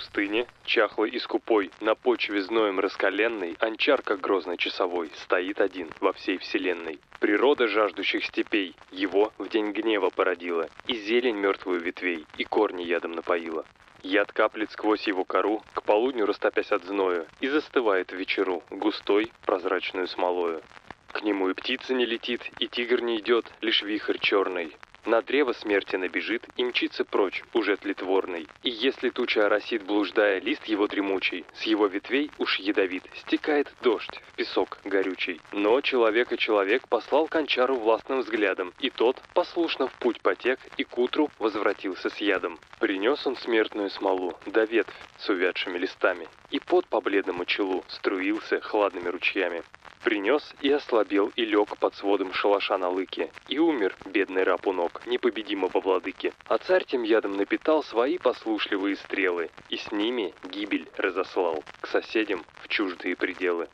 [0.00, 6.14] пустыне, чахлой и скупой, на почве зноем раскаленной, анчар, как грозный часовой, стоит один во
[6.14, 6.98] всей вселенной.
[7.18, 13.12] Природа жаждущих степей его в день гнева породила, и зелень мертвую ветвей, и корни ядом
[13.12, 13.66] напоила.
[14.02, 19.30] Яд каплет сквозь его кору, к полудню растопясь от зноя, и застывает в вечеру, густой,
[19.44, 20.62] прозрачную смолою.
[21.08, 24.74] К нему и птица не летит, и тигр не идет, лишь вихрь черный.
[25.06, 28.46] На древо смерти набежит и мчится прочь, уже тлетворный.
[28.62, 34.20] И если туча оросит, блуждая, лист его дремучий, с его ветвей уж ядовит, стекает дождь
[34.28, 35.40] в песок горючий.
[35.52, 40.98] Но человека человек послал кончару властным взглядом, и тот послушно в путь потек и к
[40.98, 42.58] утру возвратился с ядом.
[42.78, 48.60] Принес он смертную смолу, да ветвь с увядшими листами, и под по бледному челу струился
[48.60, 49.62] хладными ручьями.
[50.04, 55.78] Принес и ослабел, и лег под сводом шалаша на лыке, и умер бедный ног непобедимого
[55.80, 56.32] владыки.
[56.48, 62.46] А царь тем ядом напитал свои послушливые стрелы, и с ними гибель разослал к соседям
[62.62, 63.68] в чуждые пределы.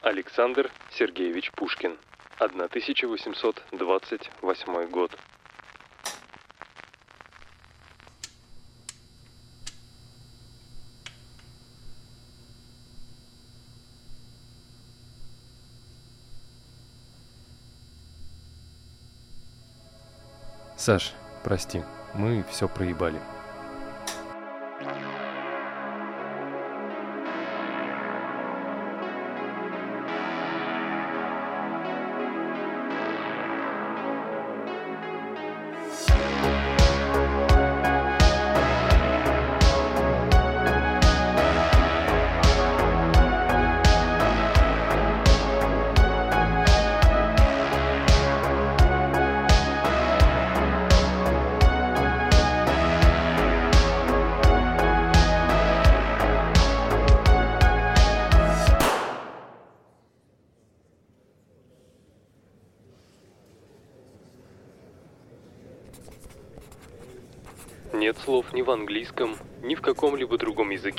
[0.00, 1.98] Александр Сергеевич Пушкин,
[2.38, 5.10] 1828 год.
[20.80, 21.12] Саш,
[21.44, 21.82] прости,
[22.14, 23.20] мы все проебали.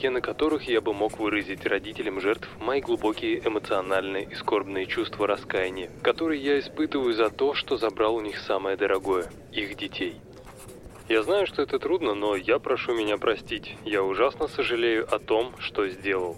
[0.01, 5.27] Языке, на которых я бы мог выразить родителям жертв мои глубокие эмоциональные и скорбные чувства
[5.27, 10.15] раскаяния, которые я испытываю за то, что забрал у них самое дорогое– их детей.
[11.07, 13.75] Я знаю, что это трудно, но я прошу меня простить.
[13.85, 16.37] Я ужасно сожалею о том, что сделал.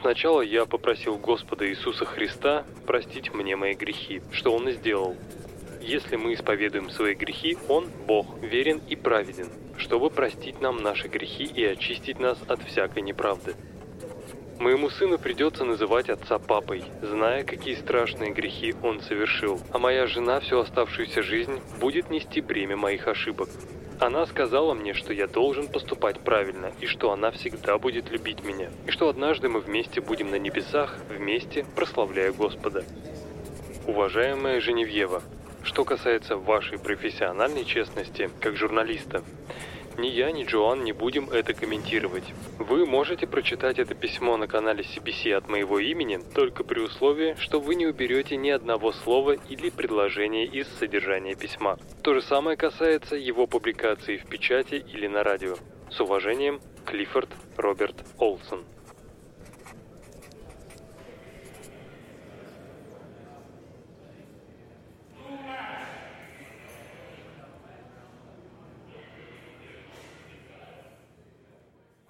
[0.00, 5.16] Сначала я попросил Господа Иисуса Христа простить мне мои грехи, что Он и сделал–
[5.80, 9.48] если мы исповедуем свои грехи, Он, Бог, верен и праведен,
[9.80, 13.54] чтобы простить нам наши грехи и очистить нас от всякой неправды.
[14.60, 20.38] Моему сыну придется называть отца папой, зная, какие страшные грехи он совершил, а моя жена
[20.40, 23.48] всю оставшуюся жизнь будет нести бремя моих ошибок.
[23.98, 28.70] Она сказала мне, что я должен поступать правильно, и что она всегда будет любить меня,
[28.86, 32.84] и что однажды мы вместе будем на небесах, вместе прославляя Господа.
[33.86, 35.22] Уважаемая Женевьева,
[35.62, 39.22] что касается вашей профессиональной честности как журналиста,
[40.00, 42.24] ни я, ни Джоан не будем это комментировать.
[42.58, 47.60] Вы можете прочитать это письмо на канале CBC от моего имени, только при условии, что
[47.60, 51.78] вы не уберете ни одного слова или предложения из содержания письма.
[52.02, 55.56] То же самое касается его публикации в печати или на радио.
[55.90, 58.64] С уважением, Клиффорд Роберт Олсон.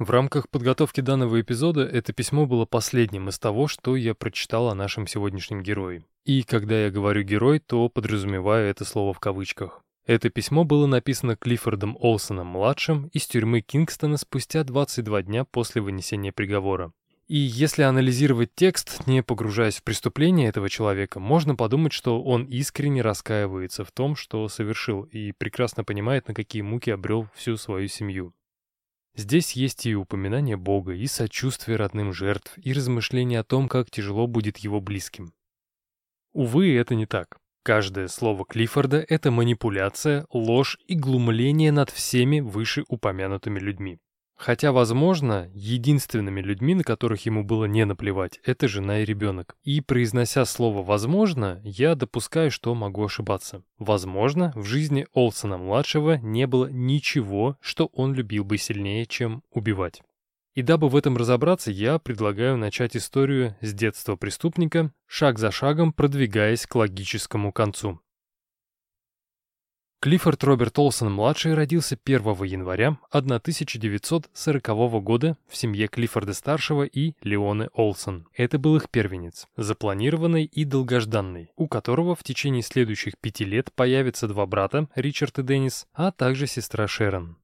[0.00, 4.74] В рамках подготовки данного эпизода это письмо было последним из того, что я прочитал о
[4.74, 6.02] нашем сегодняшнем герое.
[6.24, 9.82] И когда я говорю «герой», то подразумеваю это слово в кавычках.
[10.06, 16.92] Это письмо было написано Клиффордом Олсоном-младшим из тюрьмы Кингстона спустя 22 дня после вынесения приговора.
[17.28, 23.02] И если анализировать текст, не погружаясь в преступление этого человека, можно подумать, что он искренне
[23.02, 28.32] раскаивается в том, что совершил, и прекрасно понимает, на какие муки обрел всю свою семью.
[29.14, 34.26] Здесь есть и упоминание Бога, и сочувствие родным жертв, и размышления о том, как тяжело
[34.26, 35.32] будет его близким.
[36.32, 37.38] Увы, это не так.
[37.62, 43.98] Каждое слово Клиффорда— это манипуляция, ложь и глумление над всеми вышеупомянутыми людьми.
[44.40, 49.54] Хотя, возможно, единственными людьми, на которых ему было не наплевать, это жена и ребенок.
[49.64, 53.62] И произнося слово «возможно», я допускаю, что могу ошибаться.
[53.76, 60.00] Возможно, в жизни Олсона-младшего не было ничего, что он любил бы сильнее, чем убивать.
[60.54, 65.92] И дабы в этом разобраться, я предлагаю начать историю с детства преступника, шаг за шагом
[65.92, 68.00] продвигаясь к логическому концу.
[70.02, 78.26] Клиффорд Роберт Олсон-младший родился 1 января 1940 года в семье Клиффорда-старшего и Леоны Олсон.
[78.34, 84.26] Это был их первенец, запланированный и долгожданный, у которого в течение следующих пяти лет появятся
[84.26, 87.36] два брата, Ричард и Деннис, а также сестра Шерон.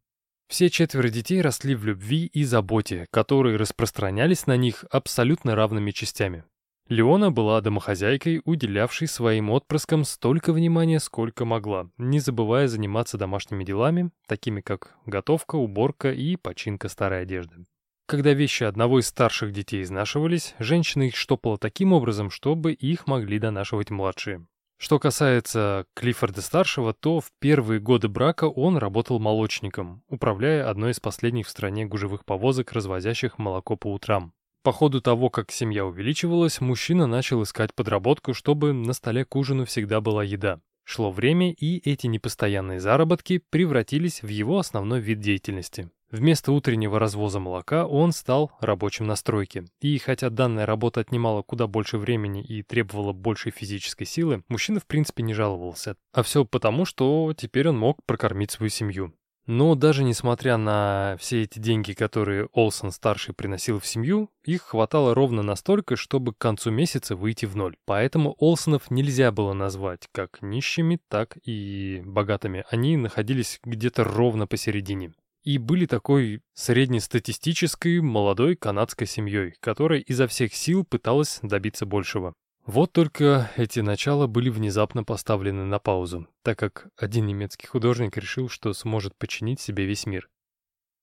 [0.49, 6.45] Все четверо детей росли в любви и заботе, которые распространялись на них абсолютно равными частями.
[6.89, 14.11] Леона была домохозяйкой, уделявшей своим отпрыскам столько внимания, сколько могла, не забывая заниматься домашними делами,
[14.29, 17.65] такими как готовка, уборка и починка старой одежды.
[18.07, 23.41] Когда вещи одного из старших детей изнашивались, женщина их штопала таким образом, чтобы их могли
[23.41, 24.47] донашивать младшие.
[24.79, 31.49] Что касается Клиффорда-старшего, то в первые годы брака он работал молочником, управляя одной из последних
[31.49, 34.35] в стране гужевых повозок, развозящих молоко по утрам.
[34.67, 39.65] По ходу того, как семья увеличивалась, мужчина начал искать подработку, чтобы на столе к ужину
[39.65, 40.59] всегда была еда.
[40.83, 45.89] Шло время, и эти непостоянные заработки превратились в его основной вид деятельности.
[46.11, 49.67] Вместо утреннего развоза молока он стал рабочим на стройке.
[49.81, 54.87] И хотя данная работа отнимала куда больше времени и требовала большей физической силы, мужчина в
[54.87, 55.95] принципе не жаловался.
[56.13, 59.15] А все потому, что теперь он мог прокормить свою семью.
[59.47, 65.43] Но даже несмотря на все эти деньги, которые Олсон-старший приносил в семью, их хватало ровно
[65.43, 67.77] настолько, чтобы к концу месяца выйти в ноль.
[67.85, 72.65] Поэтому Олсонов нельзя было назвать как нищими, так и богатыми.
[72.71, 75.13] Они находились где-то ровно посередине.
[75.45, 82.35] И были такой среднестатистической молодой канадской семьей, которая изо всех сил пыталась добиться большего.
[82.67, 88.49] Вот только эти начала были внезапно поставлены на паузу, так как один немецкий художник решил,
[88.49, 90.29] что сможет починить себе весь мир.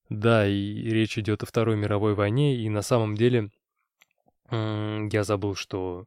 [0.09, 3.49] Да, и речь идет о Второй мировой войне, и на самом деле
[4.51, 6.05] я забыл, что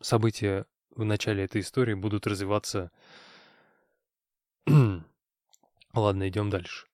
[0.00, 2.90] события в начале этой истории будут развиваться...
[5.94, 6.86] Ладно, идем дальше.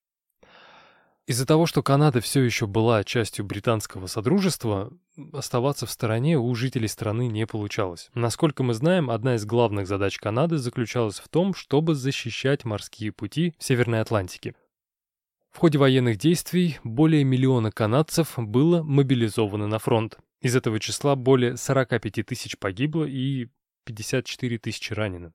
[1.29, 4.91] Из-за того, что Канада все еще была частью британского содружества,
[5.35, 8.09] оставаться в стороне у жителей страны не получалось.
[8.15, 13.55] Насколько мы знаем, одна из главных задач Канады заключалась в том, чтобы защищать морские пути
[13.59, 14.55] в Северной Атлантике.
[15.51, 20.17] В ходе военных действий более миллиона канадцев было мобилизовано на фронт.
[20.41, 23.49] Из этого числа более 45 тысяч погибло и
[23.85, 25.35] 54 тысячи ранено.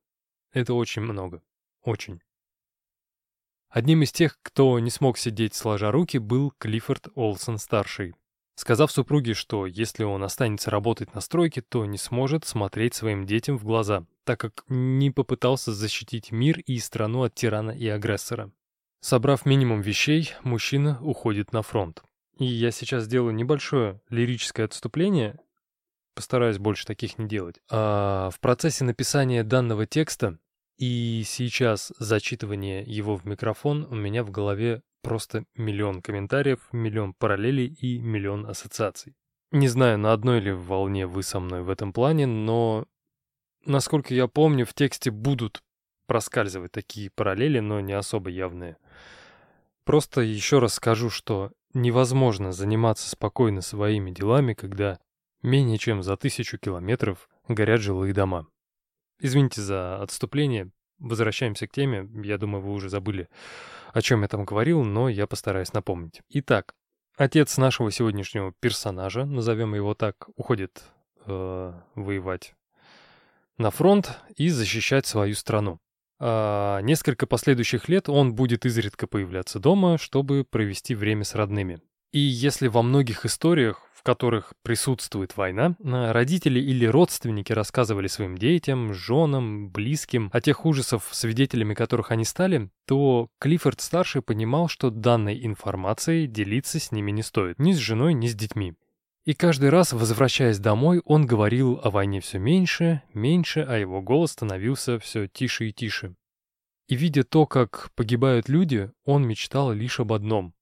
[0.54, 1.44] Это очень много.
[1.84, 2.20] Очень.
[3.74, 8.14] Одним из тех, кто не смог сидеть сложа руки, был Клиффорд Олсон-старший.
[8.54, 13.58] Сказав супруге, что если он останется работать на стройке, то не сможет смотреть своим детям
[13.58, 18.52] в глаза, так как не попытался защитить мир и страну от тирана и агрессора.
[19.00, 22.04] Собрав минимум вещей, мужчина уходит на фронт.
[22.38, 25.40] И я сейчас сделаю небольшое лирическое отступление,
[26.14, 27.56] постараюсь больше таких не делать.
[27.72, 30.38] А в процессе написания данного текста
[30.78, 37.68] и сейчас зачитывание его в микрофон у меня в голове просто миллион комментариев, миллион параллелей
[37.68, 39.16] и миллион ассоциаций.
[39.52, 42.86] Не знаю, на одной ли волне вы со мной в этом плане, но,
[43.66, 45.62] насколько я помню, в тексте будут
[46.08, 48.78] проскальзывать такие параллели, но не особо явные.
[49.84, 55.00] Просто еще раз скажу, что невозможно заниматься спокойно своими делами, когда
[55.42, 58.48] менее чем за тысячу километров горят жилые дома.
[59.20, 60.72] Извините за отступление.
[61.00, 62.10] Возвращаемся к теме.
[62.24, 63.30] Я думаю, вы уже забыли,
[63.94, 66.22] о чем я там говорил, но я постараюсь напомнить.
[66.30, 66.76] Итак,
[67.18, 70.84] отец нашего сегодняшнего персонажа, назовем его так, уходит
[71.26, 72.56] э, воевать
[73.58, 75.80] на фронт и защищать свою страну.
[76.20, 81.82] А несколько последующих лет он будет изредка появляться дома, чтобы провести время с родными.
[82.14, 88.38] И если во многих историях в которых присутствует война, а родители или родственники рассказывали своим
[88.38, 95.44] детям, женам, близким о тех ужасов, свидетелями которых они стали, то Клиффорд-старший понимал, что данной
[95.44, 98.76] информацией делиться с ними не стоит, ни с женой, ни с детьми.
[99.26, 104.34] И каждый раз, возвращаясь домой, он говорил о войне все меньше, меньше, а его голос
[104.34, 106.14] становился все тише и тише.
[106.88, 110.54] И видя то, как погибают люди, он мечтал лишь об одном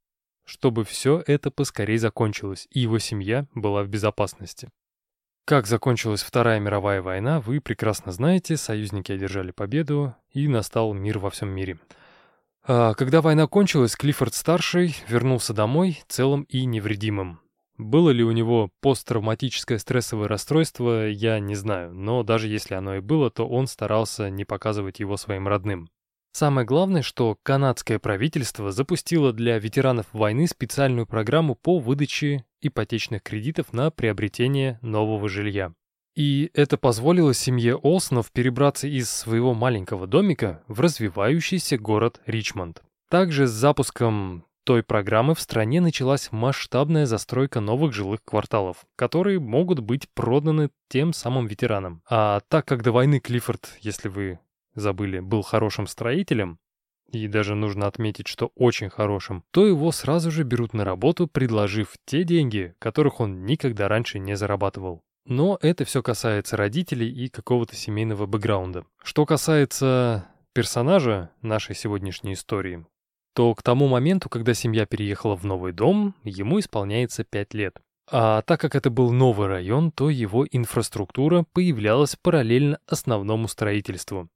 [0.52, 4.68] чтобы все это поскорей закончилось, и его семья была в безопасности.
[5.46, 11.30] Как закончилась Вторая мировая война, вы прекрасно знаете, союзники одержали победу, и настал мир во
[11.30, 11.80] всем мире.
[12.68, 17.40] А когда война кончилась, Клиффорд-старший вернулся домой целым и невредимым.
[17.78, 23.00] Было ли у него посттравматическое стрессовое расстройство, я не знаю, но даже если оно и
[23.00, 25.90] было, то он старался не показывать его своим родным.
[26.34, 33.74] Самое главное, что канадское правительство запустило для ветеранов войны специальную программу по выдаче ипотечных кредитов
[33.74, 35.74] на приобретение нового жилья.
[36.16, 42.82] И это позволило семье Олсонов перебраться из своего маленького домика в развивающийся город Ричмонд.
[43.10, 49.80] Также с запуском той программы в стране началась масштабная застройка новых жилых кварталов, которые могут
[49.80, 52.02] быть проданы тем самым ветеранам.
[52.10, 54.40] А так как до войны Клиффорд, если вы
[54.76, 56.60] забыли, был хорошим строителем,
[57.12, 61.96] и даже нужно отметить, что очень хорошим, то его сразу же берут на работу, предложив
[62.06, 65.04] те деньги, которых он никогда раньше не зарабатывал.
[65.26, 68.86] Но это все касается родителей и какого-то семейного бэкграунда.
[69.04, 72.86] Что касается персонажа нашей сегодняшней истории,
[73.34, 77.80] то к тому моменту, когда семья переехала в новый дом, ему исполняется 5 лет.
[78.10, 84.28] А так как это был новый район, то его инфраструктура появлялась параллельно основному строительству.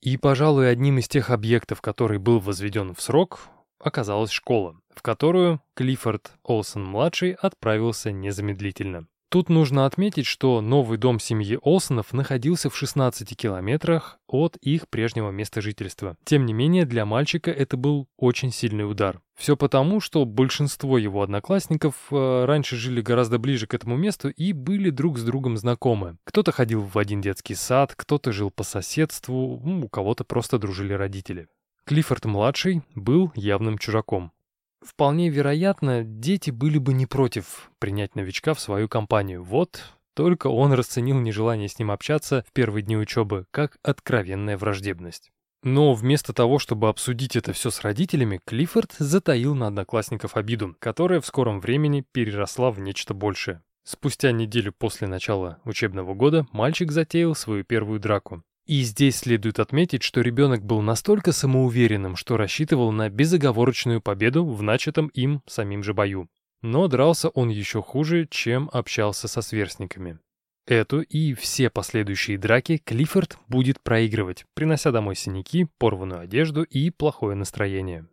[0.00, 3.48] И, пожалуй, одним из тех объектов, который был возведен в срок,
[3.78, 9.06] оказалась школа, в которую Клиффорд Олсон-младший отправился незамедлительно.
[9.36, 15.30] Тут нужно отметить, что новый дом семьи Олсонов находился в 16 километрах от их прежнего
[15.30, 16.16] места жительства.
[16.24, 19.20] Тем не менее, для мальчика это был очень сильный удар.
[19.34, 24.54] Все потому, что большинство его одноклассников э, раньше жили гораздо ближе к этому месту и
[24.54, 26.16] были друг с другом знакомы.
[26.24, 31.46] Кто-то ходил в один детский сад, кто-то жил по соседству, у кого-то просто дружили родители.
[31.84, 34.32] Клиффорд-младший был явным чужаком.
[34.86, 39.42] Вполне вероятно, дети были бы не против принять новичка в свою компанию.
[39.42, 39.82] Вот
[40.14, 45.32] только он расценил нежелание с ним общаться в первые дни учебы как откровенная враждебность.
[45.64, 51.20] Но вместо того, чтобы обсудить это все с родителями, Клиффорд затаил на одноклассников обиду, которая
[51.20, 53.62] в скором времени переросла в нечто большее.
[53.82, 58.44] Спустя неделю после начала учебного года мальчик затеял свою первую драку.
[58.66, 64.60] И здесь следует отметить, что ребенок был настолько самоуверенным, что рассчитывал на безоговорочную победу в
[64.62, 66.28] начатом им самим же бою.
[66.62, 70.18] Но дрался он еще хуже, чем общался со сверстниками.
[70.66, 77.36] Эту и все последующие драки Клиффорд будет проигрывать, принося домой синяки, порванную одежду и плохое
[77.36, 78.08] настроение.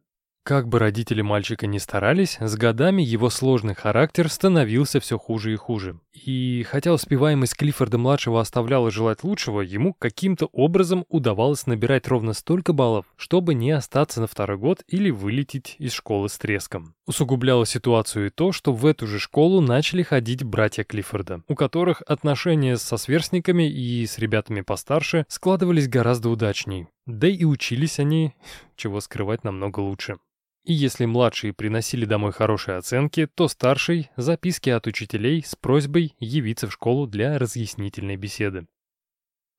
[0.46, 5.56] Как бы родители мальчика ни старались, с годами его сложный характер становился все хуже и
[5.56, 6.02] хуже.
[6.12, 13.06] И хотя успеваемость Клиффорда-младшего оставляла желать лучшего, ему каким-то образом удавалось набирать ровно столько баллов,
[13.16, 16.94] чтобы не остаться на второй год или вылететь из школы с треском.
[17.08, 22.02] Усугубляло ситуацию и то, что в эту же школу начали ходить братья Клиффорда, у которых
[22.06, 26.88] отношения со сверстниками и с ребятами постарше складывались гораздо удачней.
[27.06, 28.36] Да и учились они,
[28.76, 30.18] чего скрывать, намного лучше.
[30.64, 36.68] И если младшие приносили домой хорошие оценки, то старший— записки от учителей с просьбой явиться
[36.68, 38.66] в школу для разъяснительной беседы.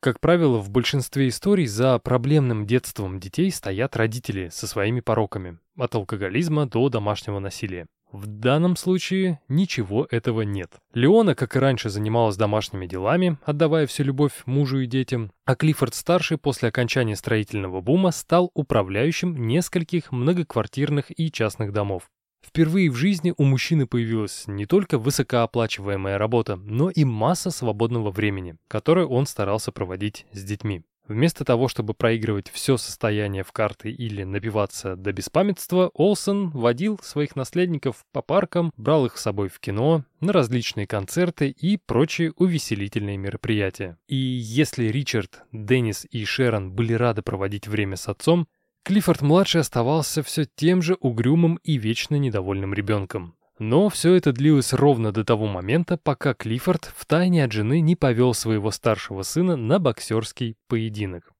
[0.01, 5.95] Как правило, в большинстве историй за проблемным детством детей стоят родители со своими пороками, от
[5.95, 7.87] алкоголизма до домашнего насилия.
[8.15, 10.71] В данном случае ничего этого нет.
[10.93, 16.39] Леона, как и раньше, занималась домашними делами, отдавая всю любовь мужу и детям, а Клиффорд-старший
[16.39, 22.09] после окончания строительного бума стал управляющим нескольких многоквартирных и частных домов.
[22.47, 28.55] Впервые в жизни у мужчины появилась не только высокооплачиваемая работа, но и масса свободного времени,
[28.69, 30.85] которое он старался проводить с детьми.
[31.07, 37.37] Вместо того, чтобы проигрывать все состояние в карты или напиваться до беспамятства, Олсен водил своих
[37.37, 43.19] наследников по паркам, брал их с собой в кино, на различные концерты и прочие увеселительные
[43.19, 43.99] мероприятия.
[44.09, 48.49] И если Ричард, Деннис и Шерон были рады проводить время с отцом,
[48.85, 53.35] Клиффорд-младший оставался все тем же угрюмым и вечно недовольным ребенком.
[53.59, 58.35] Но все это длилось ровно до того момента, пока Клиффорд втайне от жены не повел
[58.35, 61.33] своего старшего сына на боксерский поединок.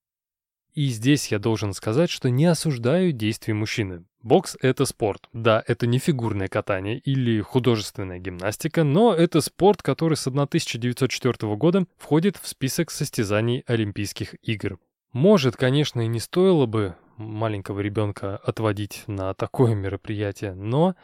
[0.75, 4.05] И здесь я должен сказать, что не осуждаю действий мужчины.
[4.23, 5.29] Бокс— это спорт.
[5.33, 11.87] Да, это не фигурное катание или художественная гимнастика, но это спорт, который с 1904 года
[11.97, 14.79] входит в список состязаний Олимпийских игр.
[15.13, 20.97] Может, конечно, и не стоило бы маленького ребенка отводить на такое мероприятие, но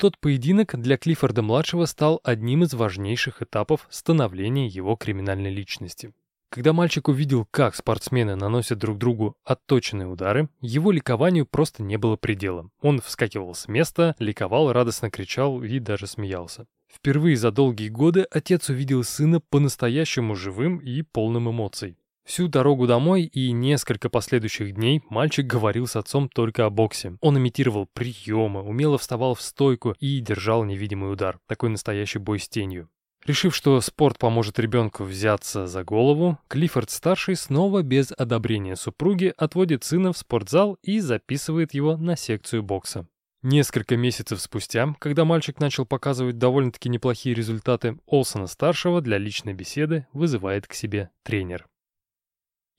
[0.00, 6.14] тот поединок для Клиффорда-младшего стал одним из важнейших этапов становления его криминальной личности.
[6.48, 12.16] Когда мальчик увидел, как спортсмены наносят друг другу отточенные удары, его ликованию просто не было
[12.16, 12.70] предела.
[12.80, 16.66] Он вскакивал с места, ликовал, радостно кричал и даже смеялся.
[16.88, 21.98] Впервые за долгие годы отец увидел сына по-настоящему живым и полным эмоций.
[22.30, 27.16] Всю дорогу домой и несколько последующих дней мальчик говорил с отцом только о боксе.
[27.20, 31.40] Он имитировал приемы, умело вставал в стойку и держал невидимый удар.
[31.48, 32.88] Такой настоящий бой с тенью.
[33.26, 40.12] Решив, что спорт поможет ребенку взяться за голову, Клиффорд-старший снова без одобрения супруги отводит сына
[40.12, 43.08] в спортзал и записывает его на секцию бокса.
[43.42, 50.68] Несколько месяцев спустя, когда мальчик начал показывать довольно-таки неплохие результаты, Олсона-старшего для личной беседы вызывает
[50.68, 51.66] к себе тренер.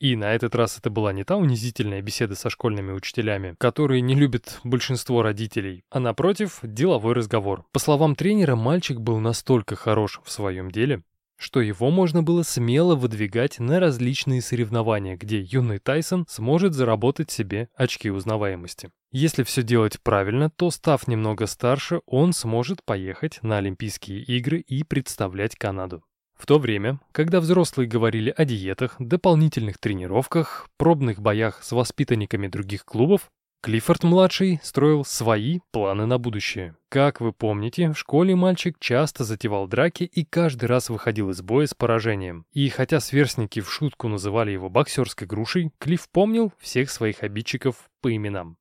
[0.02, 4.16] И на этот раз это была не та унизительная беседа со школьными учителями, которые не
[4.16, 7.66] любят большинство родителей, а напротив, деловой разговор.
[7.72, 11.04] По словам тренера, мальчик был настолько хорош в своем деле,
[11.38, 17.70] что его можно было смело выдвигать на различные соревнования, где юный Тайсон сможет заработать себе
[17.76, 18.90] очки узнаваемости.
[19.12, 24.84] Если все делать правильно, то, став немного старше, он сможет поехать на Олимпийские игры и
[24.84, 26.04] представлять Канаду.
[26.42, 32.84] В то время, когда взрослые говорили о диетах, дополнительных тренировках, пробных боях с воспитанниками других
[32.84, 33.30] клубов,
[33.62, 36.76] Клиффорд-младший строил свои планы на будущее.
[36.90, 41.68] Как вы помните, в школе мальчик часто затевал драки и каждый раз выходил из боя
[41.68, 42.48] с поражением.
[42.54, 48.12] И хотя сверстники в шутку называли его боксерской грушей, Клифф помнил всех своих обидчиков по
[48.16, 48.58] именам.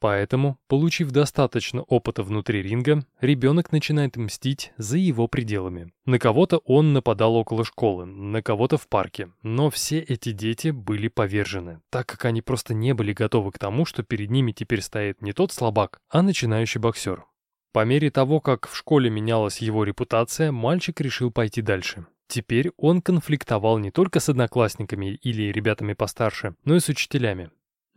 [0.00, 5.92] Поэтому, получив достаточно опыта внутри ринга, ребенок начинает мстить за его пределами.
[6.04, 11.08] На кого-то он нападал около школы, на кого-то в парке, но все эти дети были
[11.08, 15.20] повержены, так как они просто не были готовы к тому, что перед ними теперь стоит
[15.20, 17.24] не тот слабак, а начинающий боксер.
[17.72, 22.06] По мере того, как в школе менялась его репутация, мальчик решил пойти дальше.
[22.28, 27.50] Теперь он конфликтовал не только с одноклассниками или ребятами постарше, но и с учителями.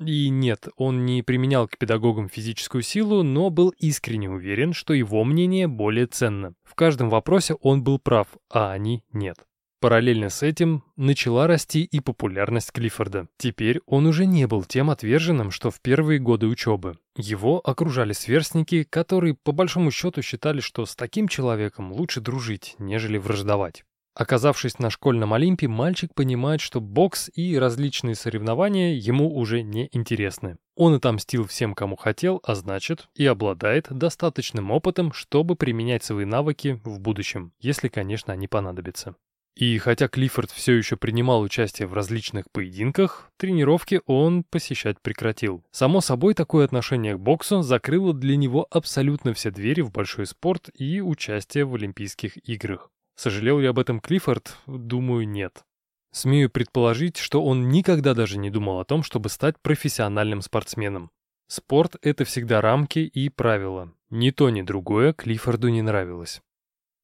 [0.06, 5.24] И нет, он не применял к педагогам физическую силу, но был искренне уверен, что его
[5.24, 6.56] мнение более ценно.
[6.64, 9.38] В каждом вопросе он был прав, а они нет.
[9.80, 13.28] Параллельно с этим начала расти и популярность Клиффорда.
[13.38, 16.98] Теперь он уже не был тем отверженным, что в первые годы учебы.
[17.16, 23.18] Его окружали сверстники, которые по большому счету считали, что с таким человеком лучше дружить, нежели
[23.18, 23.84] враждовать.
[24.14, 30.58] Оказавшись на школьном Олимпе, мальчик понимает, что бокс и различные соревнования ему уже не интересны.
[30.76, 36.82] Он отомстил всем, кому хотел, а значит, и обладает достаточным опытом, чтобы применять свои навыки
[36.84, 39.16] в будущем, если, конечно, они понадобятся.
[39.56, 45.64] И хотя Клиффорд все еще принимал участие в различных поединках, тренировки он посещать прекратил.
[45.72, 50.70] Само собой, такое отношение к боксу закрыло для него абсолютно все двери в большой спорт
[50.74, 52.90] и участие в Олимпийских играх.
[53.16, 54.58] Сожалел ли об этом Клиффорд?
[54.68, 55.64] Думаю, нет.
[56.12, 61.10] Смею предположить, что он никогда даже не думал о том, чтобы стать профессиональным спортсменом.
[61.48, 63.94] Спорт— это всегда рамки и правила.
[64.10, 66.42] Ни то, ни другое Клиффорду не нравилось.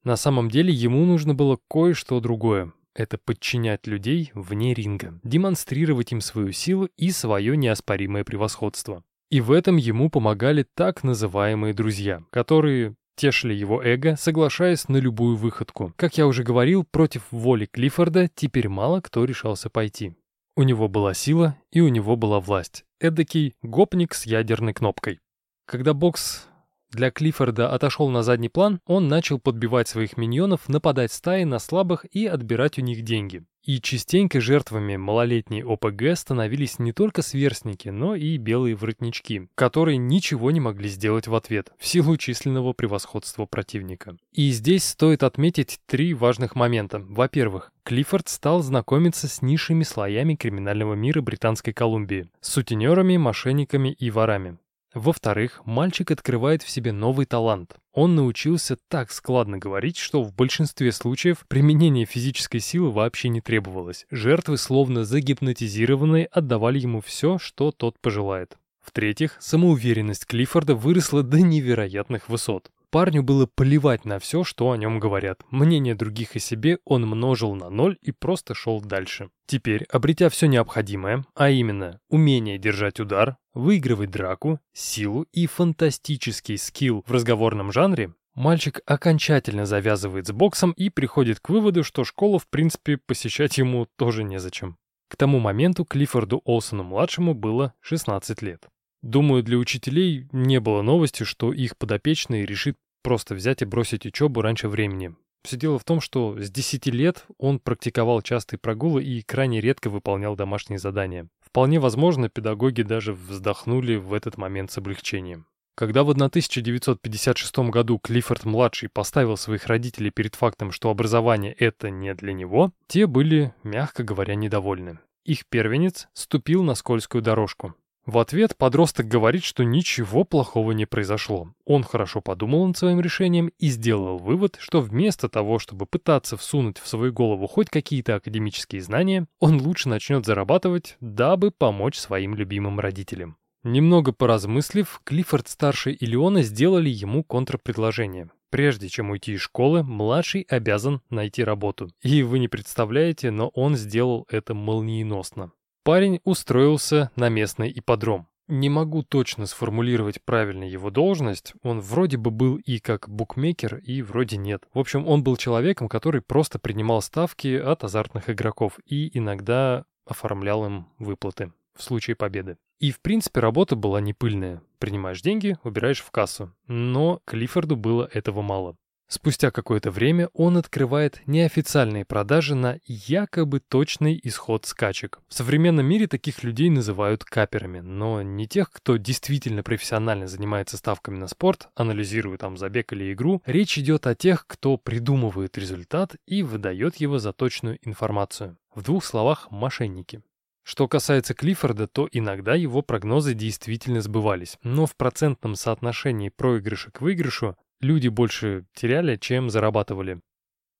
[0.03, 2.73] На самом деле ему нужно было кое-что другое.
[2.93, 9.03] Это подчинять людей вне ринга, демонстрировать им свою силу и свое неоспоримое превосходство.
[9.29, 15.35] И в этом ему помогали так называемые друзья, которые тешили его эго, соглашаясь на любую
[15.35, 15.91] выходку.
[15.97, 20.15] Как я уже говорил, против воли Клиффорда теперь мало кто решался пойти.
[20.55, 22.85] У него была сила и у него была власть.
[22.99, 25.19] Эдакий гопник с ядерной кнопкой.
[25.65, 26.47] Когда бокс
[26.89, 32.05] для Клиффорда отошел на задний план, он начал подбивать своих миньонов, нападать стаи на слабых
[32.05, 33.43] и отбирать у них деньги.
[33.67, 40.51] И частенько жертвами малолетней ОПГ становились не только сверстники, но и белые воротнички, которые ничего
[40.51, 44.15] не могли сделать в ответ, в силу численного превосходства противника.
[44.31, 46.99] И здесь стоит отметить три важных момента.
[46.99, 54.59] Во-первых, Клиффорд стал знакомиться с низшими слоями криминального мира Британской Колумбии, сутенерами, мошенниками и ворами.
[54.93, 57.75] Во-вторых, мальчик открывает в себе новый талант.
[57.93, 64.05] Он научился так складно говорить, что в большинстве случаев применение физической силы вообще не требовалось.
[64.11, 68.57] Жертвы, словно загипнотизированные, отдавали ему все, что тот пожелает.
[68.81, 72.71] В-третьих, самоуверенность Клиффорда выросла до невероятных высот.
[72.89, 75.41] Парню было плевать на все, что о нем говорят.
[75.51, 79.29] Мнение других о себе он множил на ноль и просто шел дальше.
[79.45, 87.03] Теперь, обретя все необходимое, а именно умение держать удар, выигрывать драку, силу и фантастический скилл
[87.05, 92.47] в разговорном жанре, мальчик окончательно завязывает с боксом и приходит к выводу, что школу в
[92.47, 94.77] принципе посещать ему тоже незачем.
[95.09, 98.67] К тому моменту Клиффорду Олсону-младшему было 16 лет.
[99.01, 104.41] Думаю, для учителей не было новости, что их подопечный решит просто взять и бросить учебу
[104.41, 105.15] раньше времени.
[105.43, 109.89] Все дело в том, что с 10 лет он практиковал частые прогулы и крайне редко
[109.89, 111.29] выполнял домашние задания.
[111.39, 115.47] Вполне возможно, педагоги даже вздохнули в этот момент с облегчением.
[115.75, 122.33] Когда в 1956 году Клиффорд-младший поставил своих родителей перед фактом, что образование— это не для
[122.33, 124.99] него, те были, мягко говоря, недовольны.
[125.23, 127.75] Их первенец ступил на скользкую дорожку.
[128.07, 131.53] В ответ подросток говорит, что ничего плохого не произошло.
[131.65, 136.77] Он хорошо подумал над своим решением и сделал вывод, что вместо того, чтобы пытаться всунуть
[136.77, 142.79] в свою голову хоть какие-то академические знания, он лучше начнет зарабатывать, дабы помочь своим любимым
[142.79, 143.35] родителям.
[143.63, 148.29] Немного поразмыслив, Клиффорд-старший и Леона сделали ему контрпредложение.
[148.49, 151.89] Прежде чем уйти из школы, младший обязан найти работу.
[152.01, 155.51] И вы не представляете, но он сделал это молниеносно.
[155.87, 158.27] Парень устроился на местный ипподром.
[158.49, 161.53] Не могу точно сформулировать правильно его должность.
[161.63, 164.63] Он вроде бы был и как букмекер, и вроде нет.
[164.73, 170.65] В общем, он был человеком, который просто принимал ставки от азартных игроков и иногда оформлял
[170.65, 172.57] им выплаты в случае победы.
[172.79, 174.61] И, в принципе, работа была не пыльная.
[174.79, 176.53] Принимаешь деньги, убираешь в кассу.
[176.67, 178.75] Но Клиффорду было этого мало.
[179.09, 185.19] Спустя какое-то время он открывает неофициальные продажи на якобы точный исход скачек.
[185.29, 191.17] В современном мире таких людей называют каперами, но не тех, кто действительно профессионально занимается ставками
[191.17, 193.41] на спорт, анализирует там забег или игру.
[193.45, 198.57] Речь идет о тех, кто придумывает результат и выдает его за точную информацию.
[198.75, 200.21] В двух словах, мошенники.
[200.63, 206.99] Что касается Клиффорда, то иногда его прогнозы действительно сбывались, но в процентном соотношении проигрыша к
[206.99, 210.19] выигрышу люди больше теряли, чем зарабатывали.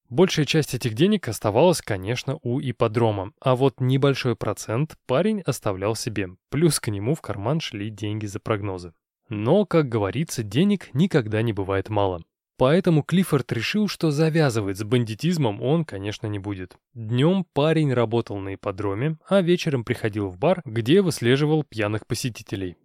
[0.10, 6.30] Большая часть этих денег оставалась, конечно, у ипподрома, а вот небольшой процент парень оставлял себе,
[6.50, 8.94] плюс к нему в карман шли деньги за прогнозы.
[9.28, 12.24] Но, как говорится, денег никогда не бывает мало.
[12.58, 16.76] Поэтому Клиффорд решил, что завязывать с бандитизмом он, конечно, не будет.
[16.96, 22.78] Днем парень работал на ипподроме, а вечером приходил в бар, где выслеживал пьяных посетителей.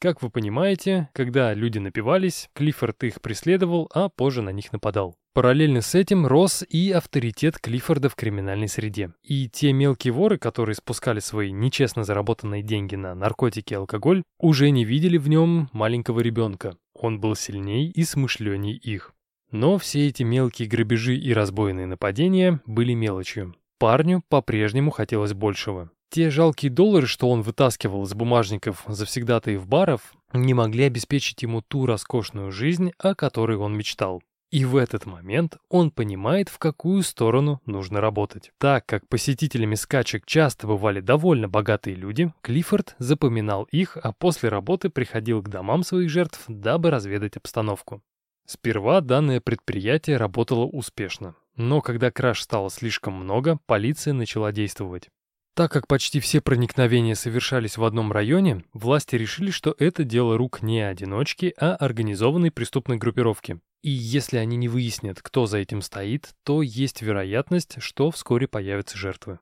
[0.00, 5.14] Как вы понимаете, когда люди напивались, Клиффорд их преследовал, а позже на них нападал.
[5.34, 9.12] Параллельно с этим рос и авторитет Клиффорда в криминальной среде.
[9.22, 14.70] И те мелкие воры, которые спускали свои нечестно заработанные деньги на наркотики и алкоголь, уже
[14.70, 16.78] не видели в нем маленького ребенка.
[16.94, 19.12] Он был сильней и смышленней их.
[19.50, 23.54] Но все эти мелкие грабежи и разбойные нападения были мелочью.
[23.78, 25.90] Парню по-прежнему хотелось большего.
[26.10, 31.86] Те жалкие доллары, что он вытаскивал из бумажников завсегдатаев баров, не могли обеспечить ему ту
[31.86, 34.20] роскошную жизнь, о которой он мечтал.
[34.50, 38.50] И в этот момент он понимает, в какую сторону нужно работать.
[38.58, 44.90] Так как посетителями скачек часто бывали довольно богатые люди, Клиффорд запоминал их, а после работы
[44.90, 48.02] приходил к домам своих жертв, дабы разведать обстановку.
[48.44, 55.08] Сперва данное предприятие работало успешно, но когда краж стало слишком много, полиция начала действовать.
[55.54, 60.62] Так как почти все проникновения совершались в одном районе, власти решили, что это дело рук
[60.62, 63.60] не одиночки, а организованной преступной группировки.
[63.82, 68.96] И если они не выяснят, кто за этим стоит, то есть вероятность, что вскоре появятся
[68.96, 69.38] жертвы.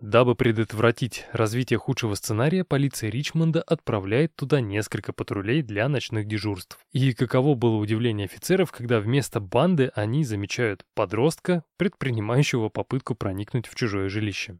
[0.00, 6.78] Дабы предотвратить развитие худшего сценария, полиция Ричмонда отправляет туда несколько патрулей для ночных дежурств.
[6.92, 13.74] И каково было удивление офицеров, когда вместо банды они замечают подростка, предпринимающего попытку проникнуть в
[13.74, 14.58] чужое жилище.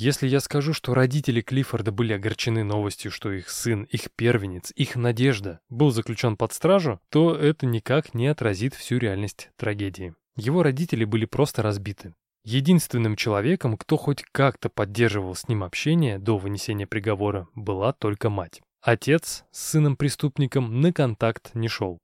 [0.00, 4.94] Если я скажу, что родители Клиффорда были огорчены новостью, что их сын, их первенец, их
[4.94, 10.14] надежда был заключен под стражу, то это никак не отразит всю реальность трагедии.
[10.36, 12.14] Его родители были просто разбиты.
[12.44, 18.60] Единственным человеком, кто хоть как-то поддерживал с ним общение до вынесения приговора, была только мать.
[18.80, 21.98] Отец с сыном-преступником на контакт не шел.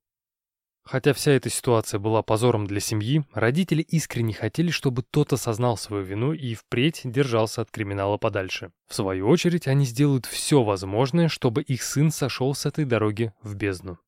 [0.84, 6.04] Хотя вся эта ситуация была позором для семьи, родители искренне хотели, чтобы тот осознал свою
[6.04, 8.70] вину и впредь держался от криминала подальше.
[8.86, 13.54] В свою очередь, они сделают все возможное, чтобы их сын сошел с этой дороги в
[13.54, 13.98] бездну.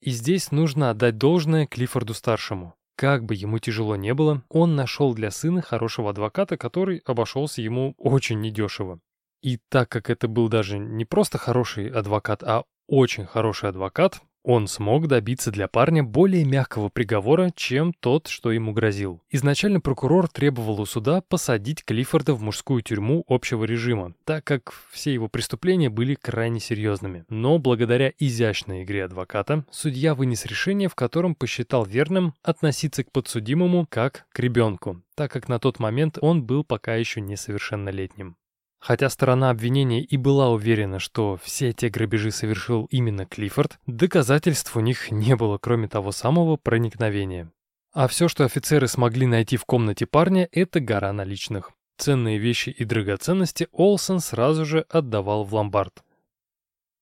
[0.00, 2.74] И здесь нужно отдать должное Клиффорду-старшему.
[2.96, 7.94] Как бы ему тяжело не было, он нашел для сына хорошего адвоката, который обошелся ему
[7.96, 9.00] очень недешево.
[9.40, 14.68] И так как это был даже не просто хороший адвокат, а очень хороший адвокат, он
[14.68, 19.22] смог добиться для парня более мягкого приговора, чем тот, что ему грозил.
[19.30, 25.12] Изначально прокурор требовал у суда посадить Клиффорда в мужскую тюрьму общего режима, так как все
[25.12, 27.24] его преступления были крайне серьезными.
[27.30, 33.86] Но благодаря изящной игре адвоката, судья вынес решение, в котором посчитал верным относиться к подсудимому
[33.88, 38.36] как к ребенку, так как на тот момент он был пока еще несовершеннолетним.
[38.84, 44.80] Хотя сторона обвинения и была уверена, что все те грабежи совершил именно Клиффорд, доказательств у
[44.80, 47.50] них не было, кроме того самого проникновения.
[47.94, 51.70] А все, что офицеры смогли найти в комнате парня, это гора наличных.
[51.96, 56.04] Ценные вещи и драгоценности Олсен сразу же отдавал в ломбард.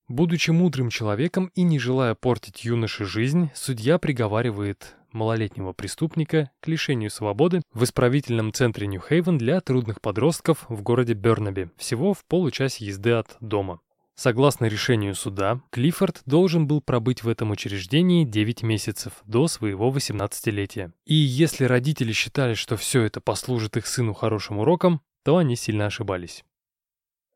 [0.06, 7.10] Будучи мудрым человеком и не желая портить юноше жизнь, судья приговаривает малолетнего преступника к лишению
[7.10, 13.12] свободы в исправительном центре Нью-Хейвен для трудных подростков в городе Бернаби, всего в получасе езды
[13.12, 13.80] от дома.
[14.14, 20.92] Согласно решению суда, Клиффорд должен был пробыть в этом учреждении 9 месяцев до своего 18-летия.
[21.06, 25.86] И если родители считали, что все это послужит их сыну хорошим уроком, то они сильно
[25.86, 26.44] ошибались.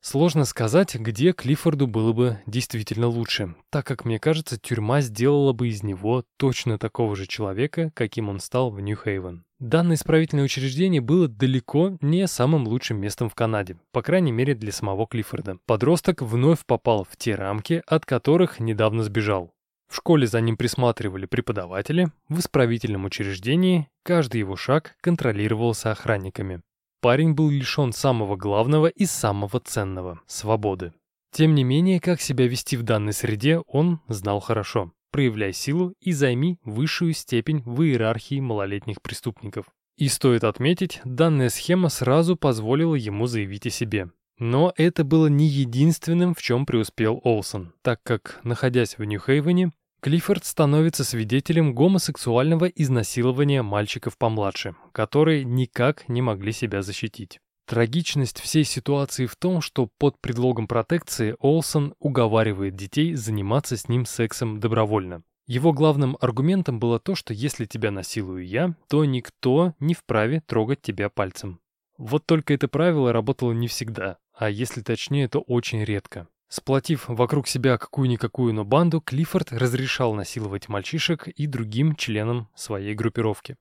[0.09, 5.67] Сложно сказать, где Клиффорду было бы действительно лучше, так как, мне кажется, тюрьма сделала бы
[5.67, 9.45] из него точно такого же человека, каким он стал в Нью-Хейвен.
[9.59, 14.71] Данное исправительное учреждение было далеко не самым лучшим местом в Канаде, по крайней мере для
[14.71, 15.59] самого Клиффорда.
[15.67, 19.55] Подросток вновь попал в те рамки, от которых недавно сбежал.
[19.89, 26.63] В школе за ним присматривали преподаватели, в исправительном учреждении каждый его шаг контролировался охранниками
[27.01, 30.93] парень был лишен самого главного и самого ценного– свободы.
[31.33, 34.93] Тем не менее, как себя вести в данной среде, он знал хорошо.
[35.11, 39.67] Проявляй силу и займи высшую степень в иерархии малолетних преступников.
[39.97, 44.11] И стоит отметить, данная схема сразу позволила ему заявить о себе.
[44.39, 49.73] Но это было не единственным, в чем преуспел Олсон, так как, находясь в Нью-Хейвене,
[50.07, 57.41] Клиффорд становится свидетелем гомосексуального изнасилования мальчиков помладше, которые никак не могли себя защитить.
[57.67, 64.07] Трагичность всей ситуации в том, что под предлогом протекции Олсон уговаривает детей заниматься с ним
[64.07, 65.25] сексом добровольно.
[65.49, 70.83] Его главным аргументом было то, что если тебя насилую я, то никто не вправе трогать
[70.83, 71.59] тебя пальцем.
[71.99, 76.29] Вот только это правило работало не всегда, а если точнее, то очень редко.
[76.49, 83.57] Сплотив вокруг себя какую-никакую, но банду, Клиффорд разрешал насиловать мальчишек и другим членам своей группировки.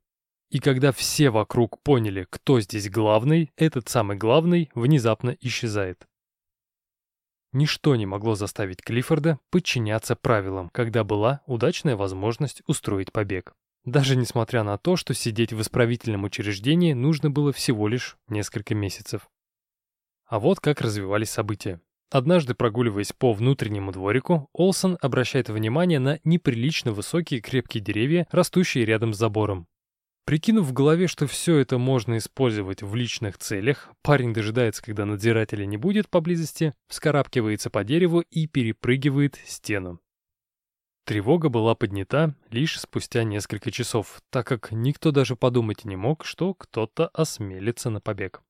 [0.50, 6.08] И когда все вокруг поняли, кто здесь главный, этот самый главный внезапно исчезает.
[7.52, 13.56] Ничто не могло заставить Клиффорда подчиняться правилам, когда была удачная возможность устроить побег.
[13.86, 19.30] Даже несмотря на то, что сидеть в исправительном учреждении нужно было всего лишь несколько месяцев.
[20.26, 21.80] А вот как развивались события.
[22.12, 29.14] Однажды, прогуливаясь по внутреннему дворику, Олсон обращает внимание на неприлично высокие крепкие деревья, растущие рядом
[29.14, 29.68] с забором.
[30.26, 35.66] Прикинув в голове, что все это можно использовать в личных целях, парень дожидается, когда надзирателя
[35.66, 40.00] не будет поблизости, вскарабкивается по дереву и перепрыгивает стену.
[41.06, 46.56] Тревога была поднята лишь спустя несколько часов, так как никто даже подумать не мог, что
[46.56, 48.42] кто-то осмелится на побег.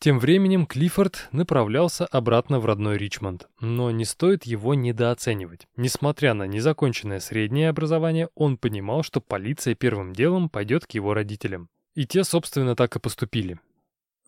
[0.00, 5.66] Тем временем Клиффорд направлялся обратно в родной Ричмонд, но не стоит его недооценивать.
[5.76, 11.68] Несмотря на незаконченное среднее образование, он понимал, что полиция первым делом пойдет к его родителям.
[11.96, 13.58] И те, собственно, так и поступили.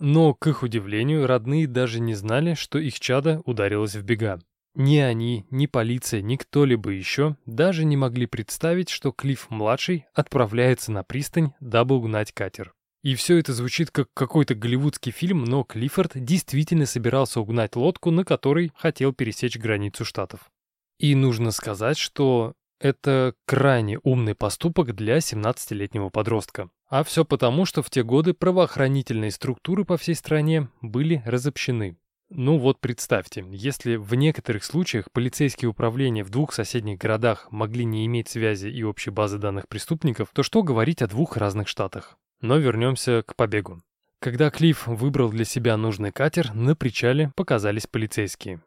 [0.00, 4.40] Но, к их удивлению, родные даже не знали, что их чадо ударилось в бега.
[4.74, 11.04] Ни они, ни полиция, ни кто-либо еще даже не могли представить, что Клифф-младший отправляется на
[11.04, 12.72] пристань, дабы угнать катер.
[13.03, 18.25] И все это звучит как какой-то голливудский фильм, но Клиффорд действительно собирался угнать лодку, на
[18.25, 20.51] которой хотел пересечь границу штатов.
[20.99, 26.69] И нужно сказать, что это крайне умный поступок для 17-летнего подростка.
[26.89, 31.97] А все потому, что в те годы правоохранительные структуры по всей стране были разобщены.
[32.29, 38.07] Ну вот представьте, если в некоторых случаях полицейские управления в двух соседних городах могли не
[38.07, 42.19] иметь связи и общей базы данных преступников, то что говорить о двух разных штатах?
[42.40, 43.83] Но вернемся к побегу.
[44.18, 48.62] Когда Клифф выбрал для себя нужный катер, на причале показались полицейские.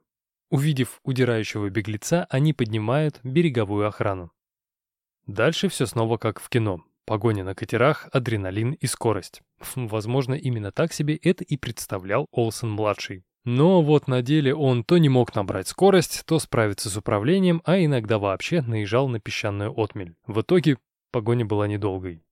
[0.50, 4.32] Увидев удирающего беглеца, они поднимают береговую охрану.
[5.26, 6.84] Дальше все снова как в кино.
[7.06, 9.42] Погоня на катерах, адреналин и скорость.
[9.76, 13.24] Возможно, именно так себе это и представлял Олсен-младший.
[13.46, 17.78] Но вот на деле он то не мог набрать скорость, то справиться с управлением, а
[17.78, 20.16] иногда вообще наезжал на песчаную отмель.
[20.26, 20.78] В итоге
[21.12, 22.24] погоня была недолгой.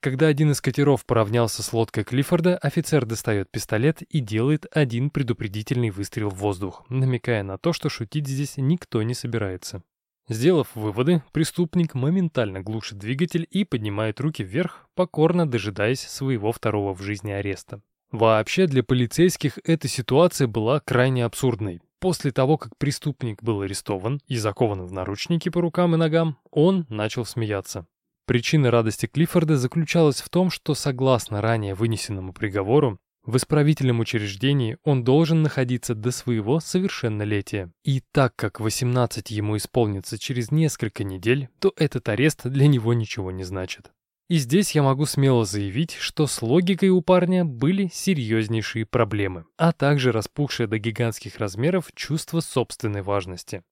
[0.00, 5.90] Когда один из катеров поравнялся с лодкой Клиффорда, офицер достает пистолет и делает один предупредительный
[5.90, 9.82] выстрел в воздух, намекая на то, что шутить здесь никто не собирается.
[10.26, 17.02] Сделав выводы, преступник моментально глушит двигатель и поднимает руки вверх, покорно дожидаясь своего второго в
[17.02, 17.82] жизни ареста.
[18.10, 21.82] Вообще для полицейских эта ситуация была крайне абсурдной.
[21.98, 26.86] После того, как преступник был арестован и закован в наручники по рукам и ногам, он
[26.88, 27.86] начал смеяться.
[28.30, 35.02] Причина радости Клиффорда заключалась в том, что, согласно ранее вынесенному приговору, в исправительном учреждении он
[35.02, 37.72] должен находиться до своего совершеннолетия.
[37.82, 43.32] И так как 18 ему исполнится через несколько недель, то этот арест для него ничего
[43.32, 43.90] не значит.
[44.28, 49.72] И здесь я могу смело заявить, что с логикой у парня были серьезнейшие проблемы, а
[49.72, 53.64] также распухшее до гигантских размеров чувство собственной важности.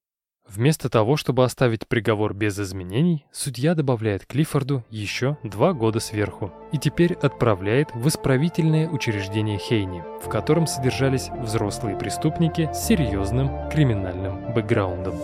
[0.48, 6.78] Вместо того, чтобы оставить приговор без изменений, судья добавляет Клиффорду еще два года сверху и
[6.78, 15.16] теперь отправляет в исправительное учреждение Хейни, в котором содержались взрослые преступники с серьезным криминальным бэкграундом.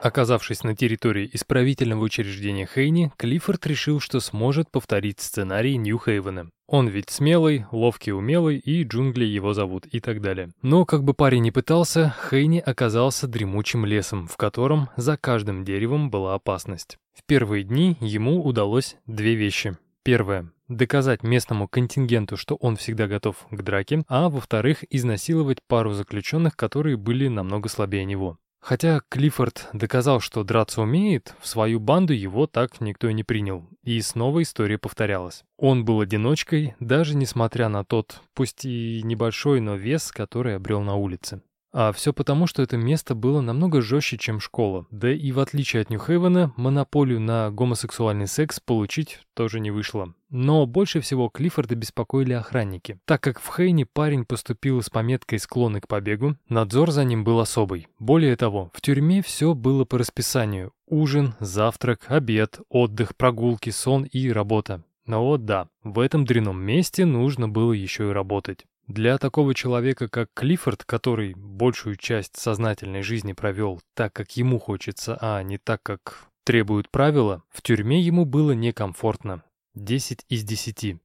[0.00, 6.50] Оказавшись на территории исправительного учреждения Хейни, Клиффорд решил, что сможет повторить сценарий Нью-Хейвена.
[6.68, 10.50] Он ведь смелый, ловкий, умелый, и джунгли его зовут, и так далее.
[10.62, 16.10] Но, как бы парень ни пытался, Хейни оказался дремучим лесом, в котором за каждым деревом
[16.10, 16.98] была опасность.
[17.14, 19.76] В первые дни ему удалось две вещи.
[20.04, 26.54] Первое— доказать местному контингенту, что он всегда готов к драке, а во-вторых, изнасиловать пару заключенных,
[26.54, 28.38] которые были намного слабее него.
[28.68, 33.66] Хотя Клиффорд доказал, что драться умеет, в свою банду его так никто и не принял.
[33.82, 35.42] И снова история повторялась.
[35.56, 40.96] Он был одиночкой, даже несмотря на тот, пусть и небольшой, но вес, который обрел на
[40.96, 41.40] улице.
[41.72, 44.86] А все потому, что это место было намного жестче, чем школа.
[44.90, 50.14] Да и в отличие от Нью-Хейвена, монополию на гомосексуальный секс получить тоже не вышло.
[50.30, 52.98] Но больше всего Клиффорда беспокоили охранники.
[53.04, 57.40] Так как в Хейне парень поступил с пометкой «склонный к побегу», надзор за ним был
[57.40, 57.88] особый.
[57.98, 60.72] Более того, в тюрьме все было по расписанию.
[60.86, 64.82] Ужин, завтрак, обед, отдых, прогулки, сон и работа.
[65.06, 68.66] Но вот да, в этом дрянном месте нужно было еще и работать.
[68.88, 75.18] Для такого человека, как Клиффорд, который большую часть сознательной жизни провел так, как ему хочется,
[75.20, 79.42] а не так, как требуют правила, в тюрьме ему было некомфортно.
[79.74, 80.96] 10 из 10.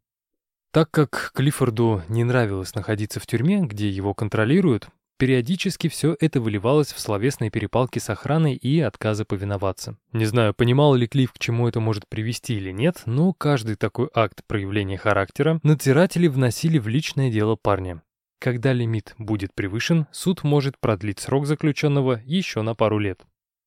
[0.71, 4.87] Так как Клиффорду не нравилось находиться в тюрьме, где его контролируют,
[5.23, 9.95] Периодически все это выливалось в словесные перепалки с охраной и отказы повиноваться.
[10.11, 14.09] Не знаю, понимал ли Клифф, к чему это может привести или нет, но каждый такой
[14.13, 18.01] акт проявления характера надзиратели вносили в личное дело парня.
[18.37, 23.21] Когда лимит будет превышен, суд может продлить срок заключенного еще на пару лет.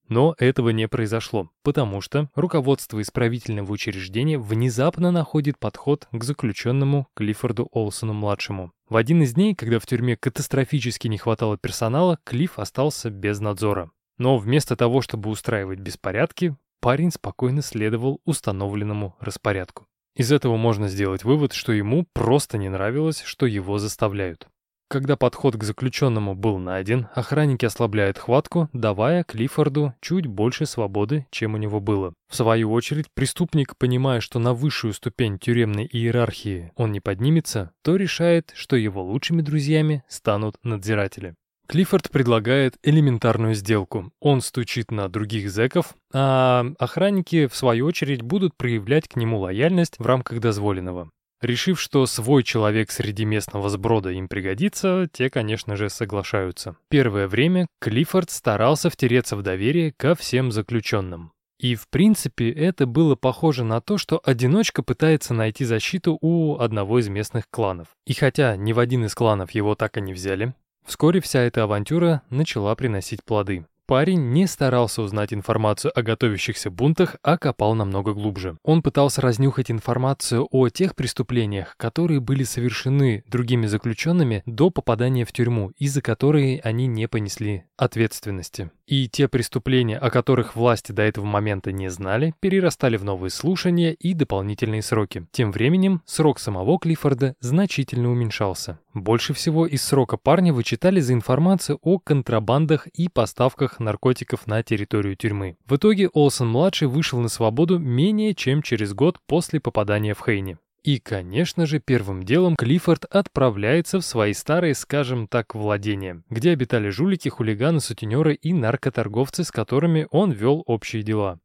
[0.09, 7.69] Но этого не произошло, потому что руководство исправительного учреждения внезапно находит подход к заключенному Клиффорду
[7.73, 8.73] Олсону-младшему.
[8.89, 13.91] В один из дней, когда в тюрьме катастрофически не хватало персонала, Клифф остался без надзора.
[14.19, 19.87] Но вместо того, чтобы устраивать беспорядки, парень спокойно следовал установленному распорядку.
[20.15, 24.49] Из этого можно сделать вывод, что ему просто не нравилось, что его заставляют.
[24.89, 31.55] Когда подход к заключенному был найден, охранники ослабляют хватку, давая Клиффорду чуть больше свободы, чем
[31.55, 32.15] у него было.
[32.31, 37.97] В свою очередь, преступник, понимая, что на высшую ступень тюремной иерархии он не поднимется, то
[37.97, 41.35] решает, что его лучшими друзьями станут надзиратели.
[41.67, 44.13] Клиффорд предлагает элементарную сделку.
[44.21, 49.99] Он стучит на других зэков, а охранники, в свою очередь, будут проявлять к нему лояльность
[49.99, 51.11] в рамках дозволенного.
[51.43, 56.77] Решив, что свой человек среди местного сброда им пригодится, те, конечно же, соглашаются.
[56.89, 61.33] Первое время Клиффорд старался втереться в доверие ко всем заключенным.
[61.59, 66.99] И, в принципе, это было похоже на то, что одиночка пытается найти защиту у одного
[66.99, 67.89] из местных кланов.
[68.07, 71.63] И хотя ни в один из кланов его так и не взяли, вскоре вся эта
[71.63, 73.67] авантюра начала приносить плоды.
[73.87, 78.59] Парень не старался узнать информацию о готовящихся бунтах, а копал намного глубже.
[78.65, 85.31] Он пытался разнюхать информацию о тех преступлениях, которые были совершены другими заключенными до попадания в
[85.31, 88.73] тюрьму, и за которые они не понесли ответственности.
[88.87, 93.93] И те преступления, о которых власти до этого момента не знали, перерастали в новые слушания
[93.93, 95.27] и дополнительные сроки.
[95.33, 98.79] Тем временем срок самого Клиффорда значительно уменьшался.
[98.95, 105.17] Больше всего из срока парня вычитали за информацию о контрабандах и поставках наркотиков на территорию
[105.17, 105.57] тюрьмы.
[105.67, 110.59] В итоге Олсон-младший вышел на свободу менее чем через год после попадания в Хейни.
[110.87, 116.91] И, конечно же, первым делом Клиффорд отправляется в свои старые, скажем так, владения, где обитали
[116.91, 121.41] жулики, хулиганы, сутенеры и наркоторговцы, с которыми он вел общие дела.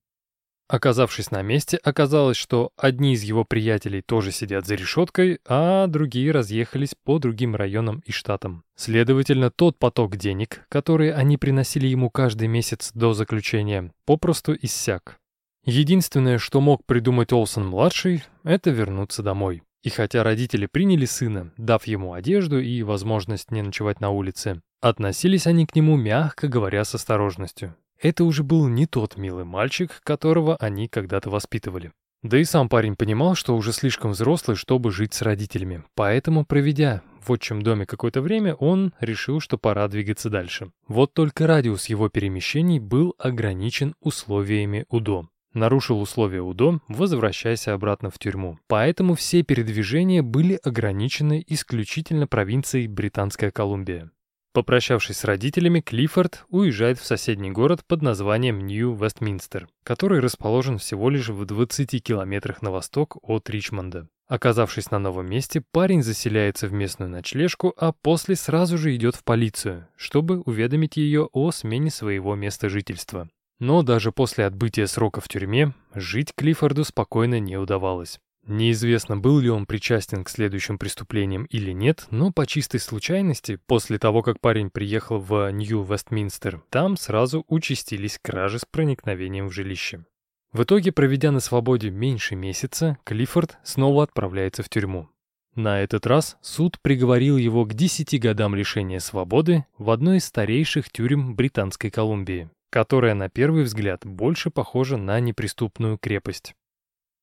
[0.67, 6.31] Оказавшись на месте, оказалось, что одни из его приятелей тоже сидят за решеткой, а другие
[6.31, 8.63] разъехались по другим районам и штатам.
[8.75, 15.20] Следовательно, тот поток денег, который они приносили ему каждый месяц до заключения, попросту иссяк.
[15.65, 19.61] Единственное, что мог придумать Олсон-младший, это вернуться домой.
[19.83, 25.47] И хотя родители приняли сына, дав ему одежду и возможность не ночевать на улице, относились
[25.47, 27.75] они к нему, мягко говоря, с осторожностью.
[27.99, 31.91] Это уже был не тот милый мальчик, которого они когда-то воспитывали.
[32.23, 35.83] Да и сам парень понимал, что уже слишком взрослый, чтобы жить с родителями.
[35.95, 40.71] Поэтому, проведя в отчим доме какое-то время, он решил, что пора двигаться дальше.
[40.87, 45.27] Вот только радиус его перемещений был ограничен условиями УДО.
[45.53, 48.57] Нарушил условия УДО, возвращайся обратно в тюрьму.
[48.67, 54.11] Поэтому все передвижения были ограничены исключительно провинцией Британская Колумбия.
[54.53, 61.29] Попрощавшись с родителями, Клиффорд уезжает в соседний город под названием Нью-Вестминстер, который расположен всего лишь
[61.29, 64.07] в 20 километрах на восток от Ричмонда.
[64.27, 69.23] Оказавшись на новом месте, парень заселяется в местную ночлежку, а после сразу же идет в
[69.25, 73.29] полицию, чтобы уведомить ее о смене своего места жительства.
[73.61, 78.19] Но даже после отбытия срока в тюрьме жить Клиффорду спокойно не удавалось.
[78.47, 83.99] Неизвестно, был ли он причастен к следующим преступлениям или нет, но по чистой случайности, после
[83.99, 90.05] того, как парень приехал в Нью-Вестминстер, там сразу участились кражи с проникновением в жилище.
[90.51, 95.07] В итоге, проведя на свободе меньше месяца, Клиффорд снова отправляется в тюрьму.
[95.53, 100.89] На этот раз суд приговорил его к 10 годам лишения свободы в одной из старейших
[100.89, 106.55] тюрем Британской Колумбии, которая на первый взгляд больше похожа на неприступную крепость.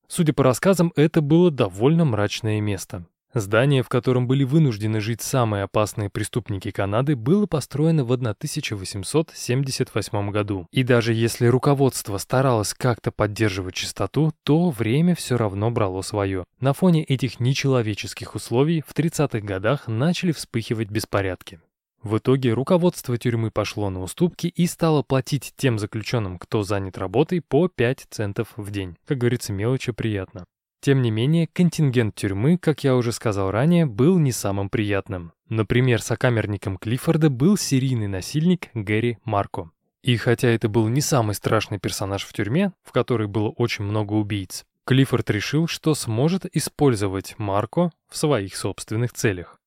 [0.06, 3.04] Судя по рассказам, это было довольно мрачное место.
[3.34, 10.66] Здание, в котором были вынуждены жить самые опасные преступники Канады, было построено в 1878 году.
[10.70, 16.44] И даже если руководство старалось как-то поддерживать чистоту, то время все равно брало свое.
[16.58, 21.60] На фоне этих нечеловеческих условий в 30-х годах начали вспыхивать беспорядки.
[22.02, 27.40] В итоге руководство тюрьмы пошло на уступки и стало платить тем заключенным, кто занят работой,
[27.40, 28.96] по 5 центов в день.
[29.06, 30.44] Как говорится, мелочи приятно.
[30.80, 35.32] Тем не менее, контингент тюрьмы, как я уже сказал ранее, был не самым приятным.
[35.48, 39.70] Например, сокамерником Клиффорда был серийный насильник Гэри Марко.
[40.02, 44.12] И хотя это был не самый страшный персонаж в тюрьме, в которой было очень много
[44.12, 49.58] убийц, Клиффорд решил, что сможет использовать Марко в своих собственных целях.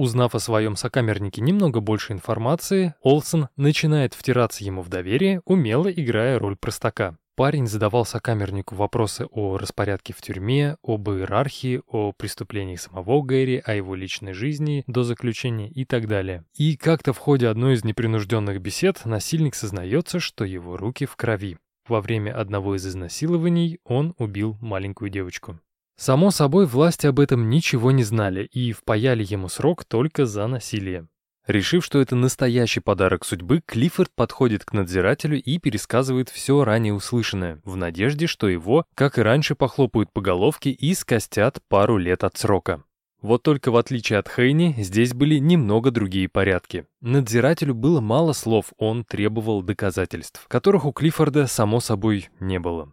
[0.00, 6.38] Узнав о своем сокамернике немного больше информации, Олсен начинает втираться ему в доверие, умело играя
[6.38, 7.18] роль простака.
[7.36, 13.74] Парень задавал сокамернику вопросы о распорядке в тюрьме, об иерархии, о преступлениях самого Гэри, о
[13.74, 16.44] его личной жизни до заключения и так далее.
[16.56, 21.58] И как-то в ходе одной из непринужденных бесед насильник сознается, что его руки в крови.
[21.86, 25.60] Во время одного из изнасилований он убил маленькую девочку.
[26.00, 31.08] Само собой, власти об этом ничего не знали и впаяли ему срок только за насилие.
[31.46, 37.60] Решив, что это настоящий подарок судьбы, Клиффорд подходит к надзирателю и пересказывает все ранее услышанное,
[37.64, 42.34] в надежде, что его, как и раньше, похлопают по головке и скостят пару лет от
[42.38, 42.82] срока.
[43.20, 46.86] Вот только в отличие от Хейни, здесь были немного другие порядки.
[47.02, 52.90] Надзирателю было мало слов, он требовал доказательств, которых у Клиффорда, само собой, не было.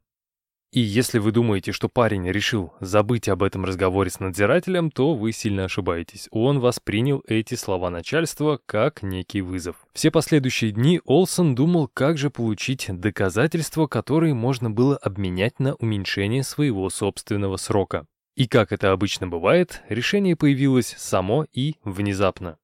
[0.77, 5.31] И если вы думаете, что парень решил забыть об этом разговоре с надзирателем, то вы
[5.31, 6.27] сильно ошибаетесь.
[6.29, 9.77] Он воспринял эти слова начальства как некий вызов.
[9.93, 16.43] Все последующие дни Олсон думал, как же получить доказательства, которые можно было обменять на уменьшение
[16.43, 18.05] своего собственного срока.
[18.35, 22.59] И как это обычно бывает, решение появилось само и внезапно.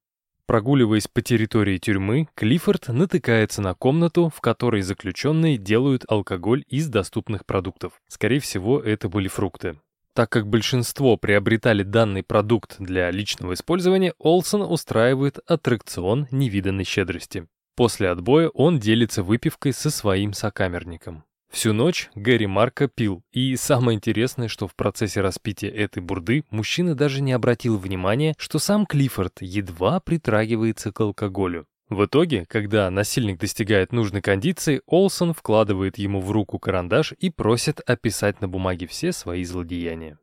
[0.46, 7.46] Прогуливаясь по территории тюрьмы, Клиффорд натыкается на комнату, в которой заключенные делают алкоголь из доступных
[7.46, 7.94] продуктов.
[8.08, 9.78] Скорее всего, это были фрукты.
[10.12, 17.46] Так как большинство приобретали данный продукт для личного использования, Олсон устраивает аттракцион невиданной щедрости.
[17.74, 21.24] После отбоя он делится выпивкой со своим сокамерником.
[21.54, 26.96] Всю ночь Гэри Марко пил, и самое интересное, что в процессе распития этой бурды мужчина
[26.96, 31.68] даже не обратил внимания, что сам Клиффорд едва притрагивается к алкоголю.
[31.88, 37.78] В итоге, когда насильник достигает нужной кондиции, Олсон вкладывает ему в руку карандаш и просит
[37.88, 40.18] описать на бумаге все свои злодеяния.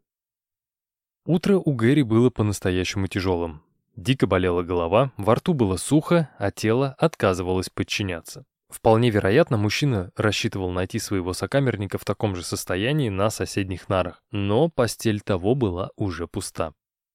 [1.25, 3.63] Утро у Гэри было по-настоящему тяжелым.
[3.95, 8.45] Дико болела голова, во рту было сухо, а тело отказывалось подчиняться.
[8.71, 14.69] Вполне вероятно, мужчина рассчитывал найти своего сокамерника в таком же состоянии на соседних нарах, но
[14.69, 16.73] постель того была уже пуста.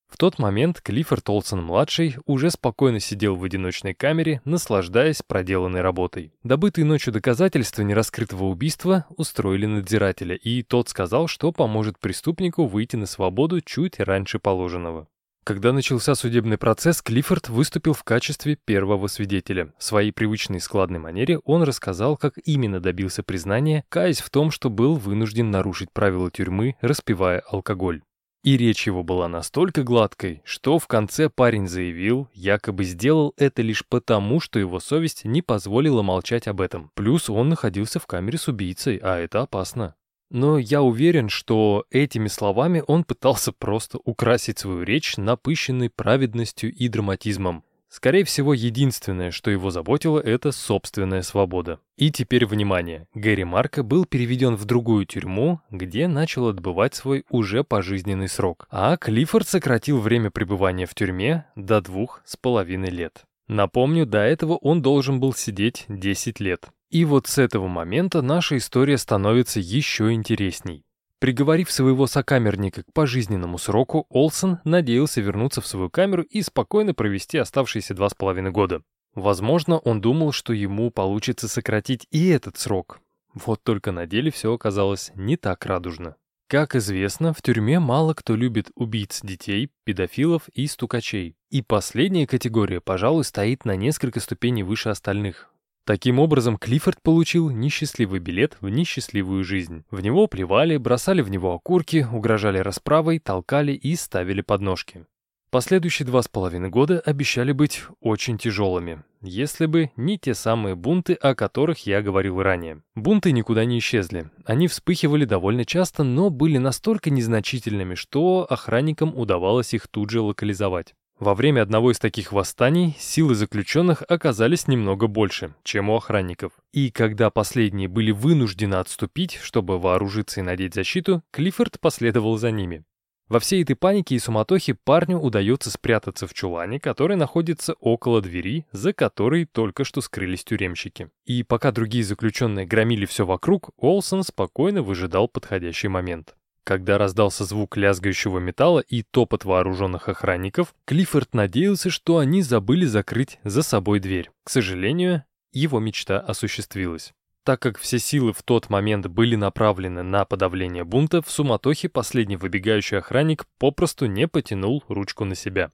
[0.08, 6.32] В тот момент Клиффорд Олсон-младший уже спокойно сидел в одиночной камере, наслаждаясь проделанной работой.
[6.44, 13.06] Добытые ночью доказательства нераскрытого убийства устроили надзирателя, и тот сказал, что поможет преступнику выйти на
[13.06, 15.08] свободу чуть раньше положенного.
[15.46, 19.72] Когда начался судебный процесс, Клиффорд выступил в качестве первого свидетеля.
[19.78, 24.70] В своей привычной складной манере он рассказал, как именно добился признания, каясь в том, что
[24.70, 28.02] был вынужден нарушить правила тюрьмы, распивая алкоголь.
[28.42, 33.86] И речь его была настолько гладкой, что в конце парень заявил, якобы сделал это лишь
[33.86, 36.90] потому, что его совесть не позволила молчать об этом.
[36.94, 39.94] Плюс он находился в камере с убийцей, а это опасно.
[40.30, 46.88] Но я уверен, что этими словами он пытался просто украсить свою речь, напыщенной праведностью и
[46.88, 47.62] драматизмом.
[47.88, 51.78] Скорее всего, единственное, что его заботило, это собственная свобода.
[51.96, 53.06] И теперь внимание.
[53.14, 58.66] Гэри Марко был переведен в другую тюрьму, где начал отбывать свой уже пожизненный срок.
[58.70, 63.24] А Клиффорд сократил время пребывания в тюрьме до двух с половиной лет.
[63.48, 66.68] Напомню, до этого он должен был сидеть 10 лет.
[66.90, 70.84] И вот с этого момента наша история становится еще интересней.
[71.18, 77.38] Приговорив своего сокамерника к пожизненному сроку, Олсон надеялся вернуться в свою камеру и спокойно провести
[77.38, 78.82] оставшиеся два с половиной года.
[79.14, 83.00] Возможно, он думал, что ему получится сократить и этот срок.
[83.32, 86.16] Вот только на деле все оказалось не так радужно.
[86.48, 91.34] Как известно, в тюрьме мало кто любит убийц детей, педофилов и стукачей.
[91.50, 95.50] И последняя категория, пожалуй, стоит на несколько ступеней выше остальных.
[95.86, 99.84] Таким образом, Клиффорд получил несчастливый билет в несчастливую жизнь.
[99.92, 105.06] В него плевали, бросали в него окурки, угрожали расправой, толкали и ставили подножки.
[105.50, 111.14] Последующие два с половиной года обещали быть очень тяжелыми, если бы не те самые бунты,
[111.14, 112.82] о которых я говорил ранее.
[112.96, 114.28] Бунты никуда не исчезли.
[114.44, 120.96] Они вспыхивали довольно часто, но были настолько незначительными, что охранникам удавалось их тут же локализовать.
[121.18, 126.52] Во время одного из таких восстаний силы заключенных оказались немного больше, чем у охранников.
[126.72, 132.84] И когда последние были вынуждены отступить, чтобы вооружиться и надеть защиту, Клиффорд последовал за ними.
[133.28, 138.66] Во всей этой панике и суматохе парню удается спрятаться в чулане, который находится около двери,
[138.70, 141.08] за которой только что скрылись тюремщики.
[141.24, 146.36] И пока другие заключенные громили все вокруг, Олсон спокойно выжидал подходящий момент.
[146.66, 153.38] Когда раздался звук лязгающего металла и топот вооруженных охранников, Клиффорд надеялся, что они забыли закрыть
[153.44, 154.32] за собой дверь.
[154.42, 157.12] К сожалению, его мечта осуществилась.
[157.44, 162.36] Так как все силы в тот момент были направлены на подавление бунта, в суматохе последний
[162.36, 165.70] выбегающий охранник попросту не потянул ручку на себя.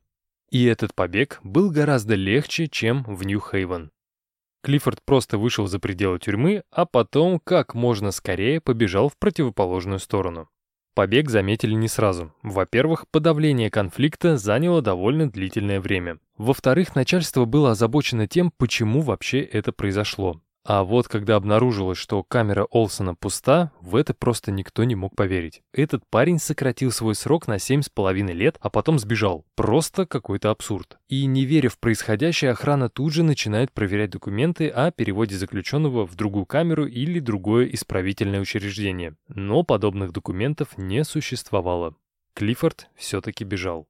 [0.51, 3.93] И этот побег был гораздо легче, чем в Нью-Хейвен.
[4.63, 10.51] Клиффорд просто вышел за пределы тюрьмы, а потом как можно скорее побежал в противоположную сторону.
[10.95, 12.35] Побег заметили не сразу.
[12.43, 16.19] Во-первых, подавление конфликта заняло довольно длительное время.
[16.37, 20.43] Во-вторых, начальство было озабочено тем, почему вообще это произошло.
[20.65, 25.63] А вот когда обнаружилось, что камера Олсона пуста, в это просто никто не мог поверить.
[25.73, 29.45] Этот парень сократил свой срок на семь с половиной лет, а потом сбежал.
[29.57, 30.99] Просто какой-то абсурд.
[31.09, 36.15] И не веря в происходящее, охрана тут же начинает проверять документы о переводе заключенного в
[36.15, 39.17] другую камеру или другое исправительное учреждение.
[39.27, 41.97] Но подобных документов не существовало.
[42.35, 43.89] Клиффорд все-таки бежал.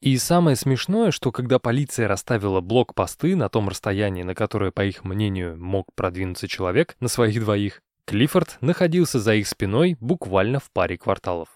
[0.00, 5.04] И самое смешное, что когда полиция расставила блокпосты на том расстоянии, на которое, по их
[5.04, 10.96] мнению, мог продвинуться человек на своих двоих, Клиффорд находился за их спиной буквально в паре
[10.96, 11.48] кварталов.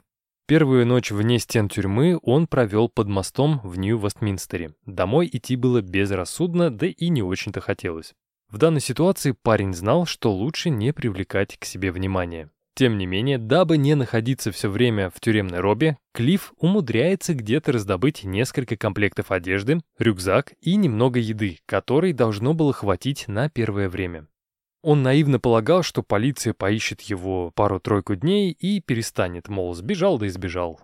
[0.46, 4.74] Первую ночь вне стен тюрьмы он провел под мостом в Нью-Вестминстере.
[4.84, 8.12] Домой идти было безрассудно, да и не очень-то хотелось.
[8.50, 12.50] В данной ситуации парень знал, что лучше не привлекать к себе внимания.
[12.74, 18.24] Тем не менее, дабы не находиться все время в тюремной робе, Клифф умудряется где-то раздобыть
[18.24, 24.26] несколько комплектов одежды, рюкзак и немного еды, которой должно было хватить на первое время.
[24.82, 30.80] Он наивно полагал, что полиция поищет его пару-тройку дней и перестанет, мол, сбежал да избежал.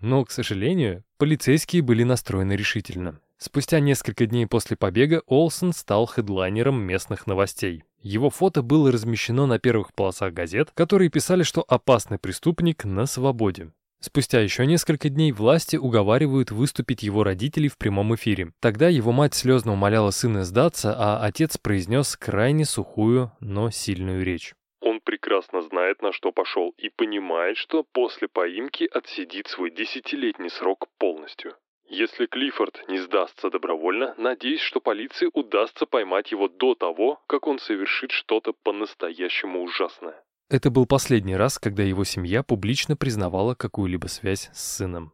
[0.00, 3.20] Но, к сожалению, полицейские были настроены решительно.
[3.38, 7.84] Спустя несколько дней после побега Олсон стал хедлайнером местных новостей.
[8.06, 13.72] Его фото было размещено на первых полосах газет, которые писали, что опасный преступник на свободе.
[13.98, 18.52] Спустя еще несколько дней власти уговаривают выступить его родителей в прямом эфире.
[18.60, 24.54] Тогда его мать слезно умоляла сына сдаться, а отец произнес крайне сухую, но сильную речь.
[24.80, 30.86] Он прекрасно знает, на что пошел, и понимает, что после поимки отсидит свой десятилетний срок
[30.98, 31.54] полностью.
[31.88, 37.58] Если Клиффорд не сдастся добровольно, надеюсь, что полиции удастся поймать его до того, как он
[37.58, 40.22] совершит что-то по-настоящему ужасное.
[40.48, 45.12] Это был последний раз, когда его семья публично признавала какую-либо связь с сыном.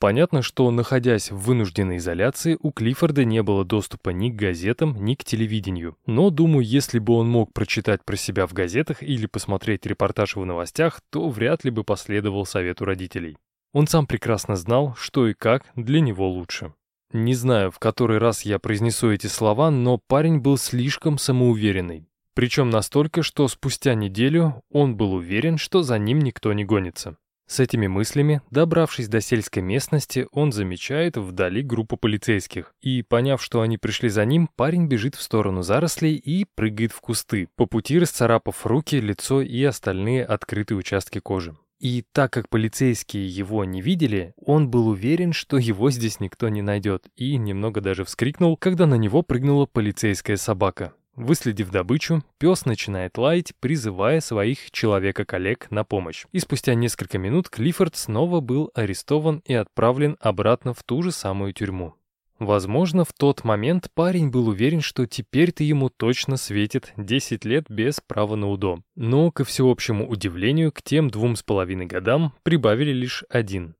[0.00, 5.14] Понятно, что, находясь в вынужденной изоляции, у Клиффорда не было доступа ни к газетам, ни
[5.14, 5.96] к телевидению.
[6.06, 10.44] Но, думаю, если бы он мог прочитать про себя в газетах или посмотреть репортаж в
[10.44, 13.38] новостях, то вряд ли бы последовал совету родителей.
[13.74, 16.72] Он сам прекрасно знал, что и как для него лучше.
[17.12, 22.08] Не знаю, в который раз я произнесу эти слова, но парень был слишком самоуверенный.
[22.34, 27.16] Причем настолько, что спустя неделю он был уверен, что за ним никто не гонится.
[27.48, 32.72] С этими мыслями, добравшись до сельской местности, он замечает вдали группу полицейских.
[32.80, 37.00] И, поняв, что они пришли за ним, парень бежит в сторону зарослей и прыгает в
[37.00, 41.56] кусты, по пути расцарапав руки, лицо и остальные открытые участки кожи.
[41.80, 46.62] И так как полицейские его не видели, он был уверен, что его здесь никто не
[46.62, 50.94] найдет, и немного даже вскрикнул, когда на него прыгнула полицейская собака.
[51.16, 56.24] Выследив добычу, пес начинает лаять, призывая своих человека-коллег на помощь.
[56.32, 61.52] И спустя несколько минут Клиффорд снова был арестован и отправлен обратно в ту же самую
[61.52, 61.94] тюрьму.
[62.38, 68.00] Возможно, в тот момент парень был уверен, что теперь-то ему точно светит 10 лет без
[68.00, 68.80] права на УДО.
[68.96, 73.76] Но, ко всеобщему удивлению, к тем двум с половиной годам прибавили лишь один.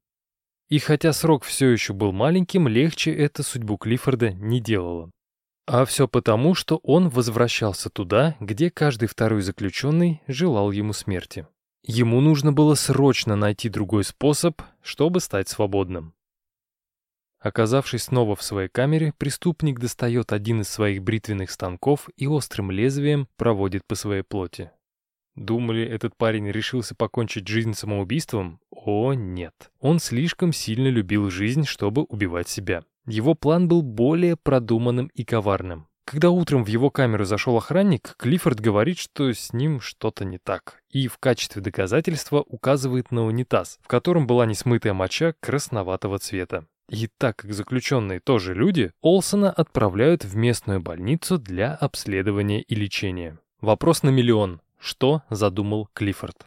[0.69, 5.11] И хотя срок все еще был маленьким, легче это судьбу Клиффорда не делало.
[5.67, 11.47] А все потому, что он возвращался туда, где каждый второй заключенный желал ему смерти.
[11.83, 16.15] Ему нужно было срочно найти другой способ, чтобы стать свободным.
[17.45, 23.29] Оказавшись снова в своей камере, преступник достает один из своих бритвенных станков и острым лезвием
[23.37, 24.71] проводит по своей плоти.
[25.37, 28.61] Думали, этот парень решился покончить жизнь самоубийством?
[28.71, 29.71] О, нет.
[29.81, 32.83] Он слишком сильно любил жизнь, чтобы убивать себя.
[33.07, 35.87] Его план был более продуманным и коварным.
[36.07, 40.83] Когда утром в его камеру зашел охранник, Клиффорд говорит, что с ним что-то не так,
[40.89, 46.67] и в качестве доказательства указывает на унитаз, в котором была несмытая моча красноватого цвета.
[46.89, 53.39] И так как заключенные тоже люди, Олсона отправляют в местную больницу для обследования и лечения.
[53.61, 54.61] Вопрос на миллион.
[54.79, 56.47] Что задумал Клиффорд?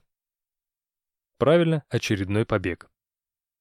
[1.40, 2.90] Правильно, очередной побег.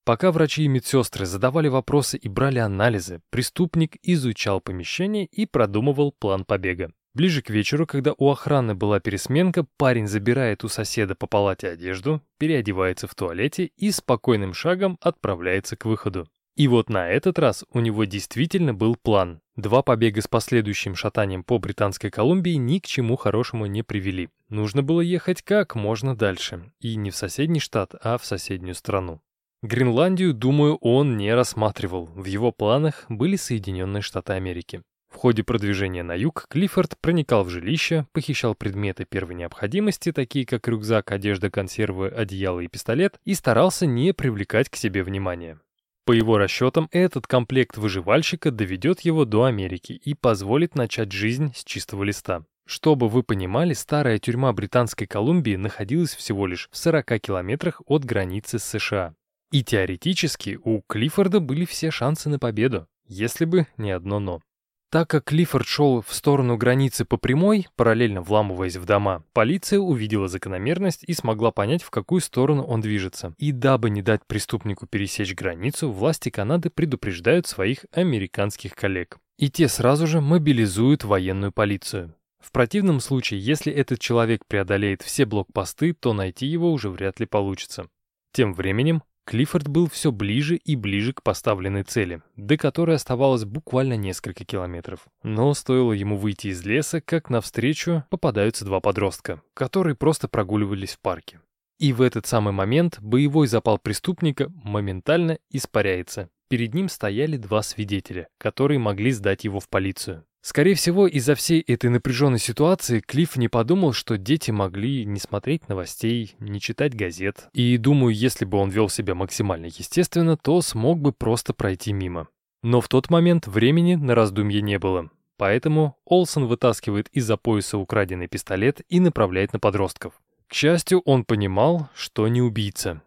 [0.05, 6.45] Пока врачи и медсестры задавали вопросы и брали анализы, преступник изучал помещение и продумывал план
[6.45, 6.93] побега.
[7.15, 12.21] Ближе к вечеру, когда у охраны была пересменка, парень забирает у соседа по палате одежду,
[12.39, 16.29] переодевается в туалете и спокойным шагом отправляется к выходу.
[16.57, 19.41] И вот на этот раз у него действительно был план.
[19.57, 24.31] Два побега с последующим шатанием по Британской Колумбии ни к чему хорошему не привели.
[24.49, 26.73] Нужно было ехать как можно дальше.
[26.81, 29.21] И не в соседний штат, а в соседнюю страну.
[29.63, 32.07] Гренландию, думаю, он не рассматривал.
[32.07, 34.83] В его планах были Соединенные Штаты Америки.
[35.13, 40.69] В ходе продвижения на юг Клиффорд проникал в жилище, похищал предметы первой необходимости, такие как
[40.69, 45.59] рюкзак, одежда, консервы, одеяло и пистолет, и старался не привлекать к себе внимания.
[46.07, 51.65] По его расчетам, этот комплект выживальщика доведет его до Америки и позволит начать жизнь с
[51.65, 52.45] чистого листа.
[52.65, 58.61] Чтобы вы понимали, старая тюрьма Британской Колумбии находилась всего лишь в 40 километрах от границы
[58.61, 59.15] с США.
[59.51, 64.43] И теоретически у Клиффорда были все шансы на победу, если бы не одно «но».
[64.89, 70.29] Так как Клиффорд шел в сторону границы по прямой, параллельно вламываясь в дома, полиция увидела
[70.29, 73.35] закономерность и смогла понять, в какую сторону он движется.
[73.39, 79.19] И дабы не дать преступнику пересечь границу, власти Канады предупреждают своих американских коллег.
[79.39, 82.15] И те сразу же мобилизуют военную полицию.
[82.39, 87.27] В противном случае, если этот человек преодолеет все блокпосты, то найти его уже вряд ли
[87.27, 87.89] получится.
[88.33, 93.97] Тем временем Клиффорд был все ближе и ближе к поставленной цели, до которой оставалось буквально
[93.97, 95.01] несколько километров.
[95.25, 101.01] Но стоило ему выйти из леса, как навстречу попадаются два подростка, которые просто прогуливались в
[101.01, 101.41] парке.
[101.81, 106.31] И в этот самый момент боевой запал преступника моментально испаряется.
[106.49, 110.25] Перед ним стояли два свидетеля, которые могли сдать его в полицию.
[110.47, 115.69] Скорее всего, из-за всей этой напряженной ситуации Клифф не подумал, что дети могли не смотреть
[115.69, 117.49] новостей, не читать газет.
[117.53, 122.29] И думаю, если бы он вел себя максимально естественно, то смог бы просто пройти мимо.
[122.63, 125.11] Но в тот момент времени на раздумье не было.
[125.37, 130.13] Поэтому Олсон вытаскивает из-за пояса украденный пистолет и направляет на подростков.
[130.47, 133.03] К счастью, он понимал, что не убийца.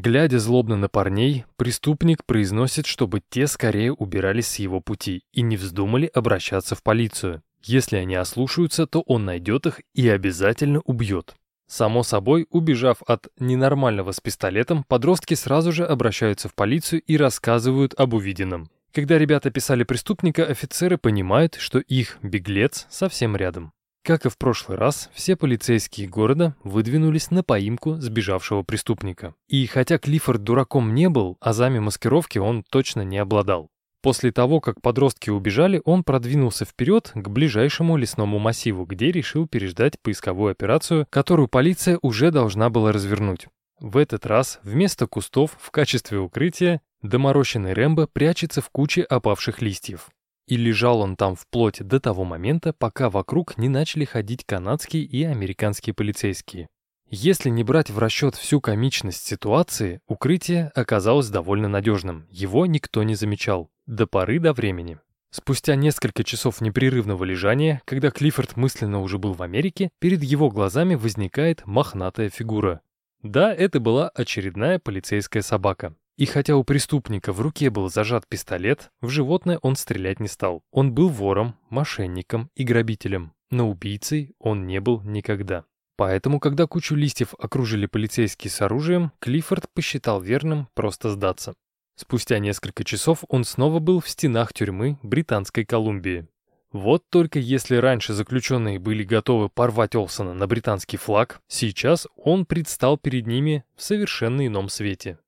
[0.00, 5.56] Глядя злобно на парней, преступник произносит, чтобы те скорее убирались с его пути и не
[5.56, 7.42] вздумали обращаться в полицию.
[7.64, 11.34] Если они ослушаются, то он найдет их и обязательно убьет.
[11.66, 17.94] Само собой, убежав от ненормального с пистолетом, подростки сразу же обращаются в полицию и рассказывают
[17.94, 18.70] об увиденном.
[18.92, 23.72] Когда ребята писали преступника, офицеры понимают, что их беглец совсем рядом.
[24.08, 29.34] Как и в прошлый раз, все полицейские города выдвинулись на поимку сбежавшего преступника.
[29.48, 33.68] И хотя Клиффорд дураком не был, азами маскировки он точно не обладал.
[34.00, 40.00] После того, как подростки убежали, он продвинулся вперед к ближайшему лесному массиву, где решил переждать
[40.00, 43.48] поисковую операцию, которую полиция уже должна была развернуть.
[43.78, 50.08] В этот раз вместо кустов в качестве укрытия доморощенный Рэмбо прячется в куче опавших листьев.
[50.48, 55.22] И лежал он там вплоть до того момента, пока вокруг не начали ходить канадские и
[55.22, 56.68] американские полицейские.
[57.10, 63.14] Если не брать в расчет всю комичность ситуации, укрытие оказалось довольно надежным, его никто не
[63.14, 64.98] замечал, до поры до времени.
[65.30, 70.94] Спустя несколько часов непрерывного лежания, когда Клиффорд мысленно уже был в Америке, перед его глазами
[70.94, 72.80] возникает мохнатая фигура.
[73.22, 75.94] Да, это была очередная полицейская собака.
[76.18, 80.64] И хотя у преступника в руке был зажат пистолет, в животное он стрелять не стал.
[80.72, 85.64] Он был вором, мошенником и грабителем, но убийцей он не был никогда.
[85.96, 91.54] Поэтому, когда кучу листьев окружили полицейские с оружием, Клиффорд посчитал верным просто сдаться.
[91.94, 96.26] Спустя несколько часов он снова был в стенах тюрьмы Британской Колумбии.
[96.72, 102.98] Вот только если раньше заключенные были готовы порвать Олсона на британский флаг, сейчас он предстал
[102.98, 105.18] перед ними в совершенно ином свете.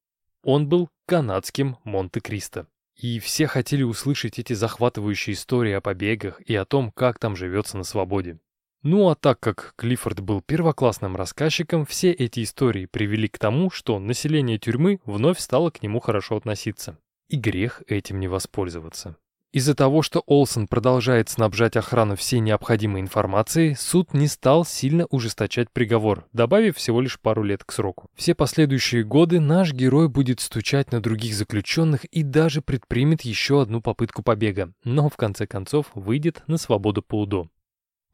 [0.42, 2.66] Он был канадским Монте-Кристо.
[2.94, 7.78] и все хотели услышать эти захватывающие истории о побегах и о том, как там живется
[7.78, 8.38] на свободе.
[8.82, 13.98] Ну а так как Клиффорд был первоклассным рассказчиком, все эти истории привели к тому, что
[13.98, 16.98] население тюрьмы вновь стало к нему хорошо относиться.
[17.28, 19.16] И грех этим не воспользоваться.
[19.52, 25.72] Из-за того, что Олсон продолжает снабжать охрану всей необходимой информацией, суд не стал сильно ужесточать
[25.72, 28.08] приговор, добавив всего лишь пару лет к сроку.
[28.14, 33.80] Все последующие годы наш герой будет стучать на других заключенных и даже предпримет еще одну
[33.80, 37.48] попытку побега, но в конце концов выйдет на свободу по УДО.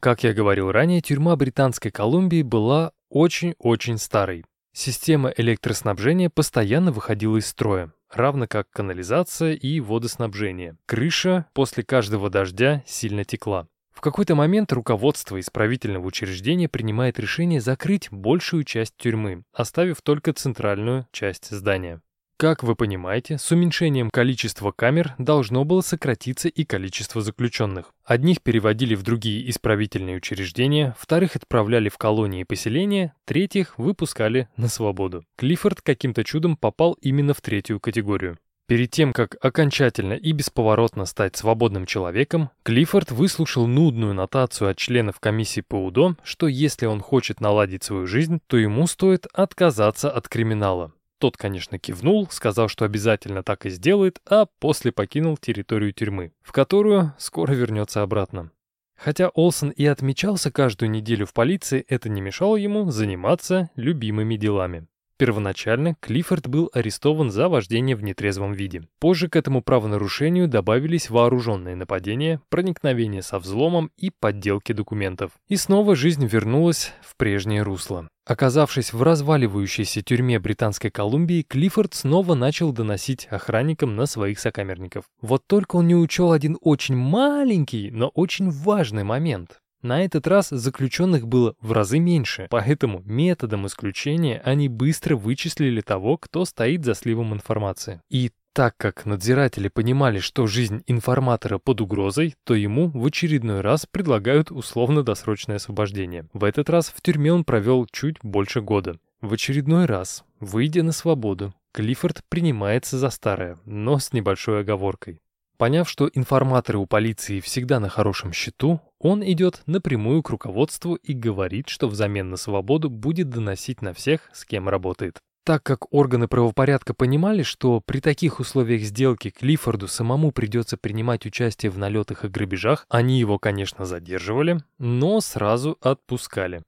[0.00, 4.44] Как я говорил ранее, тюрьма Британской Колумбии была очень-очень старой.
[4.78, 10.76] Система электроснабжения постоянно выходила из строя равно как канализация и водоснабжение.
[10.84, 13.68] Крыша после каждого дождя сильно текла.
[13.90, 21.06] В какой-то момент руководство исправительного учреждения принимает решение закрыть большую часть тюрьмы, оставив только центральную
[21.10, 22.02] часть здания.
[22.38, 27.94] Как вы понимаете, с уменьшением количества камер должно было сократиться и количество заключенных.
[28.04, 34.68] Одних переводили в другие исправительные учреждения, вторых отправляли в колонии и поселения, третьих выпускали на
[34.68, 35.24] свободу.
[35.36, 38.36] Клиффорд каким-то чудом попал именно в третью категорию.
[38.66, 45.20] Перед тем, как окончательно и бесповоротно стать свободным человеком, Клиффорд выслушал нудную нотацию от членов
[45.20, 50.28] комиссии по УДО, что если он хочет наладить свою жизнь, то ему стоит отказаться от
[50.28, 50.92] криминала.
[51.18, 56.52] Тот, конечно, кивнул, сказал, что обязательно так и сделает, а после покинул территорию тюрьмы, в
[56.52, 58.50] которую скоро вернется обратно.
[58.96, 64.86] Хотя Олсон и отмечался каждую неделю в полиции, это не мешало ему заниматься любимыми делами.
[65.18, 68.82] Первоначально Клиффорд был арестован за вождение в нетрезвом виде.
[68.98, 75.32] Позже к этому правонарушению добавились вооруженные нападения, проникновение со взломом и подделки документов.
[75.48, 78.08] И снова жизнь вернулась в прежнее русло.
[78.26, 85.04] Оказавшись в разваливающейся тюрьме Британской Колумбии, Клиффорд снова начал доносить охранникам на своих сокамерников.
[85.22, 89.60] Вот только он не учел один очень маленький, но очень важный момент.
[89.86, 96.16] На этот раз заключенных было в разы меньше, поэтому методом исключения они быстро вычислили того,
[96.16, 98.02] кто стоит за сливом информации.
[98.10, 103.86] И так как надзиратели понимали, что жизнь информатора под угрозой, то ему в очередной раз
[103.86, 106.26] предлагают условно-досрочное освобождение.
[106.32, 108.98] В этот раз в тюрьме он провел чуть больше года.
[109.20, 115.20] В очередной раз, выйдя на свободу, Клиффорд принимается за старое, но с небольшой оговоркой.
[115.58, 121.14] Поняв, что информаторы у полиции всегда на хорошем счету, он идет напрямую к руководству и
[121.14, 125.18] говорит, что взамен на свободу будет доносить на всех, с кем работает.
[125.46, 131.70] Так как органы правопорядка понимали, что при таких условиях сделки Клиффорду самому придется принимать участие
[131.70, 136.62] в налетах и грабежах, они его, конечно, задерживали, но сразу отпускали.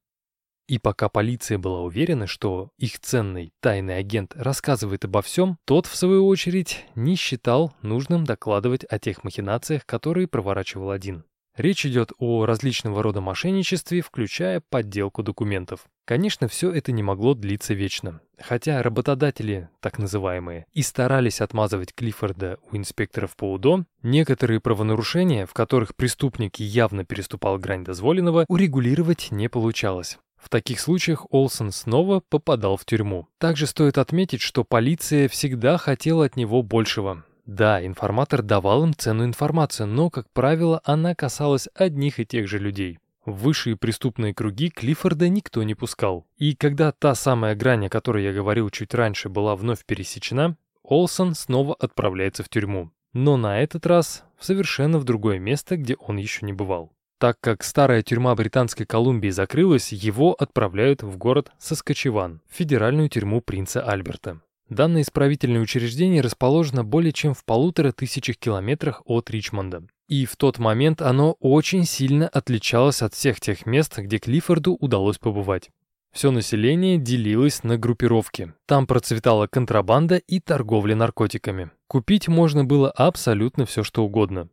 [0.69, 5.97] И пока полиция была уверена, что их ценный тайный агент рассказывает обо всем, тот, в
[5.97, 11.25] свою очередь, не считал нужным докладывать о тех махинациях, которые проворачивал один.
[11.57, 15.87] Речь идет о различного рода мошенничестве, включая подделку документов.
[16.05, 18.21] Конечно, все это не могло длиться вечно.
[18.39, 25.53] Хотя работодатели, так называемые, и старались отмазывать Клиффорда у инспекторов по УДО, некоторые правонарушения, в
[25.53, 30.19] которых преступник явно переступал грань дозволенного, урегулировать не получалось.
[30.39, 33.29] В таких случаях Олсон снова попадал в тюрьму.
[33.39, 37.25] Также стоит отметить, что полиция всегда хотела от него большего.
[37.45, 42.59] Да, информатор давал им ценную информацию, но, как правило, она касалась одних и тех же
[42.59, 42.99] людей.
[43.25, 46.27] В высшие преступные круги Клиффорда никто не пускал.
[46.37, 51.35] И когда та самая грань, о которой я говорил чуть раньше, была вновь пересечена, Олсон
[51.35, 52.91] снова отправляется в тюрьму.
[53.13, 56.93] Но на этот раз в совершенно в другое место, где он еще не бывал.
[57.19, 63.41] Так как старая тюрьма Британской Колумбии закрылась, его отправляют в город Соскочеван, в федеральную тюрьму
[63.41, 64.41] принца Альберта.
[64.69, 69.83] Данное исправительное учреждение расположено более чем в полутора тысячах километрах от Ричмонда.
[70.09, 75.19] И в тот момент оно очень сильно отличалось от всех тех мест, где Клиффорду удалось
[75.19, 75.71] побывать.
[76.13, 78.53] Все население делилось на группировки.
[78.67, 81.71] Там процветала контрабанда и торговля наркотиками.
[81.87, 84.49] Купить можно было абсолютно все, что угодно.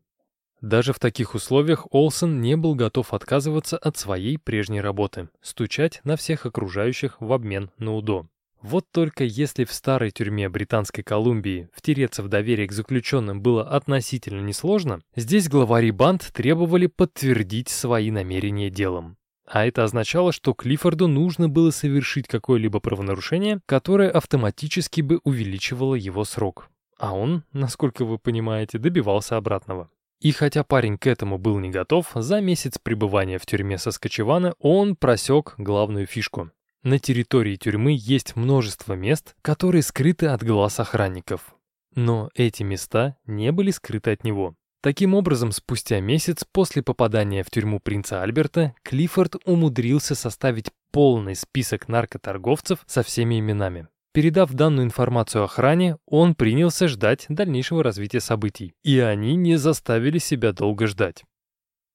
[0.65, 6.15] Даже в таких условиях Олсен не был готов отказываться от своей прежней работы– стучать на
[6.15, 8.25] всех окружающих в обмен на УДО.
[8.63, 14.41] Вот только если в старой тюрьме Британской Колумбии втереться в доверие к заключенным было относительно
[14.41, 19.17] несложно, здесь главари банд требовали подтвердить свои намерения делом.
[19.45, 26.25] А это означало, что Клиффорду нужно было совершить какое-либо правонарушение, которое автоматически бы увеличивало его
[26.25, 26.71] срок.
[26.97, 29.91] А он, насколько вы понимаете, добивался обратного.
[30.25, 34.95] И хотя парень к этому был не готов, за месяц пребывания в тюрьме Соскочевана он
[34.95, 36.49] просек главную фишку.
[36.81, 41.53] На территории тюрьмы есть множество мест, которые скрыты от глаз охранников.
[41.93, 44.55] Но эти места не были скрыты от него.
[44.81, 51.87] Таким образом, спустя месяц после попадания в тюрьму принца Альберта, Клиффорд умудрился составить полный список
[51.87, 53.89] наркоторговцев со всеми именами.
[54.15, 58.73] Передав данную информацию охране, он принялся ждать дальнейшего развития событий.
[58.81, 61.25] И они не заставили себя долго ждать.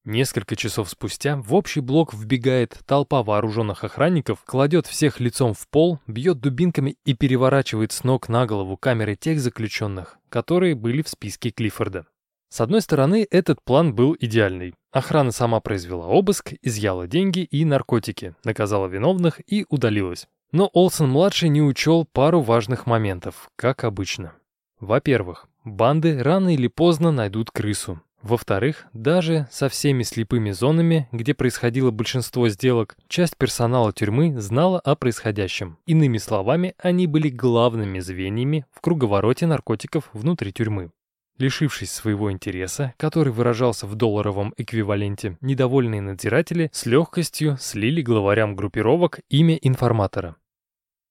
[0.05, 5.99] Несколько часов спустя в общий блок вбегает толпа вооруженных охранников, кладет всех лицом в пол,
[6.07, 11.49] бьет дубинками и переворачивает с ног на голову камеры тех заключенных, которые были в списке
[11.49, 12.05] Клиффорда.
[12.51, 14.75] С одной стороны, этот план был идеальный.
[14.93, 20.27] Охрана сама произвела обыск, изъяла деньги и наркотики, наказала виновных и удалилась.
[20.53, 24.35] Но Олсен-младший не учел пару важных моментов, как обычно.
[24.81, 28.01] Во-первых, банды рано или поздно найдут крысу.
[28.23, 34.95] Во-вторых, даже со всеми слепыми зонами, где происходило большинство сделок, часть персонала тюрьмы знала о
[34.95, 35.79] происходящем.
[35.87, 40.91] Иными словами, они были главными звеньями в круговороте наркотиков внутри тюрьмы.
[41.41, 49.21] Лишившись своего интереса, который выражался в долларовом эквиваленте, недовольные надзиратели с легкостью слили главарям группировок
[49.31, 50.37] имя информатора.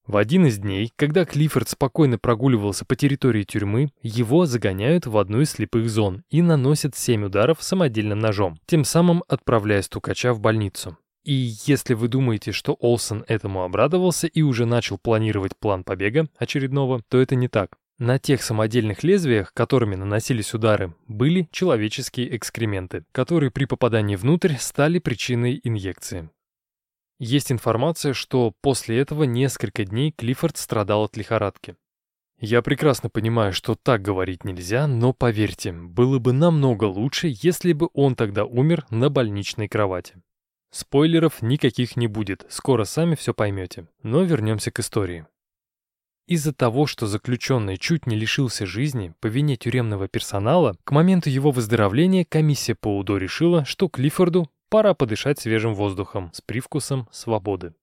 [0.06, 5.42] В один из дней, когда Клиффорд спокойно прогуливался по территории тюрьмы, его загоняют в одну
[5.42, 10.96] из слепых зон и наносят семь ударов самодельным ножом, тем самым отправляя стукача в больницу.
[11.24, 17.02] И если вы думаете, что Олсен этому обрадовался и уже начал планировать план побега очередного,
[17.10, 17.80] то это не так.
[18.00, 25.00] На тех самодельных лезвиях, которыми наносились удары, были человеческие экскременты, которые при попадании внутрь стали
[25.00, 26.30] причиной инъекции.
[27.20, 31.76] Есть информация, что после этого несколько дней Клиффорд страдал от лихорадки.
[32.40, 37.90] Я прекрасно понимаю, что так говорить нельзя, но поверьте, было бы намного лучше, если бы
[37.94, 40.16] он тогда умер на больничной кровати.
[40.72, 43.90] Спойлеров никаких не будет, скоро сами все поймете.
[44.04, 45.26] Но вернемся к истории.
[46.30, 51.50] Из-за того, что заключенный чуть не лишился жизни по вине тюремного персонала, к моменту его
[51.50, 57.74] выздоровления комиссия по УДО решила, что Клиффорду пора подышать свежим воздухом с привкусом свободы.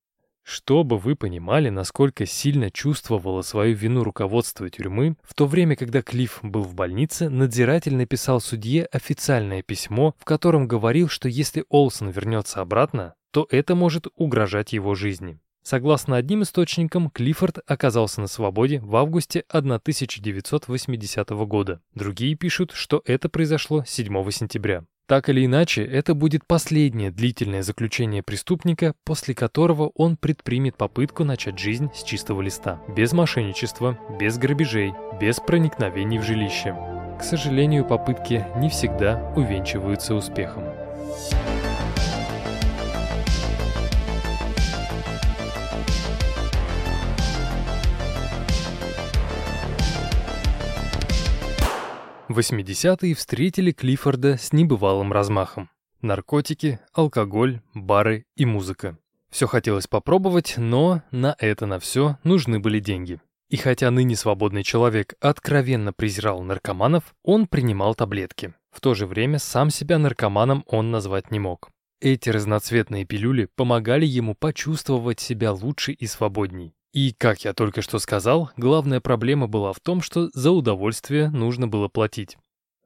[0.45, 6.39] Чтобы вы понимали, насколько сильно чувствовало свою вину руководство тюрьмы, в то время, когда Клифф
[6.45, 12.61] был в больнице, надзиратель написал судье официальное письмо, в котором говорил, что если Олсон вернется
[12.61, 15.41] обратно, то это может угрожать его жизни.
[15.67, 21.81] Согласно одним источникам, Клиффорд оказался на свободе в августе 1980 года.
[21.93, 24.85] Другие пишут, что это произошло 7 сентября.
[25.09, 31.59] Так или иначе, это будет последнее длительное заключение преступника, после которого он предпримет попытку начать
[31.59, 32.81] жизнь с чистого листа.
[32.97, 36.77] Без мошенничества, без грабежей, без проникновений в жилище.
[37.19, 40.63] К сожалению, попытки не всегда увенчиваются успехом.
[52.29, 55.71] 80-е встретили Клиффорда с небывалым размахом.
[56.01, 58.99] Наркотики, алкоголь, бары и музыка.
[59.31, 63.21] Все хотелось попробовать, но на это на все нужны были деньги.
[63.49, 68.55] И хотя ныне свободный человек откровенно презирал наркоманов, он принимал таблетки.
[68.73, 71.71] В то же время сам себя наркоманом он назвать не мог.
[72.01, 76.75] Эти разноцветные пилюли помогали ему почувствовать себя лучше и свободней.
[76.97, 81.69] И, как я только что сказал, главная проблема была в том, что за удовольствие нужно
[81.69, 82.39] было платить.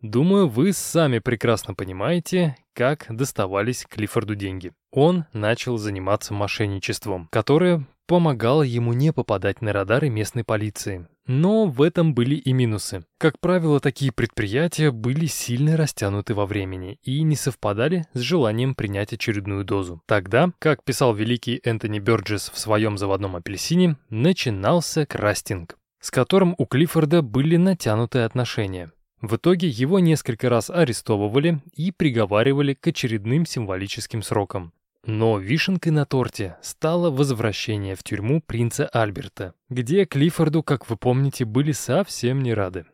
[0.02, 4.72] Думаю, вы сами прекрасно понимаете, как доставались Клиффорду деньги.
[4.90, 11.06] Он начал заниматься мошенничеством, которое помогало ему не попадать на радары местной полиции.
[11.28, 13.04] Но в этом были и минусы.
[13.18, 19.12] Как правило, такие предприятия были сильно растянуты во времени и не совпадали с желанием принять
[19.12, 20.02] очередную дозу.
[20.06, 26.66] Тогда, как писал великий Энтони Бёрджес в своем заводном апельсине, начинался крастинг, с которым у
[26.66, 28.90] Клиффорда были натянутые отношения.
[29.20, 34.72] В итоге его несколько раз арестовывали и приговаривали к очередным символическим срокам.
[35.04, 41.46] Но вишенкой на торте стало возвращение в тюрьму принца Альберта, где Клиффорду, как вы помните,
[41.46, 42.84] были совсем не рады.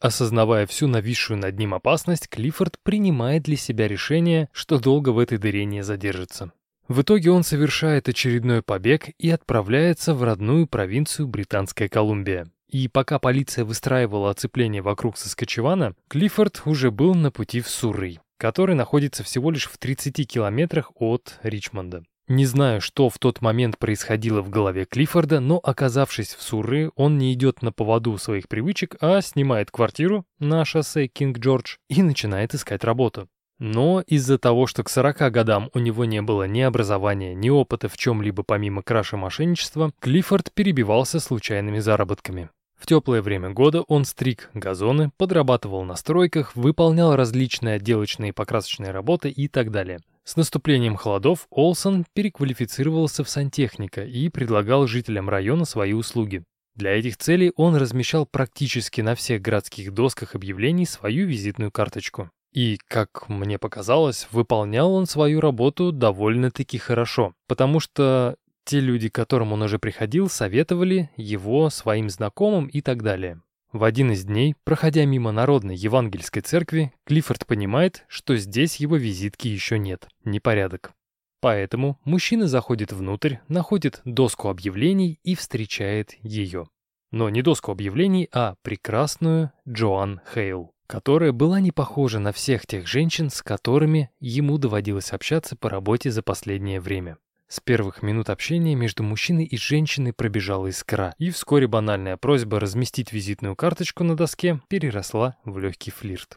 [0.00, 5.38] Осознавая всю нависшую над ним опасность, Клиффорд принимает для себя решение, что долго в этой
[5.38, 6.52] дыре не задержится.
[6.86, 12.50] В итоге он совершает очередной побег и отправляется в родную провинцию Британская Колумбия.
[12.68, 18.74] И пока полиция выстраивала оцепление вокруг Соскочевана, Клиффорд уже был на пути в Суррей который
[18.74, 22.04] находится всего лишь в 30 километрах от Ричмонда.
[22.28, 27.16] Не знаю, что в тот момент происходило в голове Клиффорда, но оказавшись в Сурры, он
[27.16, 32.84] не идет на поводу своих привычек, а снимает квартиру на шоссе Кинг-Джордж и начинает искать
[32.84, 33.28] работу.
[33.58, 37.88] Но из-за того, что к 40 годам у него не было ни образования, ни опыта
[37.88, 42.50] в чем-либо помимо краша мошенничества, Клиффорд перебивался случайными заработками.
[42.78, 48.92] В теплое время года он стриг газоны, подрабатывал на стройках, выполнял различные отделочные и покрасочные
[48.92, 49.98] работы и так далее.
[50.24, 56.44] С наступлением холодов Олсон переквалифицировался в сантехника и предлагал жителям района свои услуги.
[56.76, 62.30] Для этих целей он размещал практически на всех городских досках объявлений свою визитную карточку.
[62.52, 68.36] И, как мне показалось, выполнял он свою работу довольно-таки хорошо, потому что
[68.68, 73.40] те люди, к которым он уже приходил, советовали его своим знакомым и так далее.
[73.72, 79.48] В один из дней, проходя мимо Народной Евангельской церкви, Клиффорд понимает, что здесь его визитки
[79.48, 80.92] еще нет, непорядок.
[81.40, 86.68] Поэтому мужчина заходит внутрь, находит доску объявлений и встречает ее.
[87.10, 92.86] Но не доску объявлений, а прекрасную Джоан Хейл, которая была не похожа на всех тех
[92.86, 97.16] женщин, с которыми ему доводилось общаться по работе за последнее время.
[97.48, 103.10] С первых минут общения между мужчиной и женщиной пробежала искра, и вскоре банальная просьба разместить
[103.10, 106.36] визитную карточку на доске переросла в легкий флирт.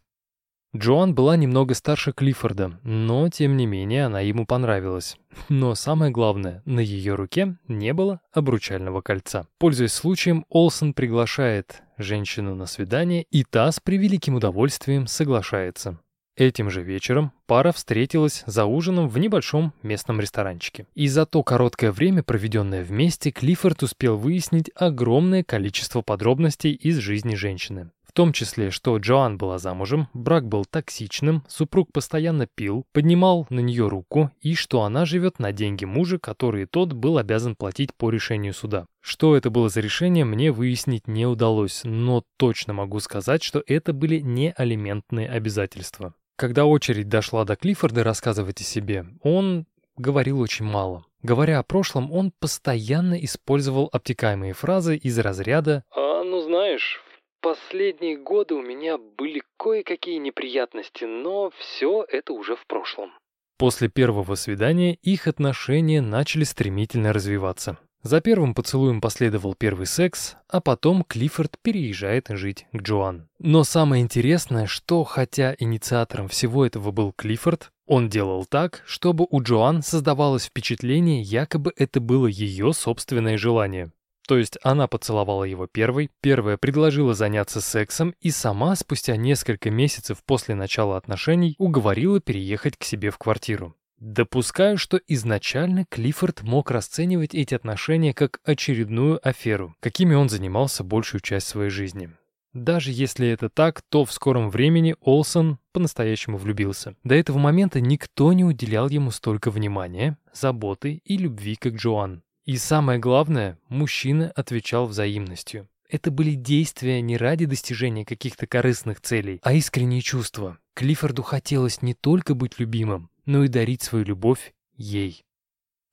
[0.73, 5.17] Джоан была немного старше Клиффорда, но, тем не менее, она ему понравилась.
[5.49, 9.47] Но самое главное, на ее руке не было обручального кольца.
[9.57, 15.99] Пользуясь случаем, Олсон приглашает женщину на свидание, и та с превеликим удовольствием соглашается.
[16.37, 20.87] Этим же вечером пара встретилась за ужином в небольшом местном ресторанчике.
[20.95, 27.35] И за то короткое время, проведенное вместе, Клиффорд успел выяснить огромное количество подробностей из жизни
[27.35, 27.91] женщины.
[28.11, 33.61] В том числе, что Джоан была замужем, брак был токсичным, супруг постоянно пил, поднимал на
[33.61, 38.09] нее руку и что она живет на деньги мужа, которые тот был обязан платить по
[38.09, 38.85] решению суда.
[38.99, 43.93] Что это было за решение, мне выяснить не удалось, но точно могу сказать, что это
[43.93, 46.13] были не алиментные обязательства.
[46.41, 51.05] Когда очередь дошла до Клиффорда рассказывать о себе, он говорил очень мало.
[51.21, 56.99] Говоря о прошлом, он постоянно использовал обтекаемые фразы из разряда «А, ну знаешь,
[57.41, 63.11] Последние годы у меня были кое-какие неприятности, но все это уже в прошлом.
[63.59, 67.77] После первого свидания их отношения начали стремительно развиваться.
[68.03, 73.29] За первым поцелуем последовал первый секс, а потом Клиффорд переезжает жить к Джоан.
[73.37, 79.41] Но самое интересное, что хотя инициатором всего этого был Клиффорд, он делал так, чтобы у
[79.41, 83.91] Джоан создавалось впечатление, якобы это было ее собственное желание.
[84.27, 90.23] То есть она поцеловала его первой, первая предложила заняться сексом и сама спустя несколько месяцев
[90.25, 93.75] после начала отношений уговорила переехать к себе в квартиру.
[94.01, 101.21] Допускаю, что изначально Клиффорд мог расценивать эти отношения как очередную аферу, какими он занимался большую
[101.21, 102.09] часть своей жизни.
[102.51, 106.95] Даже если это так, то в скором времени Олсон по-настоящему влюбился.
[107.03, 112.23] До этого момента никто не уделял ему столько внимания, заботы и любви, как Джоан.
[112.45, 115.69] И самое главное, мужчина отвечал взаимностью.
[115.87, 120.57] Это были действия не ради достижения каких-то корыстных целей, а искренние чувства.
[120.73, 125.23] Клиффорду хотелось не только быть любимым, но и дарить свою любовь ей.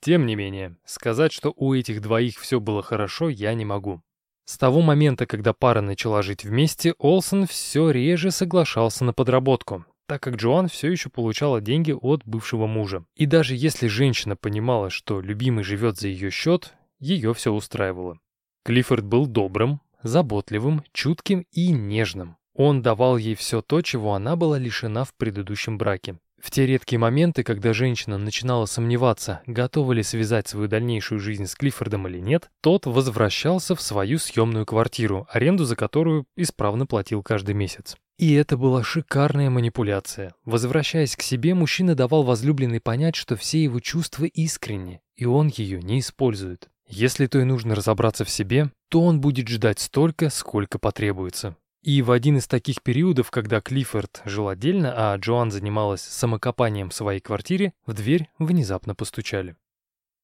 [0.00, 4.00] Тем не менее, сказать, что у этих двоих все было хорошо, я не могу.
[4.44, 10.22] С того момента, когда пара начала жить вместе, Олсон все реже соглашался на подработку так
[10.22, 13.04] как Джоан все еще получала деньги от бывшего мужа.
[13.14, 18.18] И даже если женщина понимала, что любимый живет за ее счет, ее все устраивало.
[18.64, 22.38] Клиффорд был добрым, заботливым, чутким и нежным.
[22.54, 26.18] Он давал ей все то, чего она была лишена в предыдущем браке.
[26.40, 31.54] В те редкие моменты, когда женщина начинала сомневаться, готова ли связать свою дальнейшую жизнь с
[31.54, 37.54] Клиффордом или нет, тот возвращался в свою съемную квартиру, аренду за которую исправно платил каждый
[37.54, 37.96] месяц.
[38.18, 40.34] И это была шикарная манипуляция.
[40.44, 45.80] Возвращаясь к себе, мужчина давал возлюбленной понять, что все его чувства искренни, и он ее
[45.80, 46.68] не использует.
[46.88, 51.56] Если то и нужно разобраться в себе, то он будет ждать столько, сколько потребуется.
[51.88, 56.94] И в один из таких периодов, когда Клиффорд жил отдельно, а Джоан занималась самокопанием в
[56.94, 59.56] своей квартире, в дверь внезапно постучали.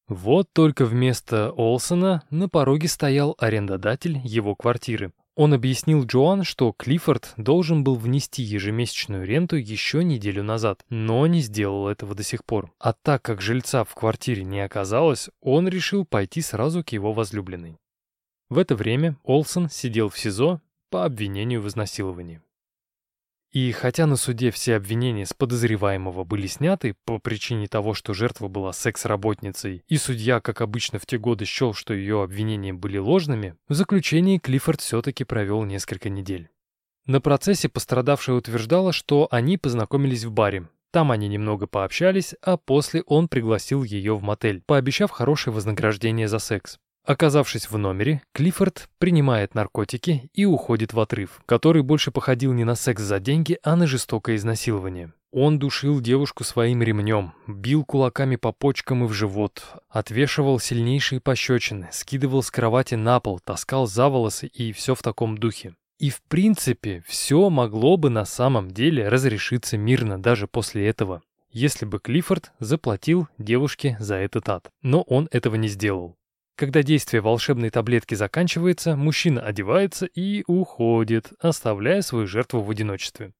[0.06, 5.14] Вот только вместо Олсона на пороге стоял арендодатель его квартиры.
[5.36, 11.40] Он объяснил Джоан, что Клиффорд должен был внести ежемесячную ренту еще неделю назад, но не
[11.40, 12.74] сделал этого до сих пор.
[12.78, 17.78] А так как жильца в квартире не оказалось, он решил пойти сразу к его возлюбленной.
[18.50, 20.60] В это время Олсон сидел в СИЗО
[20.94, 22.40] по обвинению в изнасиловании.
[23.50, 28.46] И хотя на суде все обвинения с подозреваемого были сняты по причине того, что жертва
[28.46, 33.56] была секс-работницей, и судья, как обычно в те годы, счел, что ее обвинения были ложными,
[33.66, 36.48] в заключении Клиффорд все-таки провел несколько недель.
[37.06, 40.68] На процессе пострадавшая утверждала, что они познакомились в баре.
[40.92, 46.38] Там они немного пообщались, а после он пригласил ее в мотель, пообещав хорошее вознаграждение за
[46.38, 46.78] секс.
[47.04, 52.74] Оказавшись в номере, Клиффорд принимает наркотики и уходит в отрыв, который больше походил не на
[52.74, 55.12] секс за деньги, а на жестокое изнасилование.
[55.30, 61.88] Он душил девушку своим ремнем, бил кулаками по почкам и в живот, отвешивал сильнейшие пощечины,
[61.92, 65.74] скидывал с кровати на пол, таскал за волосы и все в таком духе.
[65.98, 71.84] И в принципе, все могло бы на самом деле разрешиться мирно даже после этого, если
[71.84, 74.70] бы Клиффорд заплатил девушке за этот ад.
[74.82, 76.16] Но он этого не сделал.
[76.56, 83.32] Когда действие волшебной таблетки заканчивается, мужчина одевается и уходит, оставляя свою жертву в одиночестве.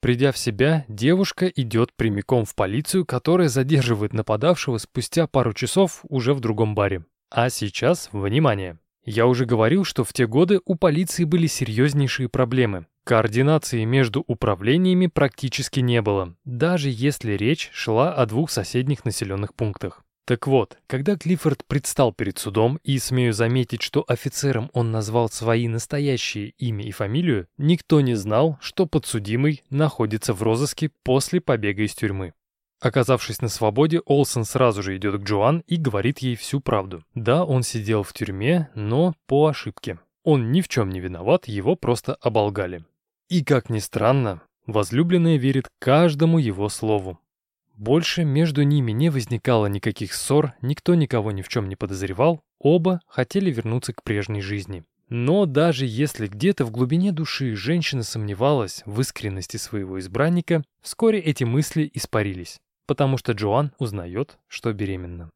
[0.00, 6.32] Придя в себя, девушка идет прямиком в полицию, которая задерживает нападавшего спустя пару часов уже
[6.32, 7.04] в другом баре.
[7.30, 8.78] А сейчас, внимание!
[9.04, 12.86] Я уже говорил, что в те годы у полиции были серьезнейшие проблемы.
[13.04, 20.04] Координации между управлениями практически не было, даже если речь шла о двух соседних населенных пунктах.
[20.30, 25.66] Так вот, когда Клиффорд предстал перед судом, и смею заметить, что офицером он назвал свои
[25.66, 31.96] настоящие имя и фамилию, никто не знал, что подсудимый находится в розыске после побега из
[31.96, 32.32] тюрьмы.
[32.80, 37.02] Оказавшись на свободе, Олсен сразу же идет к Джоан и говорит ей всю правду.
[37.16, 39.98] Да, он сидел в тюрьме, но по ошибке.
[40.22, 42.84] Он ни в чем не виноват, его просто оболгали.
[43.28, 47.18] И, как ни странно, возлюбленная верит каждому его слову.
[47.80, 53.00] Больше между ними не возникало никаких ссор, никто никого ни в чем не подозревал, оба
[53.06, 54.84] хотели вернуться к прежней жизни.
[55.08, 61.44] Но даже если где-то в глубине души женщина сомневалась в искренности своего избранника, вскоре эти
[61.44, 65.30] мысли испарились, потому что Джоан узнает, что беременна.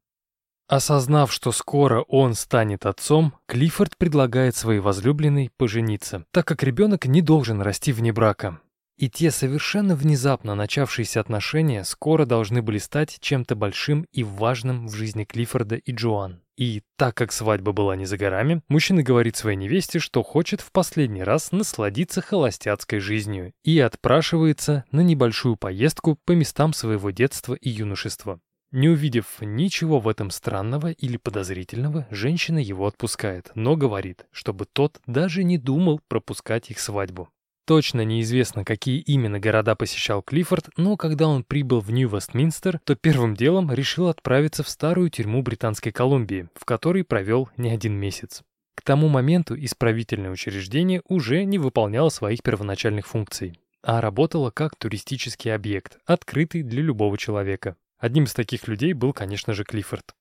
[0.67, 7.23] Осознав, что скоро он станет отцом, Клиффорд предлагает своей возлюбленной пожениться, так как ребенок не
[7.23, 8.59] должен расти вне брака.
[8.97, 14.95] И те совершенно внезапно начавшиеся отношения скоро должны были стать чем-то большим и важным в
[14.95, 16.41] жизни Клиффорда и Джоан.
[16.57, 20.71] И так как свадьба была не за горами, мужчина говорит своей невесте, что хочет в
[20.71, 27.69] последний раз насладиться холостяцкой жизнью и отпрашивается на небольшую поездку по местам своего детства и
[27.69, 28.39] юношества.
[28.71, 34.99] Не увидев ничего в этом странного или подозрительного, женщина его отпускает, но говорит, чтобы тот
[35.05, 37.29] даже не думал пропускать их свадьбу.
[37.65, 43.35] Точно неизвестно, какие именно города посещал Клиффорд, но когда он прибыл в Нью-Вестминстер, то первым
[43.35, 48.43] делом решил отправиться в старую тюрьму Британской Колумбии, в которой провел не один месяц.
[48.75, 55.51] К тому моменту исправительное учреждение уже не выполняло своих первоначальных функций, а работало как туристический
[55.51, 57.77] объект, открытый для любого человека.
[57.97, 60.13] Одним из таких людей был, конечно же, Клиффорд.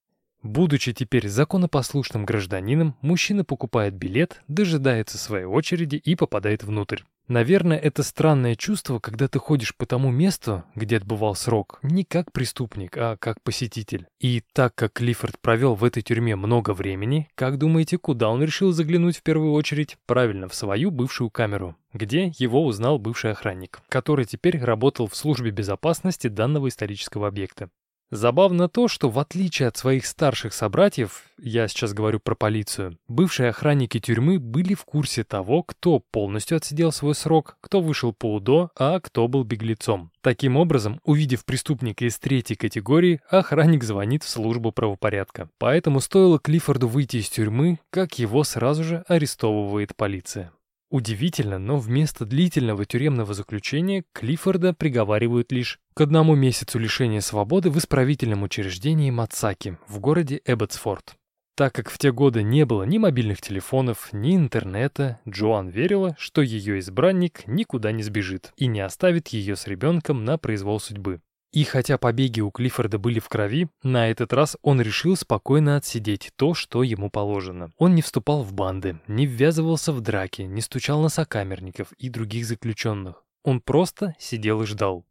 [0.42, 7.02] Будучи теперь законопослушным гражданином, мужчина покупает билет, дожидается своей очереди и попадает внутрь.
[7.26, 12.32] Наверное, это странное чувство, когда ты ходишь по тому месту, где отбывал срок, не как
[12.32, 14.06] преступник, а как посетитель.
[14.20, 18.72] И так как Клиффорд провел в этой тюрьме много времени, как думаете, куда он решил
[18.72, 19.96] заглянуть в первую очередь?
[20.04, 25.50] Правильно, в свою бывшую камеру, где его узнал бывший охранник, который теперь работал в службе
[25.50, 27.70] безопасности данного исторического объекта.
[28.10, 33.48] Забавно то, что в отличие от своих старших собратьев, я сейчас говорю про полицию, бывшие
[33.48, 38.70] охранники тюрьмы были в курсе того, кто полностью отсидел свой срок, кто вышел по УДО,
[38.76, 40.10] а кто был беглецом.
[40.20, 45.48] Таким образом, увидев преступника из третьей категории, охранник звонит в службу правопорядка.
[45.58, 50.52] Поэтому стоило Клиффорду выйти из тюрьмы, как его сразу же арестовывает полиция.
[50.94, 57.78] Удивительно, но вместо длительного тюремного заключения Клиффорда приговаривают лишь к одному месяцу лишения свободы в
[57.78, 61.16] исправительном учреждении Мацаки в городе Эбботсфорд.
[61.56, 66.42] Так как в те годы не было ни мобильных телефонов, ни интернета, Джоан верила, что
[66.42, 71.20] ее избранник никуда не сбежит и не оставит ее с ребенком на произвол судьбы.
[71.54, 76.32] И хотя побеги у Клиффорда были в крови, на этот раз он решил спокойно отсидеть
[76.34, 77.70] то, что ему положено.
[77.78, 82.46] Он не вступал в банды, не ввязывался в драки, не стучал на сокамерников и других
[82.46, 83.22] заключенных.
[83.44, 85.04] Он просто сидел и ждал.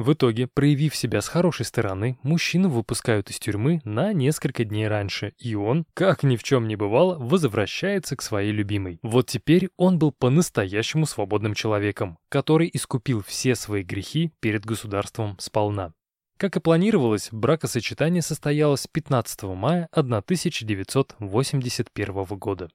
[0.00, 5.34] В итоге, проявив себя с хорошей стороны, мужчину выпускают из тюрьмы на несколько дней раньше,
[5.38, 8.98] и он, как ни в чем не бывало, возвращается к своей любимой.
[9.02, 15.92] Вот теперь он был по-настоящему свободным человеком, который искупил все свои грехи перед государством сполна.
[16.38, 22.70] Как и планировалось, бракосочетание состоялось 15 мая 1981 года.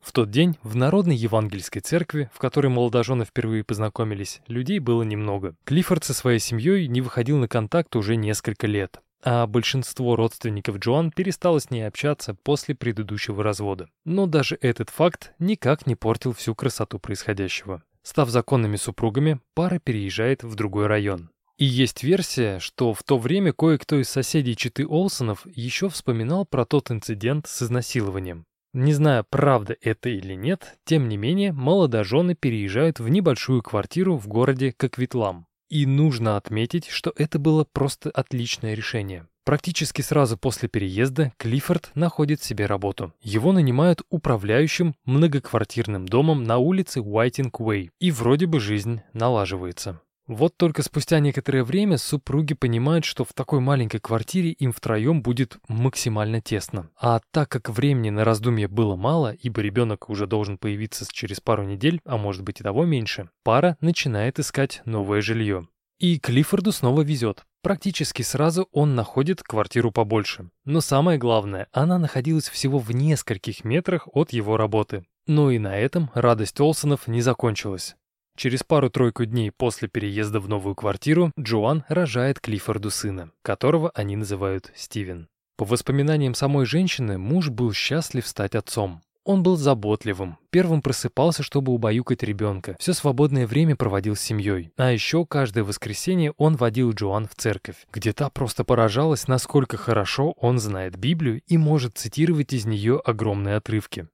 [0.00, 5.54] В тот день в Народной Евангельской церкви, в которой молодожены впервые познакомились, людей было немного.
[5.64, 11.10] Клиффорд со своей семьей не выходил на контакт уже несколько лет, а большинство родственников Джоан
[11.10, 13.88] перестало с ней общаться после предыдущего развода.
[14.04, 17.82] Но даже этот факт никак не портил всю красоту происходящего.
[18.02, 21.30] Став законными супругами, пара переезжает в другой район.
[21.58, 26.64] И есть версия, что в то время кое-кто из соседей Читы Олсонов еще вспоминал про
[26.64, 28.46] тот инцидент с изнасилованием.
[28.74, 34.28] Не знаю, правда это или нет, тем не менее, молодожены переезжают в небольшую квартиру в
[34.28, 35.46] городе Коквитлам.
[35.68, 39.26] И нужно отметить, что это было просто отличное решение.
[39.44, 43.14] Практически сразу после переезда Клиффорд находит себе работу.
[43.22, 50.02] Его нанимают управляющим многоквартирным домом на улице Уайтинг-Уэй, и вроде бы жизнь налаживается.
[50.28, 55.56] Вот только спустя некоторое время супруги понимают, что в такой маленькой квартире им втроем будет
[55.68, 56.90] максимально тесно.
[57.00, 61.64] А так как времени на раздумье было мало, ибо ребенок уже должен появиться через пару
[61.64, 65.66] недель, а может быть и того меньше, пара начинает искать новое жилье.
[65.98, 67.44] И Клиффорду снова везет.
[67.62, 70.50] Практически сразу он находит квартиру побольше.
[70.66, 75.06] Но самое главное, она находилась всего в нескольких метрах от его работы.
[75.26, 77.96] Но и на этом радость Олсонов не закончилась.
[78.38, 84.70] Через пару-тройку дней после переезда в новую квартиру Джоан рожает Клиффорду сына, которого они называют
[84.76, 85.26] Стивен.
[85.56, 89.02] По воспоминаниям самой женщины, муж был счастлив стать отцом.
[89.24, 94.70] Он был заботливым, первым просыпался, чтобы убаюкать ребенка, все свободное время проводил с семьей.
[94.76, 100.30] А еще каждое воскресенье он водил Джоан в церковь, где та просто поражалась, насколько хорошо
[100.38, 104.06] он знает Библию и может цитировать из нее огромные отрывки.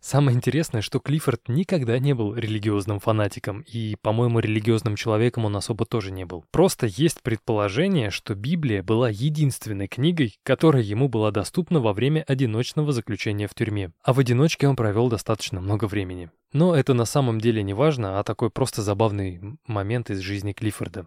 [0.00, 5.84] Самое интересное, что Клиффорд никогда не был религиозным фанатиком, и, по-моему, религиозным человеком он особо
[5.86, 6.44] тоже не был.
[6.50, 12.92] Просто есть предположение, что Библия была единственной книгой, которая ему была доступна во время одиночного
[12.92, 13.90] заключения в тюрьме.
[14.02, 16.30] А в одиночке он провел достаточно много времени.
[16.52, 21.06] Но это на самом деле не важно, а такой просто забавный момент из жизни Клиффорда.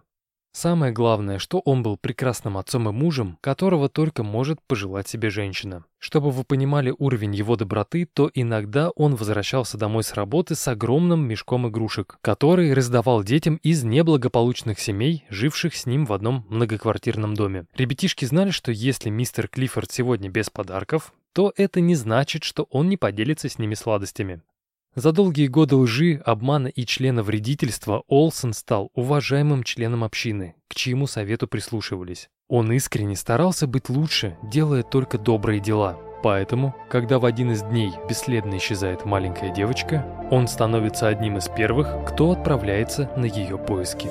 [0.52, 5.84] Самое главное, что он был прекрасным отцом и мужем, которого только может пожелать себе женщина.
[5.98, 11.26] Чтобы вы понимали уровень его доброты, то иногда он возвращался домой с работы с огромным
[11.26, 17.64] мешком игрушек, который раздавал детям из неблагополучных семей, живших с ним в одном многоквартирном доме.
[17.74, 22.90] Ребятишки знали, что если мистер Клиффорд сегодня без подарков, то это не значит, что он
[22.90, 24.42] не поделится с ними сладостями.
[24.94, 31.06] За долгие годы лжи, обмана и члена вредительства Олсон стал уважаемым членом общины, к чьему
[31.06, 32.28] совету прислушивались.
[32.48, 35.98] Он искренне старался быть лучше, делая только добрые дела.
[36.22, 41.88] Поэтому, когда в один из дней бесследно исчезает маленькая девочка, он становится одним из первых,
[42.06, 44.10] кто отправляется на ее поиски.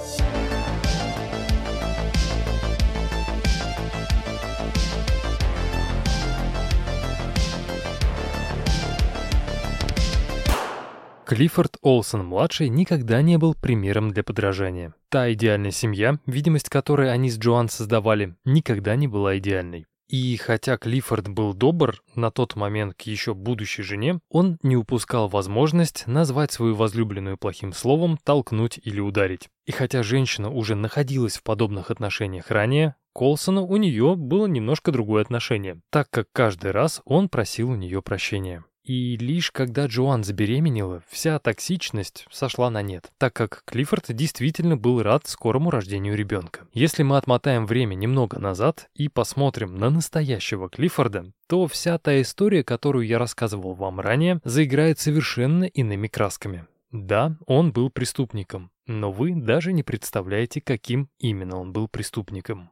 [11.31, 14.93] Клиффорд Олсон-младший никогда не был примером для подражания.
[15.07, 19.85] Та идеальная семья, видимость которой они с Джоан создавали, никогда не была идеальной.
[20.09, 25.29] И хотя Клиффорд был добр на тот момент к еще будущей жене, он не упускал
[25.29, 29.47] возможность назвать свою возлюбленную плохим словом, толкнуть или ударить.
[29.65, 35.21] И хотя женщина уже находилась в подобных отношениях ранее, Колсону у нее было немножко другое
[35.21, 38.65] отношение, так как каждый раз он просил у нее прощения.
[38.83, 45.03] И лишь когда Джоан забеременела, вся токсичность сошла на нет, так как Клиффорд действительно был
[45.03, 46.67] рад скорому рождению ребенка.
[46.73, 52.63] Если мы отмотаем время немного назад и посмотрим на настоящего Клиффорда, то вся та история,
[52.63, 56.65] которую я рассказывал вам ранее, заиграет совершенно иными красками.
[56.91, 62.71] Да, он был преступником, но вы даже не представляете, каким именно он был преступником.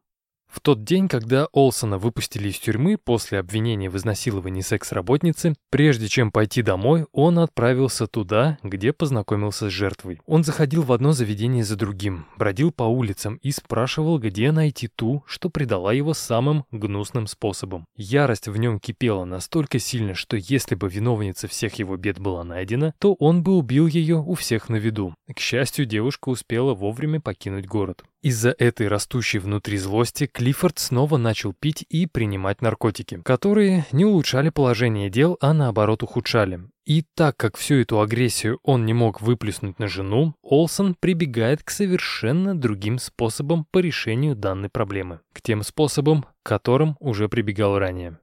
[0.49, 6.31] В тот день, когда Олсона выпустили из тюрьмы после обвинения в изнасиловании секс-работницы, прежде чем
[6.31, 10.19] пойти домой, он отправился туда, где познакомился с жертвой.
[10.25, 15.23] Он заходил в одно заведение за другим, бродил по улицам и спрашивал, где найти ту,
[15.27, 17.85] что предала его самым гнусным способом.
[17.95, 22.95] Ярость в нем кипела настолько сильно, что если бы виновница всех его бед была найдена,
[22.97, 25.13] то он бы убил ее у всех на виду.
[25.31, 28.03] К счастью, девушка успела вовремя покинуть город.
[28.21, 34.49] Из-за этой растущей внутри злости Клиффорд снова начал пить и принимать наркотики, которые не улучшали
[34.49, 36.59] положение дел, а наоборот ухудшали.
[36.85, 41.69] И так как всю эту агрессию он не мог выплеснуть на жену, Олсон прибегает к
[41.69, 45.21] совершенно другим способам по решению данной проблемы.
[45.31, 48.19] К тем способам, к которым уже прибегал ранее.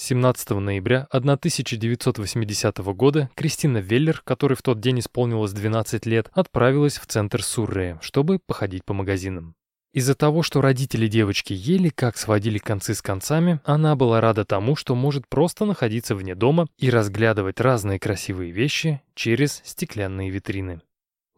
[0.00, 7.06] 17 ноября 1980 года Кристина Веллер, которой в тот день исполнилось 12 лет, отправилась в
[7.06, 9.56] центр Суррея, чтобы походить по магазинам.
[9.92, 14.76] Из-за того, что родители девочки еле как сводили концы с концами, она была рада тому,
[14.76, 20.80] что может просто находиться вне дома и разглядывать разные красивые вещи через стеклянные витрины.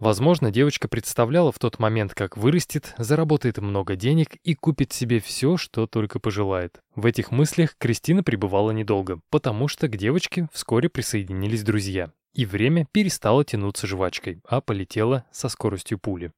[0.00, 5.58] Возможно, девочка представляла в тот момент, как вырастет, заработает много денег и купит себе все,
[5.58, 6.80] что только пожелает.
[6.94, 12.12] В этих мыслях Кристина пребывала недолго, потому что к девочке вскоре присоединились друзья.
[12.32, 16.32] И время перестало тянуться жвачкой, а полетело со скоростью пули.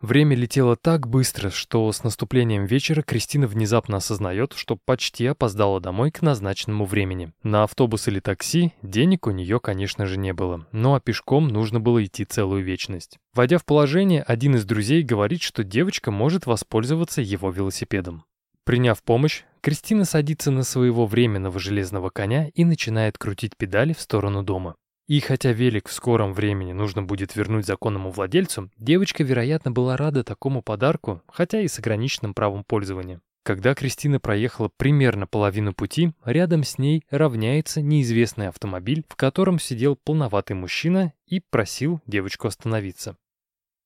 [0.00, 6.10] Время летело так быстро, что с наступлением вечера Кристина внезапно осознает, что почти опоздала домой
[6.10, 7.32] к назначенному времени.
[7.42, 11.80] На автобус или такси денег у нее, конечно же, не было, ну а пешком нужно
[11.80, 13.18] было идти целую вечность.
[13.32, 18.24] Войдя в положение, один из друзей говорит, что девочка может воспользоваться его велосипедом.
[18.64, 24.42] Приняв помощь, Кристина садится на своего временного железного коня и начинает крутить педали в сторону
[24.42, 24.74] дома.
[25.06, 30.24] И хотя велик в скором времени нужно будет вернуть законному владельцу, девочка, вероятно, была рада
[30.24, 33.20] такому подарку, хотя и с ограниченным правом пользования.
[33.42, 39.96] Когда Кристина проехала примерно половину пути, рядом с ней равняется неизвестный автомобиль, в котором сидел
[39.96, 43.18] полноватый мужчина и просил девочку остановиться.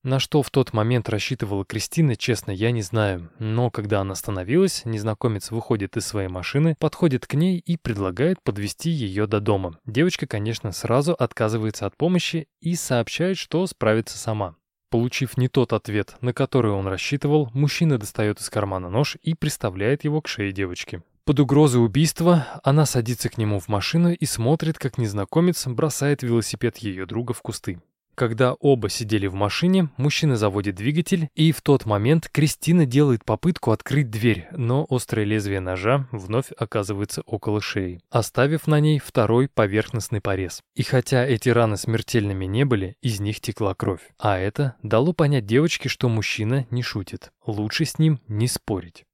[0.09, 3.31] На что в тот момент рассчитывала Кристина, честно, я не знаю.
[3.39, 8.89] Но когда она остановилась, незнакомец выходит из своей машины, подходит к ней и предлагает подвести
[8.89, 9.79] ее до дома.
[9.85, 14.55] Девочка, конечно, сразу отказывается от помощи и сообщает, что справится сама.
[14.89, 20.05] Получив не тот ответ, на который он рассчитывал, мужчина достает из кармана нож и приставляет
[20.05, 21.03] его к шее девочки.
[21.27, 26.79] Под угрозой убийства она садится к нему в машину и смотрит, как незнакомец бросает велосипед
[26.79, 27.83] ее друга в кусты.
[28.19, 33.71] Когда оба сидели в машине, мужчина заводит двигатель, и в тот момент Кристина делает попытку
[33.71, 40.21] открыть дверь, но острое лезвие ножа вновь оказывается около шеи, оставив на ней второй поверхностный
[40.21, 40.63] порез.
[40.75, 44.11] И хотя эти раны смертельными не были, из них текла кровь.
[44.19, 47.31] А это дало понять девочке, что мужчина не шутит.
[47.47, 49.05] Лучше с ним не спорить.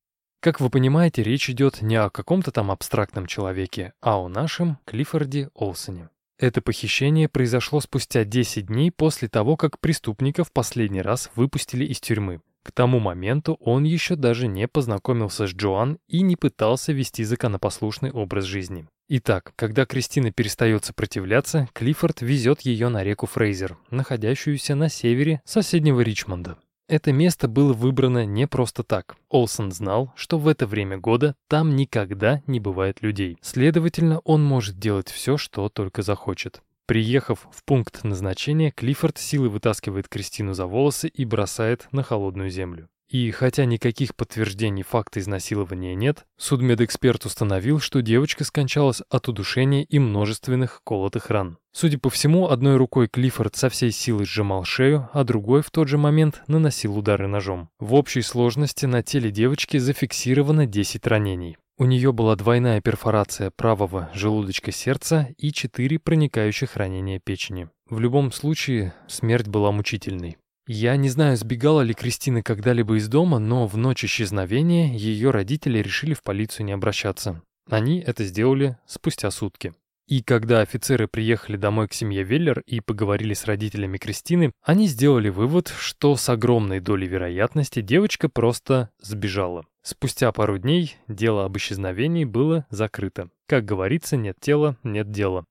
[0.40, 5.50] Как вы понимаете, речь идет не о каком-то там абстрактном человеке, а о нашем Клиффорде
[5.52, 6.08] Олсоне.
[6.38, 12.00] Это похищение произошло спустя 10 дней после того, как преступника в последний раз выпустили из
[12.00, 12.40] тюрьмы.
[12.64, 18.10] К тому моменту он еще даже не познакомился с Джоан и не пытался вести законопослушный
[18.10, 18.86] образ жизни.
[19.06, 26.00] Итак, когда Кристина перестает сопротивляться, Клиффорд везет ее на реку Фрейзер, находящуюся на севере соседнего
[26.00, 26.56] Ричмонда.
[26.86, 29.16] Это место было выбрано не просто так.
[29.30, 33.38] Олсон знал, что в это время года там никогда не бывает людей.
[33.40, 36.62] Следовательно, он может делать все, что только захочет.
[36.86, 42.90] Приехав в пункт назначения, Клиффорд силой вытаскивает Кристину за волосы и бросает на холодную землю.
[43.14, 50.00] И хотя никаких подтверждений факта изнасилования нет, судмедэксперт установил, что девочка скончалась от удушения и
[50.00, 51.56] множественных колотых ран.
[51.70, 55.86] Судя по всему, одной рукой Клиффорд со всей силой сжимал шею, а другой в тот
[55.86, 57.68] же момент наносил удары ножом.
[57.78, 61.56] В общей сложности на теле девочки зафиксировано 10 ранений.
[61.78, 67.68] У нее была двойная перфорация правого желудочка сердца и 4 проникающих ранения печени.
[67.88, 70.36] В любом случае, смерть была мучительной.
[70.66, 75.78] Я не знаю, сбегала ли Кристина когда-либо из дома, но в ночь исчезновения ее родители
[75.78, 77.42] решили в полицию не обращаться.
[77.68, 79.74] Они это сделали спустя сутки.
[80.06, 85.30] И когда офицеры приехали домой к семье Веллер и поговорили с родителями Кристины, они сделали
[85.30, 89.64] вывод, что с огромной долей вероятности девочка просто сбежала.
[89.82, 93.28] Спустя пару дней дело об исчезновении было закрыто.
[93.46, 95.44] Как говорится, нет тела, нет дела.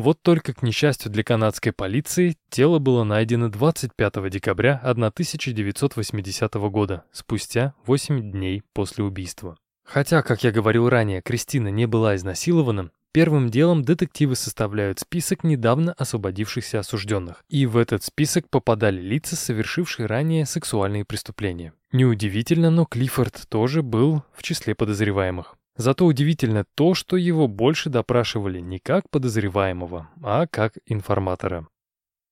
[0.00, 7.74] Вот только, к несчастью для канадской полиции, тело было найдено 25 декабря 1980 года, спустя
[7.84, 9.58] 8 дней после убийства.
[9.84, 15.92] Хотя, как я говорил ранее, Кристина не была изнасилована, первым делом детективы составляют список недавно
[15.92, 21.74] освободившихся осужденных, и в этот список попадали лица, совершившие ранее сексуальные преступления.
[21.92, 25.56] Неудивительно, но Клиффорд тоже был в числе подозреваемых.
[25.80, 31.68] Зато удивительно то, что его больше допрашивали не как подозреваемого, а как информатора.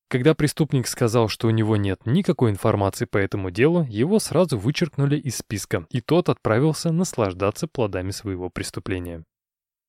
[0.07, 5.17] Когда преступник сказал, что у него нет никакой информации по этому делу, его сразу вычеркнули
[5.17, 9.23] из списка, и тот отправился наслаждаться плодами своего преступления.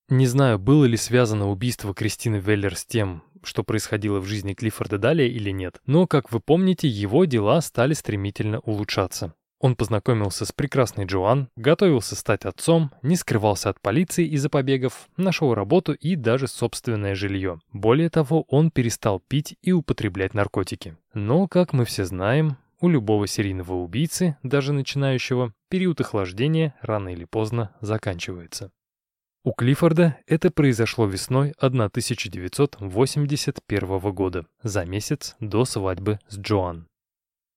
[0.08, 4.96] Не знаю, было ли связано убийство Кристины Веллер с тем, что происходило в жизни Клиффорда
[4.96, 9.34] далее или нет, но, как вы помните, его дела стали стремительно улучшаться.
[9.60, 15.52] Он познакомился с прекрасной Джоан, готовился стать отцом, не скрывался от полиции из-за побегов, нашел
[15.54, 17.60] работу и даже собственное жилье.
[17.72, 20.96] Более того, он перестал пить и употреблять наркотики.
[21.12, 27.26] Но, как мы все знаем, у любого серийного убийцы, даже начинающего, период охлаждения рано или
[27.26, 28.72] поздно заканчивается.
[29.44, 36.86] У Клиффорда это произошло весной 1981 года, за месяц до свадьбы с Джоан.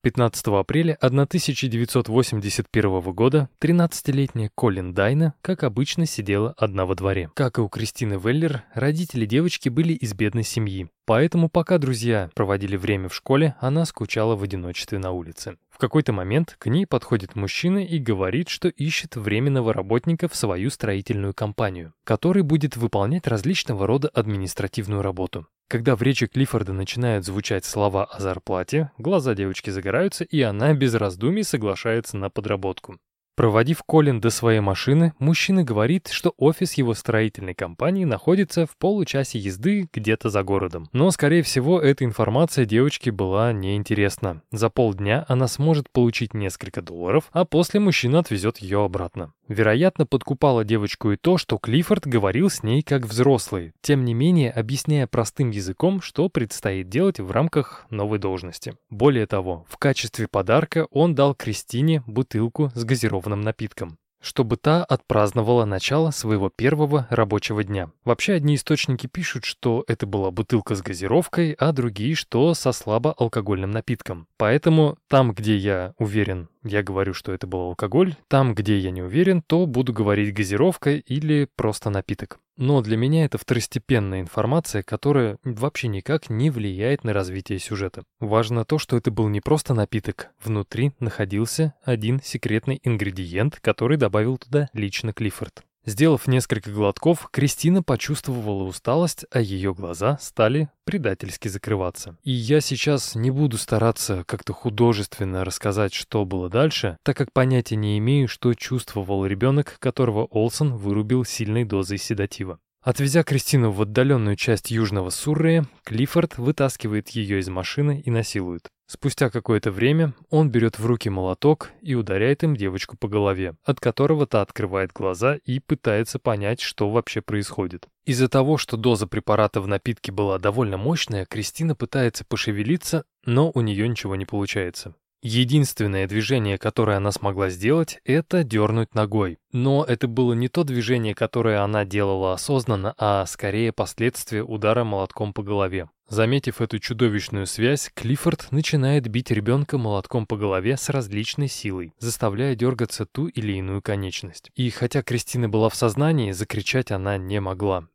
[0.04, 7.32] 15 апреля 1981 года 13-летняя Колин Дайна, как обычно, сидела одна во дворе.
[7.36, 10.90] Как и у Кристины Веллер, родители девочки были из бедной семьи.
[11.06, 15.56] Поэтому пока друзья проводили время в школе, она скучала в одиночестве на улице.
[15.74, 20.70] В какой-то момент к ней подходит мужчина и говорит, что ищет временного работника в свою
[20.70, 25.48] строительную компанию, который будет выполнять различного рода административную работу.
[25.68, 30.94] Когда в речи Клиффорда начинают звучать слова о зарплате, глаза девочки загораются, и она без
[30.94, 33.00] раздумий соглашается на подработку.
[33.36, 39.40] Проводив Колин до своей машины, мужчина говорит, что офис его строительной компании находится в получасе
[39.40, 40.88] езды где-то за городом.
[40.94, 44.44] Но, скорее всего, эта информация девочке была неинтересна.
[44.52, 49.34] За полдня она сможет получить несколько долларов, а после мужчина отвезет ее обратно.
[49.48, 54.52] Вероятно, подкупало девочку и то, что Клиффорд говорил с ней как взрослый, тем не менее
[54.52, 58.76] объясняя простым языком, что предстоит делать в рамках новой должности.
[58.90, 65.66] Более того, в качестве подарка он дал Кристине бутылку с газированным напитком чтобы та отпраздновала
[65.66, 67.92] начало своего первого рабочего дня.
[68.06, 73.70] Вообще, одни источники пишут, что это была бутылка с газировкой, а другие, что со слабоалкогольным
[73.70, 74.28] напитком.
[74.38, 78.16] Поэтому там, где я уверен, я говорю, что это был алкоголь.
[78.30, 82.40] Там, где я не уверен, то буду говорить газировка или просто напиток.
[82.56, 88.04] Но для меня это второстепенная информация, которая вообще никак не влияет на развитие сюжета.
[88.20, 90.30] Важно то, что это был не просто напиток.
[90.44, 95.64] Внутри находился один секретный ингредиент, который добавил туда лично Клиффорд.
[95.86, 102.18] Сделав несколько глотков, Кристина почувствовала усталость, а ее глаза стали предательски закрываться.
[102.24, 107.76] И я сейчас не буду стараться как-то художественно рассказать, что было дальше, так как понятия
[107.76, 112.60] не имею, что чувствовал ребенок, которого Олсон вырубил сильной дозой седатива.
[112.82, 118.68] Отвезя Кристину в отдаленную часть Южного Суррея, Клиффорд вытаскивает ее из машины и насилует.
[118.94, 123.80] Спустя какое-то время он берет в руки молоток и ударяет им девочку по голове, от
[123.80, 127.88] которого та открывает глаза и пытается понять, что вообще происходит.
[128.06, 133.62] Из-за того, что доза препарата в напитке была довольно мощная, Кристина пытается пошевелиться, но у
[133.62, 134.94] нее ничего не получается.
[135.24, 139.40] Единственное движение, которое она смогла сделать, это дернуть ногой.
[139.52, 145.34] Но это было не то движение, которое она делала осознанно, а скорее последствие удара молотком
[145.34, 145.90] по голове.
[146.14, 152.54] Заметив эту чудовищную связь, Клиффорд начинает бить ребенка молотком по голове с различной силой, заставляя
[152.54, 154.52] дергаться ту или иную конечность.
[154.54, 157.88] И хотя Кристина была в сознании, закричать она не могла.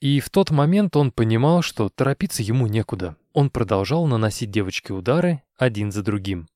[0.00, 3.16] И в тот момент он понимал, что торопиться ему некуда.
[3.34, 6.48] Он продолжал наносить девочке удары один за другим.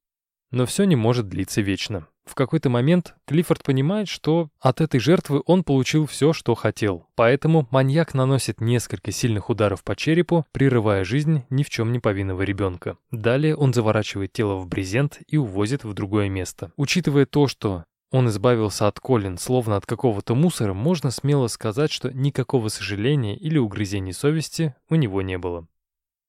[0.50, 2.08] Но все не может длиться вечно.
[2.24, 7.06] В какой-то момент Клиффорд понимает, что от этой жертвы он получил все, что хотел.
[7.14, 12.42] Поэтому маньяк наносит несколько сильных ударов по черепу, прерывая жизнь ни в чем не повинного
[12.42, 12.96] ребенка.
[13.10, 16.72] Далее он заворачивает тело в брезент и увозит в другое место.
[16.76, 22.12] Учитывая то, что он избавился от Колин, словно от какого-то мусора, можно смело сказать, что
[22.12, 25.66] никакого сожаления или угрызений совести у него не было.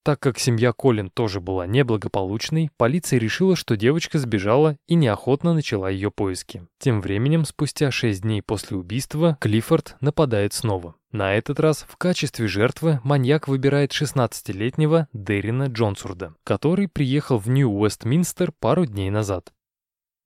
[0.06, 5.90] Так как семья Колин тоже была неблагополучной, полиция решила, что девочка сбежала и неохотно начала
[5.90, 6.68] ее поиски.
[6.78, 10.94] Тем временем, спустя 6 дней после убийства, Клиффорд нападает снова.
[11.12, 18.52] На этот раз в качестве жертвы маньяк выбирает 16-летнего Дерина Джонсурда, который приехал в Нью-Уэстминстер
[18.52, 19.54] пару дней назад.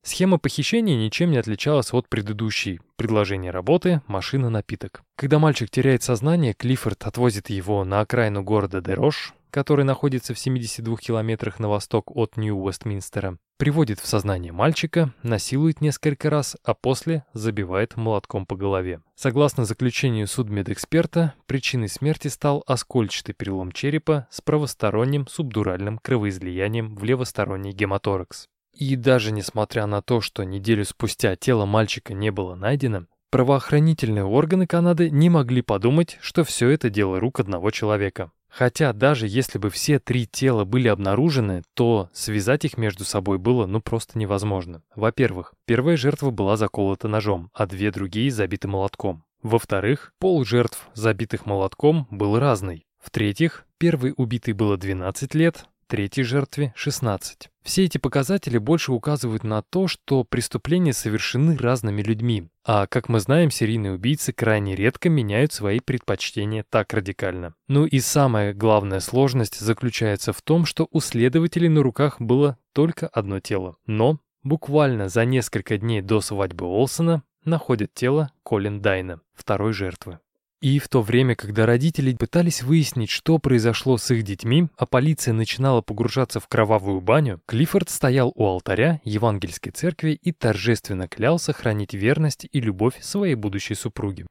[0.04, 2.82] Схема похищения ничем не отличалась от предыдущей.
[2.96, 5.04] Предложение работы, машина, напиток.
[5.16, 10.98] Когда мальчик теряет сознание, Клиффорд отвозит его на окраину города Дерош, который находится в 72
[10.98, 17.98] километрах на восток от Нью-Уэстминстера, приводит в сознание мальчика, насилует несколько раз, а после забивает
[17.98, 19.02] молотком по голове.
[19.16, 27.72] Согласно заключению судмедэксперта, причиной смерти стал оскольчатый перелом черепа с правосторонним субдуральным кровоизлиянием в левосторонний
[27.72, 28.48] гематоракс.
[28.74, 34.68] И даже несмотря на то, что неделю спустя тело мальчика не было найдено, правоохранительные органы
[34.68, 38.32] Канады не могли подумать, что все это дело рук одного человека.
[38.50, 43.66] Хотя даже если бы все три тела были обнаружены, то связать их между собой было
[43.66, 44.82] ну просто невозможно.
[44.96, 49.24] Во-первых, первая жертва была заколота ножом, а две другие забиты молотком.
[49.42, 52.86] Во-вторых, пол жертв, забитых молотком, был разный.
[53.02, 57.50] В-третьих, первый убитый было 12 лет, третьей жертве 16.
[57.64, 63.20] Все эти показатели больше указывают на то, что преступления совершены разными людьми, а, как мы
[63.20, 67.56] знаем, серийные убийцы крайне редко меняют свои предпочтения так радикально.
[67.68, 73.08] Ну и самая главная сложность заключается в том, что у следователей на руках было только
[73.08, 73.76] одно тело.
[73.88, 80.20] Но буквально за несколько дней до свадьбы Олсона находят тело Колин Дайна, второй жертвы.
[80.62, 85.34] И в то время, когда родители пытались выяснить, что произошло с их детьми, а полиция
[85.34, 91.94] начинала погружаться в кровавую баню, Клиффорд стоял у алтаря Евангельской церкви и торжественно клялся хранить
[91.94, 94.28] верность и любовь своей будущей супруге.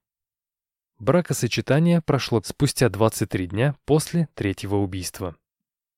[0.99, 5.35] Бракосочетание прошло спустя 23 дня после третьего убийства.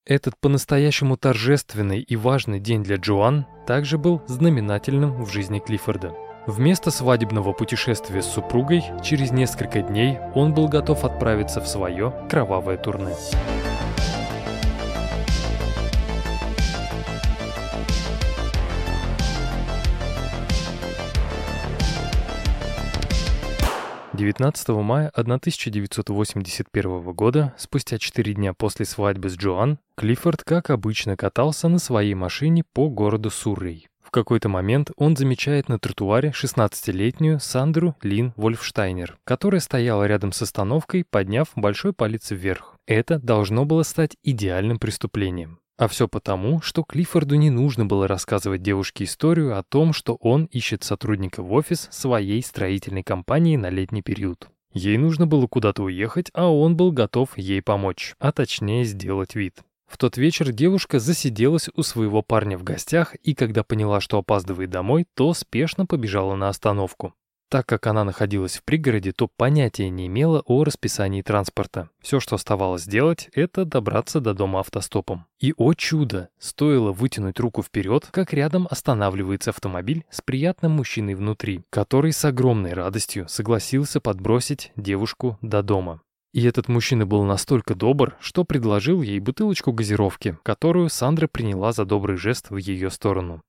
[0.07, 6.30] Этот по-настоящему торжественный и важный день для Джоан также был знаменательным в жизни Клиффорда.
[6.51, 12.77] Вместо свадебного путешествия с супругой, через несколько дней он был готов отправиться в свое кровавое
[12.77, 13.15] турне.
[24.15, 31.69] 19 мая 1981 года, спустя 4 дня после свадьбы с Джоан, Клиффорд, как обычно, катался
[31.69, 33.90] на своей машине по городу Суррей.
[34.11, 40.43] В какой-то момент он замечает на тротуаре 16-летнюю Сандру Лин Вольфштайнер, которая стояла рядом с
[40.43, 42.75] остановкой, подняв большой палец вверх.
[42.89, 45.61] Это должно было стать идеальным преступлением.
[45.79, 50.47] А все потому, что Клиффорду не нужно было рассказывать девушке историю о том, что он
[50.47, 54.49] ищет сотрудника в офис своей строительной компании на летний период.
[54.73, 59.61] Ей нужно было куда-то уехать, а он был готов ей помочь, а точнее сделать вид.
[59.91, 64.71] В тот вечер девушка засиделась у своего парня в гостях и когда поняла, что опаздывает
[64.71, 67.13] домой, то спешно побежала на остановку.
[67.49, 71.91] Так как она находилась в пригороде, то понятия не имела о расписании транспорта.
[72.01, 75.27] Все, что оставалось сделать, это добраться до дома автостопом.
[75.41, 81.65] И, о чудо, стоило вытянуть руку вперед, как рядом останавливается автомобиль с приятным мужчиной внутри,
[81.71, 86.03] который с огромной радостью согласился подбросить девушку до дома.
[86.33, 91.85] И этот мужчина был настолько добр, что предложил ей бутылочку газировки, которую Сандра приняла за
[91.85, 93.43] добрый жест в ее сторону.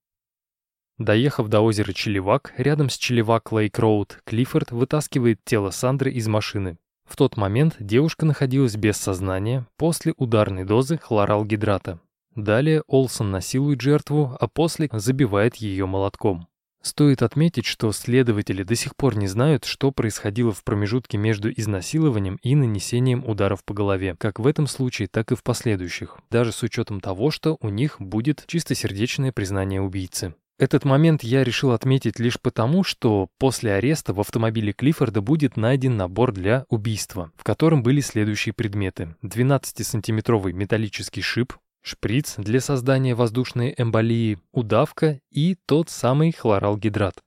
[0.98, 6.78] Доехав до озера Челевак, рядом с Челевак Лейк Роуд, Клиффорд вытаскивает тело Сандры из машины.
[7.06, 11.99] В тот момент девушка находилась без сознания после ударной дозы хлоралгидрата.
[12.36, 16.48] Далее Олсон насилует жертву, а после забивает ее молотком.
[16.82, 22.40] Стоит отметить, что следователи до сих пор не знают, что происходило в промежутке между изнасилованием
[22.41, 26.64] и нанесением ударов по голове, как в этом случае, так и в последующих, даже с
[26.64, 30.34] учетом того, что у них будет чистосердечное признание убийцы.
[30.62, 35.98] Этот момент я решил отметить лишь потому, что после ареста в автомобиле Клиффорда будет найден
[35.98, 39.16] набор для убийства, в котором были следующие предметы.
[39.24, 47.22] 12-сантиметровый металлический шип, шприц для создания воздушной эмболии, удавка и тот самый хлоралгидрат.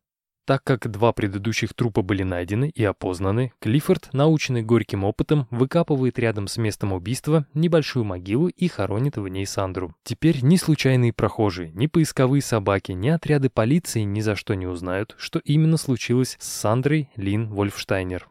[0.47, 6.49] Так как два предыдущих трупа были найдены и опознаны, Клиффорд, наученный горьким опытом, выкапывает рядом
[6.49, 9.95] с местом убийства небольшую могилу и хоронит в ней Сандру.
[10.03, 15.15] Теперь ни случайные прохожие, ни поисковые собаки, ни отряды полиции ни за что не узнают,
[15.19, 18.29] что именно случилось с Сандрой Лин Вольфштайнер.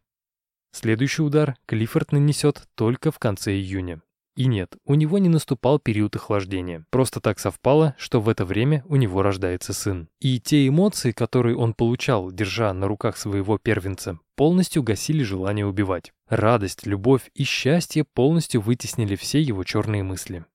[0.72, 4.02] Следующий удар Клиффорд нанесет только в конце июня.
[4.35, 6.85] И нет, у него не наступал период охлаждения.
[6.89, 10.10] Просто так совпало, что в это время у него рождается сын.
[10.19, 16.14] И те эмоции, которые он получал, держа на руках своего первенца, полностью гасили желание убивать.
[16.27, 20.45] Радость, любовь и счастье полностью вытеснили все его черные мысли.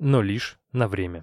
[0.00, 1.22] Но лишь на время.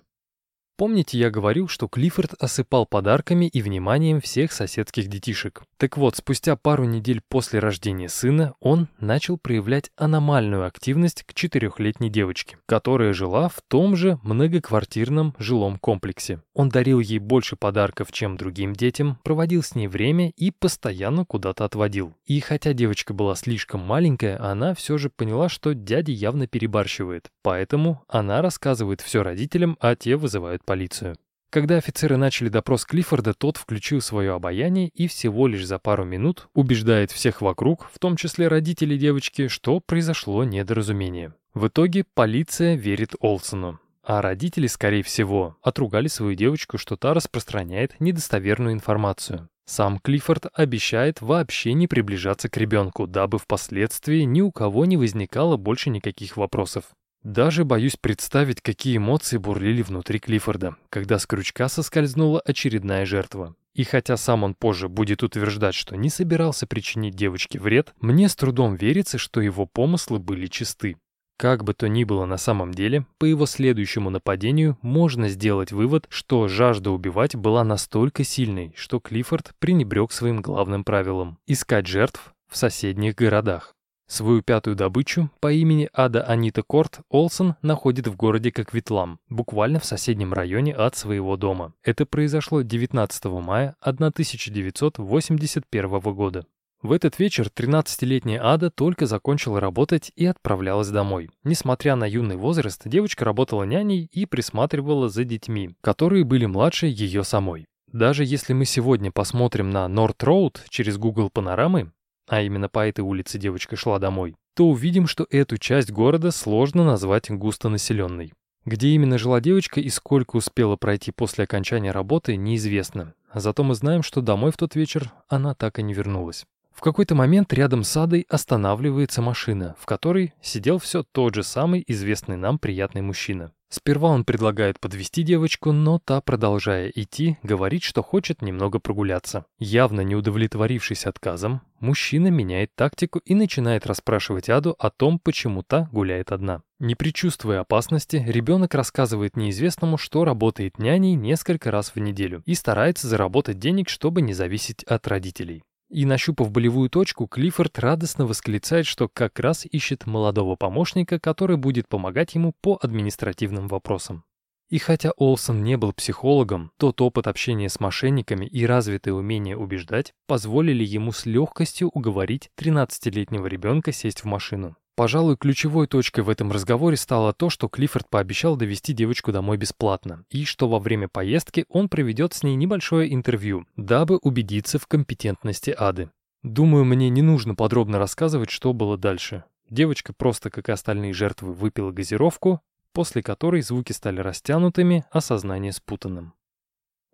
[0.78, 5.64] Помните, я говорил, что Клиффорд осыпал подарками и вниманием всех соседских детишек?
[5.78, 12.10] Так вот, спустя пару недель после рождения сына он начал проявлять аномальную активность к четырехлетней
[12.10, 16.42] девочке, которая жила в том же многоквартирном жилом комплексе.
[16.54, 21.64] Он дарил ей больше подарков, чем другим детям, проводил с ней время и постоянно куда-то
[21.64, 22.14] отводил.
[22.26, 27.32] И хотя девочка была слишком маленькая, она все же поняла, что дядя явно перебарщивает.
[27.46, 31.16] Поэтому она рассказывает все родителям, а те вызывают полицию.
[31.52, 36.48] Когда офицеры начали допрос Клиффорда, тот включил свое обаяние и всего лишь за пару минут
[36.56, 41.36] убеждает всех вокруг, в том числе родителей девочки, что произошло недоразумение.
[41.54, 43.80] В итоге полиция верит Олсону.
[44.04, 49.50] А родители, скорее всего, отругали свою девочку, что та распространяет недостоверную информацию.
[49.68, 55.58] Сам Клиффорд обещает вообще не приближаться к ребенку, дабы впоследствии ни у кого не возникало
[55.58, 56.86] больше никаких вопросов.
[57.26, 63.56] Даже боюсь представить, какие эмоции бурлили внутри Клиффорда, когда с крючка соскользнула очередная жертва.
[63.74, 68.36] И хотя сам он позже будет утверждать, что не собирался причинить девочке вред, мне с
[68.36, 70.98] трудом верится, что его помыслы были чисты.
[71.36, 76.06] Как бы то ни было на самом деле, по его следующему нападению можно сделать вывод,
[76.10, 82.56] что жажда убивать была настолько сильной, что Клиффорд пренебрег своим главным правилом– искать жертв в
[82.56, 83.75] соседних городах.
[84.08, 89.86] Свою пятую добычу по имени Ада Анита Корт Олсон находит в городе Коквитлам, буквально в
[89.86, 91.74] соседнем районе от своего дома.
[91.84, 96.46] Это произошло 19 мая 1981 года.
[96.84, 101.32] В этот вечер 13-летняя Ада только закончила работать и отправлялась домой.
[101.44, 107.24] Несмотря на юный возраст, девочка работала няней и присматривала за детьми, которые были младше ее
[107.24, 107.66] самой.
[107.92, 111.92] Даже если мы сегодня посмотрим на Норт Роуд через Google Панорамы,
[112.28, 116.86] а именно по этой улице девочка шла домой, то увидим, что эту часть города сложно
[116.86, 118.34] назвать густонаселенной.
[118.66, 123.14] Где именно жила девочка и сколько успела пройти после окончания работы, неизвестно.
[123.34, 126.46] Зато мы знаем, что домой в тот вечер она так и не вернулась.
[126.76, 131.82] В какой-то момент рядом с Адой останавливается машина, в которой сидел все тот же самый
[131.88, 133.54] известный нам приятный мужчина.
[133.70, 139.46] Сперва он предлагает подвести девочку, но та, продолжая идти, говорит, что хочет немного прогуляться.
[139.58, 145.90] Явно не удовлетворившись отказом, мужчина меняет тактику и начинает расспрашивать Аду о том, почему та
[145.94, 146.62] гуляет одна.
[146.80, 153.08] Не предчувствуя опасности, ребенок рассказывает неизвестному, что работает няней несколько раз в неделю и старается
[153.08, 155.64] заработать денег, чтобы не зависеть от родителей.
[155.90, 161.88] И, нащупав болевую точку, Клиффорд радостно восклицает, что как раз ищет молодого помощника, который будет
[161.88, 164.24] помогать ему по административным вопросам.
[164.70, 170.14] И хотя Олсон не был психологом, тот опыт общения с мошенниками и развитое умение убеждать
[170.26, 174.76] позволили ему с легкостью уговорить 13-летнего ребенка сесть в машину.
[174.96, 180.24] Пожалуй, ключевой точкой в этом разговоре стало то, что Клиффорд пообещал довести девочку домой бесплатно,
[180.30, 185.76] и что во время поездки он проведет с ней небольшое интервью, дабы убедиться в компетентности
[185.78, 186.12] Ады.
[186.44, 189.44] Думаю, мне не нужно подробно рассказывать, что было дальше.
[189.70, 192.62] Девочка просто, как и остальные жертвы, выпила газировку,
[192.94, 196.35] после которой звуки стали растянутыми, а сознание спутанным.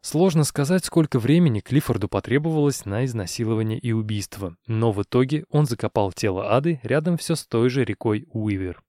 [0.01, 6.11] Сложно сказать, сколько времени Клиффорду потребовалось на изнасилование и убийство, но в итоге он закопал
[6.11, 8.81] тело Ады рядом все с той же рекой Уивер.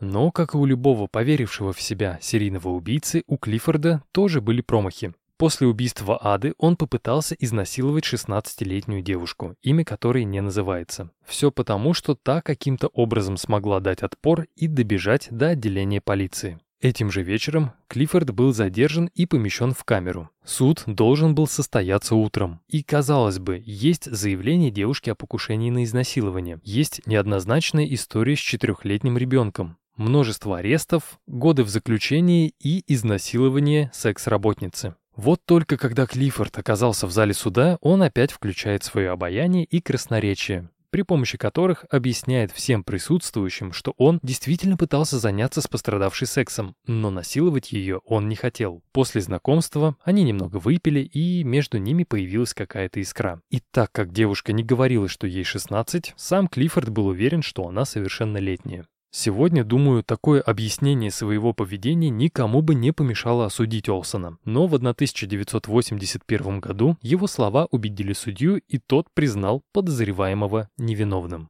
[0.00, 5.14] Но, как и у любого поверившего в себя серийного убийцы, у Клиффорда тоже были промахи.
[5.38, 11.10] После убийства Ады он попытался изнасиловать 16-летнюю девушку, имя которой не называется.
[11.24, 16.60] Все потому, что та каким-то образом смогла дать отпор и добежать до отделения полиции.
[16.80, 20.30] Этим же вечером Клиффорд был задержан и помещен в камеру.
[20.44, 22.60] Суд должен был состояться утром.
[22.68, 26.58] И, казалось бы, есть заявление девушки о покушении на изнасилование.
[26.64, 29.76] Есть неоднозначная история с четырехлетним ребенком.
[29.96, 34.94] Множество арестов, годы в заключении и изнасилование секс-работницы.
[35.16, 40.70] Вот только когда Клиффорд оказался в зале суда, он опять включает свое обаяние и красноречие
[40.90, 47.10] при помощи которых объясняет всем присутствующим, что он действительно пытался заняться с пострадавшей сексом, но
[47.10, 48.82] насиловать ее он не хотел.
[48.92, 53.40] После знакомства они немного выпили, и между ними появилась какая-то искра.
[53.50, 57.84] И так как девушка не говорила, что ей 16, сам Клиффорд был уверен, что она
[57.84, 58.86] совершеннолетняя.
[59.12, 64.38] Сегодня, думаю, такое объяснение своего поведения никому бы не помешало осудить Олсона.
[64.44, 71.49] Но в 1981 году его слова убедили судью, и тот признал подозреваемого невиновным.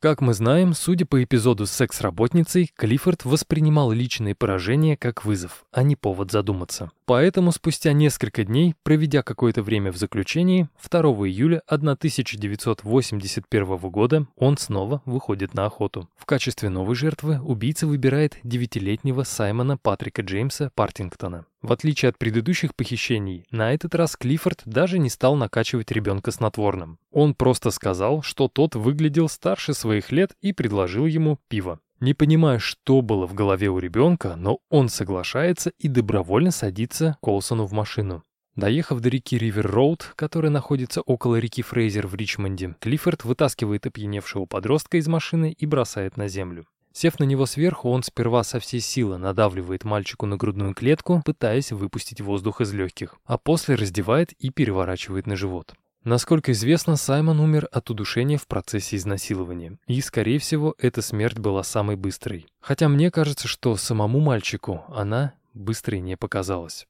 [0.00, 5.82] Как мы знаем, судя по эпизоду с секс-работницей, Клиффорд воспринимал личные поражения как вызов, а
[5.82, 6.90] не повод задуматься.
[7.04, 15.02] Поэтому спустя несколько дней, проведя какое-то время в заключении, 2 июля 1981 года он снова
[15.04, 16.08] выходит на охоту.
[16.16, 21.44] В качестве новой жертвы убийца выбирает девятилетнего Саймона Патрика Джеймса Партингтона.
[21.62, 26.98] В отличие от предыдущих похищений, на этот раз Клиффорд даже не стал накачивать ребенка снотворным.
[27.10, 31.80] Он просто сказал, что тот выглядел старше своих лет и предложил ему пиво.
[32.00, 37.66] Не понимая, что было в голове у ребенка, но он соглашается и добровольно садится Колсону
[37.66, 38.24] в машину.
[38.56, 44.96] Доехав до реки Ривер-Роуд, которая находится около реки Фрейзер в Ричмонде, Клиффорд вытаскивает опьяневшего подростка
[44.96, 46.66] из машины и бросает на землю.
[46.92, 51.72] Сев на него сверху, он сперва со всей силы надавливает мальчику на грудную клетку, пытаясь
[51.72, 55.74] выпустить воздух из легких, а после раздевает и переворачивает на живот.
[56.02, 61.62] Насколько известно, Саймон умер от удушения в процессе изнасилования, и, скорее всего, эта смерть была
[61.62, 62.46] самой быстрой.
[62.60, 66.86] Хотя мне кажется, что самому мальчику она быстрой не показалась.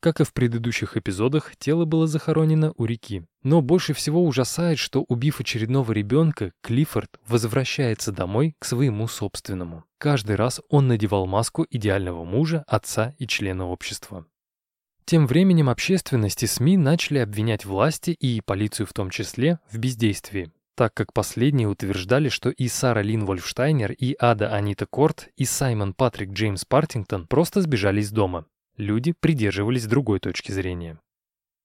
[0.00, 3.22] Как и в предыдущих эпизодах, тело было захоронено у реки.
[3.42, 9.84] Но больше всего ужасает, что, убив очередного ребенка, Клиффорд возвращается домой к своему собственному.
[9.98, 14.24] Каждый раз он надевал маску идеального мужа, отца и члена общества.
[15.04, 20.50] Тем временем общественность и СМИ начали обвинять власти и полицию в том числе в бездействии,
[20.76, 25.92] так как последние утверждали, что и Сара Лин Вольфштайнер, и Ада Анита Корт, и Саймон
[25.92, 28.46] Патрик Джеймс Партингтон просто сбежали из дома.
[28.76, 30.98] Люди придерживались другой точки зрения.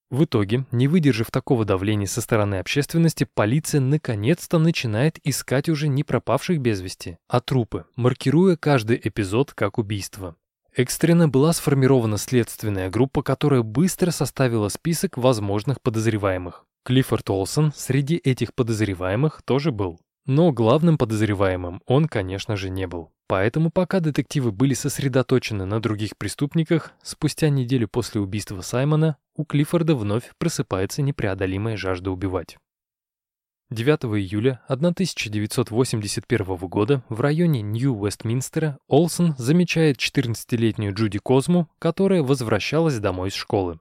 [0.08, 6.04] В итоге, не выдержав такого давления со стороны общественности, полиция наконец-то начинает искать уже не
[6.04, 10.36] пропавших без вести, а трупы, маркируя каждый эпизод как убийство.
[10.76, 16.66] Экстренно была сформирована следственная группа, которая быстро составила список возможных подозреваемых.
[16.84, 19.98] Клиффорд Олсон среди этих подозреваемых тоже был.
[20.26, 23.12] Но главным подозреваемым он, конечно же, не был.
[23.28, 29.94] Поэтому пока детективы были сосредоточены на других преступниках, спустя неделю после убийства Саймона у Клиффорда
[29.94, 32.56] вновь просыпается непреодолимая жажда убивать.
[33.70, 43.30] 9 июля 1981 года в районе Нью-Вестминстера Олсон замечает 14-летнюю Джуди Козму, которая возвращалась домой
[43.30, 43.80] из школы.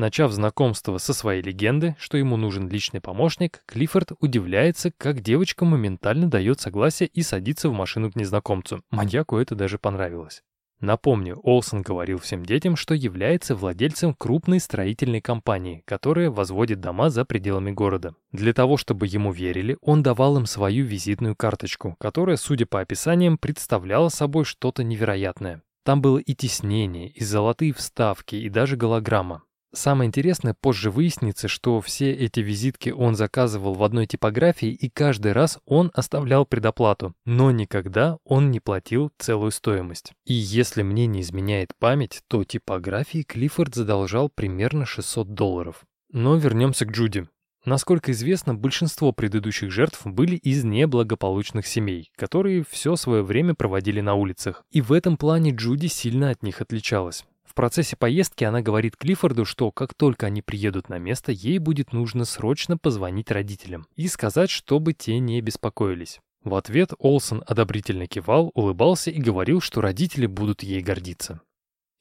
[0.00, 6.30] Начав знакомство со своей легенды, что ему нужен личный помощник, Клиффорд удивляется, как девочка моментально
[6.30, 8.82] дает согласие и садится в машину к незнакомцу.
[8.90, 10.42] Маньяку это даже понравилось.
[10.80, 17.26] Напомню, Олсон говорил всем детям, что является владельцем крупной строительной компании, которая возводит дома за
[17.26, 18.14] пределами города.
[18.32, 23.36] Для того, чтобы ему верили, он давал им свою визитную карточку, которая, судя по описаниям,
[23.36, 25.60] представляла собой что-то невероятное.
[25.84, 29.42] Там было и тиснение, и золотые вставки, и даже голограмма.
[29.72, 35.32] Самое интересное, позже выяснится, что все эти визитки он заказывал в одной типографии, и каждый
[35.32, 40.12] раз он оставлял предоплату, но никогда он не платил целую стоимость.
[40.24, 45.84] И если мне не изменяет память, то типографии Клиффорд задолжал примерно 600 долларов.
[46.12, 47.28] Но вернемся к Джуди.
[47.64, 54.14] Насколько известно, большинство предыдущих жертв были из неблагополучных семей, которые все свое время проводили на
[54.14, 54.64] улицах.
[54.70, 57.24] И в этом плане Джуди сильно от них отличалась.
[57.60, 62.24] Процессе поездки она говорит Клиффорду, что как только они приедут на место, ей будет нужно
[62.24, 66.20] срочно позвонить родителям и сказать, чтобы те не беспокоились.
[66.42, 71.42] В ответ Олсон одобрительно кивал, улыбался и говорил, что родители будут ей гордиться.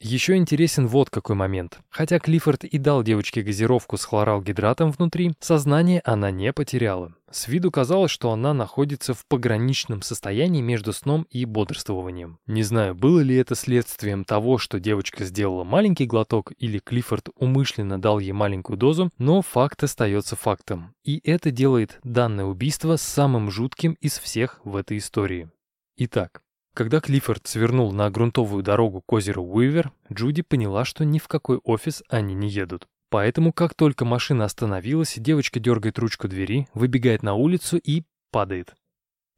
[0.02, 1.80] Еще интересен вот какой момент.
[1.90, 7.14] Хотя Клиффорд и дал девочке газировку с хлоралгидратом внутри, сознание она не потеряла.
[7.30, 12.40] С виду казалось, что она находится в пограничном состоянии между сном и бодрствованием.
[12.48, 18.00] Не знаю, было ли это следствием того, что девочка сделала маленький глоток, или Клиффорд умышленно
[18.00, 20.96] дал ей маленькую дозу, но факт остается фактом.
[21.04, 25.50] И это делает данное убийство самым жутким из всех в этой истории.
[25.98, 26.42] Итак,
[26.74, 31.58] когда Клиффорд свернул на грунтовую дорогу к озеру Уивер, Джуди поняла, что ни в какой
[31.64, 32.88] офис они не едут.
[33.10, 38.76] Поэтому, как только машина остановилась, девочка дергает ручку двери, выбегает на улицу и падает.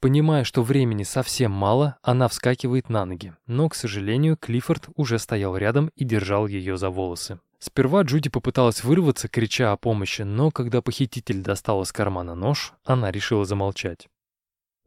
[0.02, 3.34] Понимая, что времени совсем мало, она вскакивает на ноги.
[3.46, 7.40] Но, к сожалению, Клиффорд уже стоял рядом и держал ее за волосы.
[7.60, 13.12] Сперва Джуди попыталась вырваться, крича о помощи, но когда похититель достал из кармана нож, она
[13.12, 14.08] решила замолчать.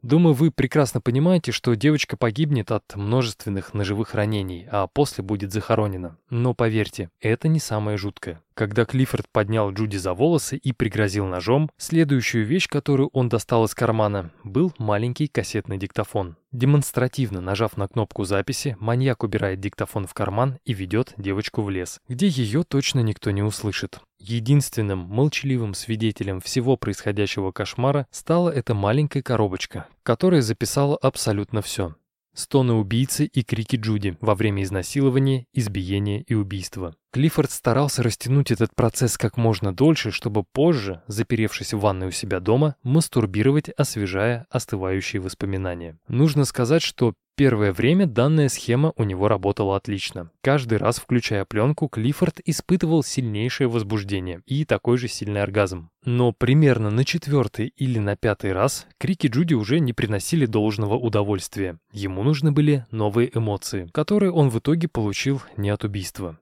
[0.05, 6.19] Думаю, вы прекрасно понимаете, что девочка погибнет от множественных ножевых ранений, а после будет захоронена.
[6.29, 8.43] Но поверьте, это не самое жуткое.
[8.55, 13.75] Когда Клиффорд поднял Джуди за волосы и пригрозил ножом, следующую вещь, которую он достал из
[13.75, 16.37] кармана, был маленький кассетный диктофон.
[16.53, 22.01] Демонстративно нажав на кнопку записи, маньяк убирает диктофон в карман и ведет девочку в лес,
[22.09, 23.99] где ее точно никто не услышит.
[24.21, 31.97] Единственным молчаливым свидетелем всего происходящего кошмара стала эта маленькая коробочка, которая записала абсолютно все.
[32.35, 36.95] Стоны убийцы и крики Джуди во время изнасилования, избиения и убийства.
[37.15, 42.41] Клиффорд старался растянуть этот процесс как можно дольше, чтобы позже, заперевшись в ванной у себя
[42.41, 45.97] дома, мастурбировать, освежая остывающие воспоминания.
[46.09, 50.31] Нужно сказать, что Первое время данная схема у него работала отлично.
[50.41, 55.91] Каждый раз, включая пленку, Клиффорд испытывал сильнейшее возбуждение и такой же сильный оргазм.
[56.05, 61.81] Но примерно на четвертый или на пятый раз крики Джуди уже не приносили должного удовольствия.
[61.91, 66.39] Ему нужны были новые эмоции, которые он в итоге получил не от убийства.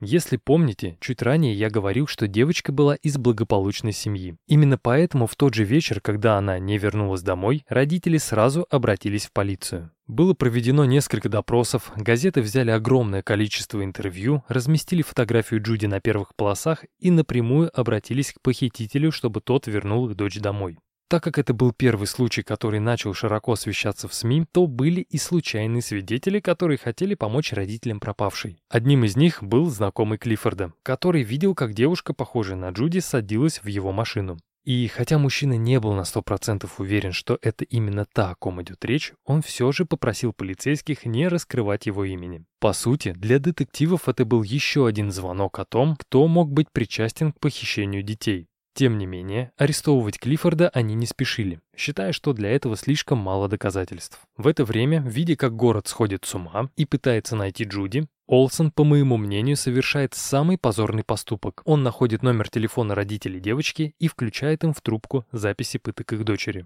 [0.00, 4.36] Если помните, чуть ранее я говорил, что девочка была из благополучной семьи.
[4.46, 9.32] Именно поэтому в тот же вечер, когда она не вернулась домой, родители сразу обратились в
[9.32, 9.90] полицию.
[10.06, 16.84] Было проведено несколько допросов, газеты взяли огромное количество интервью, разместили фотографию Джуди на первых полосах
[17.00, 20.78] и напрямую обратились к похитителю, чтобы тот вернул их дочь домой.
[21.08, 25.16] Так как это был первый случай, который начал широко освещаться в СМИ, то были и
[25.16, 28.58] случайные свидетели, которые хотели помочь родителям пропавшей.
[28.68, 33.66] Одним из них был знакомый Клиффорда, который видел, как девушка, похожая на Джуди, садилась в
[33.68, 34.38] его машину.
[34.68, 38.84] И хотя мужчина не был на 100% уверен, что это именно та, о ком идет
[38.84, 42.44] речь, он все же попросил полицейских не раскрывать его имени.
[42.60, 47.32] По сути, для детективов это был еще один звонок о том, кто мог быть причастен
[47.32, 48.47] к похищению детей.
[48.78, 54.20] Тем не менее, арестовывать Клиффорда они не спешили, считая, что для этого слишком мало доказательств.
[54.36, 58.84] В это время, видя, как город сходит с ума и пытается найти Джуди, Олсон, по
[58.84, 61.60] моему мнению, совершает самый позорный поступок.
[61.64, 66.64] Он находит номер телефона родителей девочки и включает им в трубку записи пыток их дочери.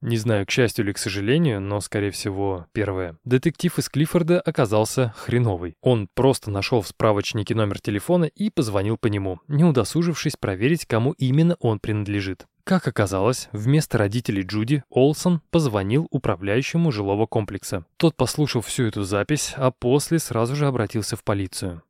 [0.00, 3.16] Не знаю, к счастью или к сожалению, но, скорее всего, первое.
[3.24, 5.74] Детектив из Клиффорда оказался хреновый.
[5.80, 11.12] Он просто нашел в справочнике номер телефона и позвонил по нему, не удосужившись проверить, кому
[11.12, 12.46] именно он принадлежит.
[12.62, 17.86] Как оказалось, вместо родителей Джуди Олсон позвонил управляющему жилого комплекса.
[17.96, 21.82] Тот послушал всю эту запись, а после сразу же обратился в полицию.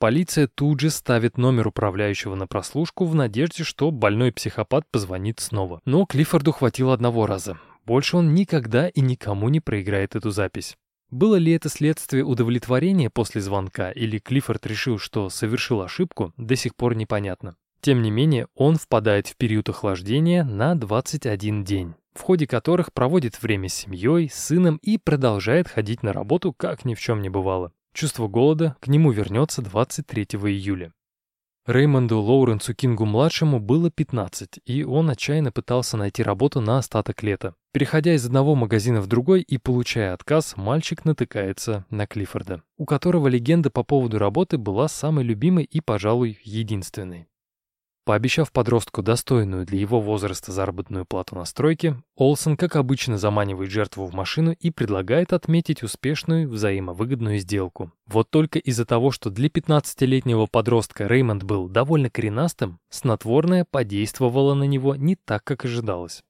[0.00, 5.80] Полиция тут же ставит номер управляющего на прослушку в надежде, что больной психопат позвонит снова.
[5.84, 7.58] Но Клиффорду хватило одного раза.
[7.84, 10.76] Больше он никогда и никому не проиграет эту запись.
[11.10, 16.76] Было ли это следствие удовлетворения после звонка, или Клиффорд решил, что совершил ошибку, до сих
[16.76, 17.56] пор непонятно.
[17.80, 23.40] Тем не менее, он впадает в период охлаждения на 21 день, в ходе которых проводит
[23.42, 27.72] время с семьей, сыном и продолжает ходить на работу, как ни в чем не бывало.
[27.94, 30.92] Чувство голода к нему вернется 23 июля.
[31.68, 37.54] Реймонду Лоуренсу Кингу-младшему было 15, и он отчаянно пытался найти работу на остаток лета.
[37.72, 43.28] Переходя из одного магазина в другой и получая отказ, мальчик натыкается на Клиффорда, у которого
[43.28, 47.28] легенда по поводу работы была самой любимой и, пожалуй, единственной.
[48.08, 54.06] Пообещав подростку достойную для его возраста заработную плату на стройке, Олсен, как обычно, заманивает жертву
[54.06, 57.92] в машину и предлагает отметить успешную взаимовыгодную сделку.
[58.06, 64.64] Вот только из-за того, что для 15-летнего подростка Реймонд был довольно коренастым, снотворное подействовало на
[64.64, 66.22] него не так, как ожидалось.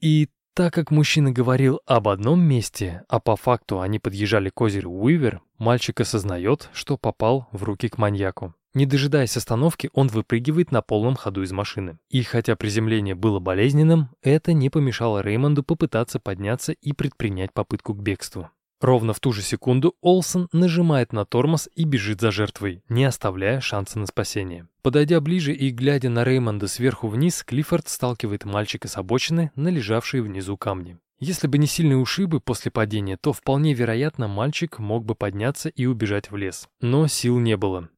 [0.00, 4.90] И так как мужчина говорил об одном месте, а по факту они подъезжали к озеру
[4.90, 8.52] Уивер, мальчик осознает, что попал в руки к маньяку.
[8.72, 11.98] Не дожидаясь остановки, он выпрыгивает на полном ходу из машины.
[12.08, 18.02] И хотя приземление было болезненным, это не помешало Реймонду попытаться подняться и предпринять попытку к
[18.02, 18.50] бегству.
[18.80, 23.60] Ровно в ту же секунду Олсон нажимает на тормоз и бежит за жертвой, не оставляя
[23.60, 24.68] шанса на спасение.
[24.82, 30.22] Подойдя ближе и глядя на Реймонда сверху вниз, Клиффорд сталкивает мальчика с обочины на лежавшие
[30.22, 30.98] внизу камни.
[31.18, 35.84] Если бы не сильные ушибы после падения, то вполне вероятно мальчик мог бы подняться и
[35.84, 36.66] убежать в лес.
[36.80, 37.90] Но сил не было.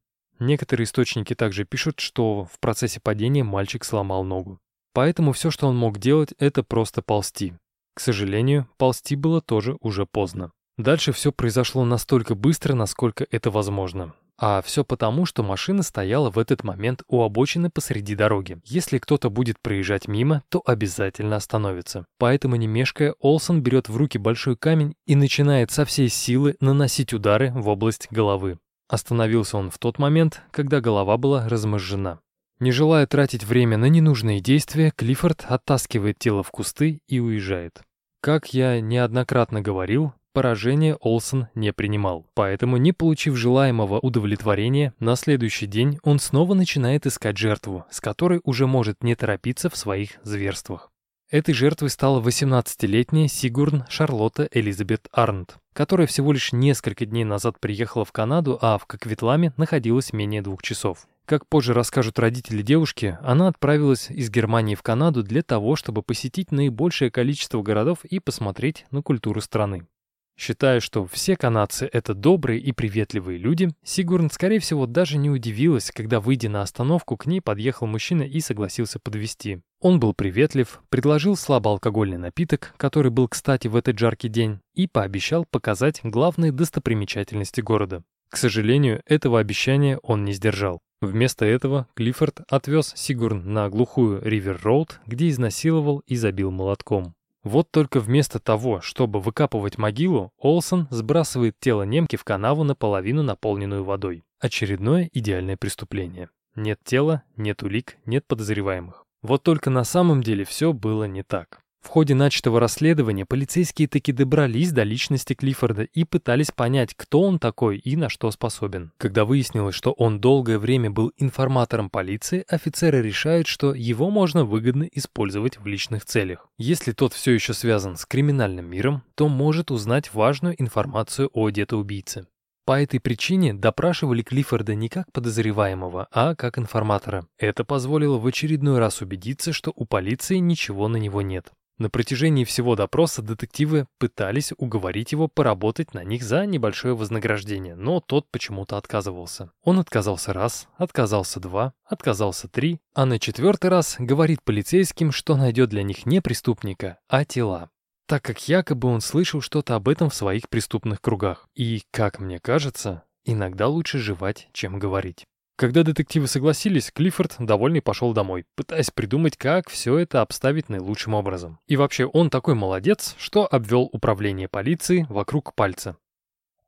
[0.43, 4.59] Некоторые источники также пишут, что в процессе падения мальчик сломал ногу.
[4.93, 7.53] Поэтому все, что он мог делать, это просто ползти.
[7.95, 10.51] К сожалению, ползти было тоже уже поздно.
[10.77, 14.15] Дальше все произошло настолько быстро, насколько это возможно.
[14.37, 18.59] А все потому, что машина стояла в этот момент у обочины посреди дороги.
[18.65, 22.05] Если кто-то будет проезжать мимо, то обязательно остановится.
[22.17, 27.13] Поэтому, не мешкая, Олсон берет в руки большой камень и начинает со всей силы наносить
[27.13, 28.57] удары в область головы.
[28.87, 32.19] Остановился он в тот момент, когда голова была размозжена.
[32.59, 37.81] Не желая тратить время на ненужные действия, Клиффорд оттаскивает тело в кусты и уезжает.
[38.21, 45.67] Как я неоднократно говорил, поражение Олсон не принимал, поэтому, не получив желаемого удовлетворения, на следующий
[45.67, 50.92] день он снова начинает искать жертву, с которой уже может не торопиться в своих зверствах.
[51.33, 58.05] Этой жертвой стала 18-летняя Сигурн Шарлотта Элизабет Арнт, которая всего лишь несколько дней назад приехала
[58.05, 61.07] в Канаду, а в Кокветламе находилась менее двух часов.
[61.25, 66.51] Как позже расскажут родители девушки, она отправилась из Германии в Канаду для того, чтобы посетить
[66.51, 69.87] наибольшее количество городов и посмотреть на культуру страны.
[70.35, 75.91] Считая, что все канадцы— это добрые и приветливые люди, Сигурн, скорее всего, даже не удивилась,
[75.91, 79.61] когда, выйдя на остановку, к ней подъехал мужчина и согласился подвезти.
[79.79, 85.45] Он был приветлив, предложил слабоалкогольный напиток, который был, кстати, в этот жаркий день, и пообещал
[85.45, 88.03] показать главные достопримечательности города.
[88.29, 90.81] К сожалению, этого обещания он не сдержал.
[91.01, 97.13] Вместо этого Клиффорд отвез Сигурн на глухую Ривер-Роуд, где изнасиловал и забил молотком.
[97.43, 103.83] Вот только вместо того, чтобы выкапывать могилу, Олсон сбрасывает тело немки в канаву наполовину наполненную
[103.83, 104.23] водой.
[104.39, 106.29] Очередное идеальное преступление.
[106.55, 109.05] Нет тела, нет улик, нет подозреваемых.
[109.21, 111.62] Вот только на самом деле все было не так.
[111.83, 117.39] В ходе начатого расследования полицейские таки добрались до личности Клиффорда и пытались понять, кто он
[117.39, 118.93] такой и на что способен.
[118.97, 124.87] Когда выяснилось, что он долгое время был информатором полиции, офицеры решают, что его можно выгодно
[124.93, 126.47] использовать в личных целях.
[126.57, 132.25] Если тот все еще связан с криминальным миром, то может узнать важную информацию о детоубийце.
[132.65, 137.27] По этой причине допрашивали Клиффорда не как подозреваемого, а как информатора.
[137.37, 141.51] Это позволило в очередной раз убедиться, что у полиции ничего на него нет.
[141.77, 147.99] На протяжении всего допроса детективы пытались уговорить его поработать на них за небольшое вознаграждение, но
[147.99, 149.51] тот почему-то отказывался.
[149.63, 155.69] Он отказался раз, отказался два, отказался три, а на четвертый раз говорит полицейским, что найдет
[155.69, 157.69] для них не преступника, а тела
[158.05, 161.47] так как якобы он слышал что-то об этом в своих преступных кругах.
[161.55, 165.25] И, как мне кажется, иногда лучше жевать, чем говорить.
[165.63, 171.57] Когда детективы согласились, Клиффорд, довольный, пошел домой, пытаясь придумать, как все это обставить наилучшим образом.
[171.67, 175.95] И вообще, он такой молодец, что обвел управление полиции вокруг пальца.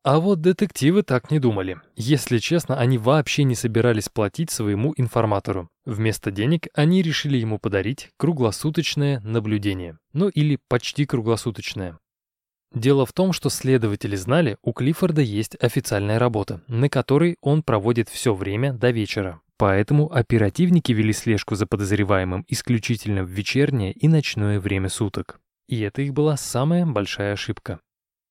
[0.04, 1.82] А вот детективы так не думали.
[1.98, 5.68] Если честно, они вообще не собирались платить своему информатору.
[5.84, 9.98] Вместо денег они решили ему подарить круглосуточное наблюдение.
[10.14, 12.00] Ну или почти круглосуточное.
[12.76, 18.10] Дело в том, что следователи знали, у Клиффорда есть официальная работа, на которой он проводит
[18.10, 19.40] все время до вечера.
[19.58, 25.40] Поэтому оперативники вели слежку за подозреваемым исключительно в вечернее и ночное время суток.
[25.70, 27.80] И это их была самая большая ошибка.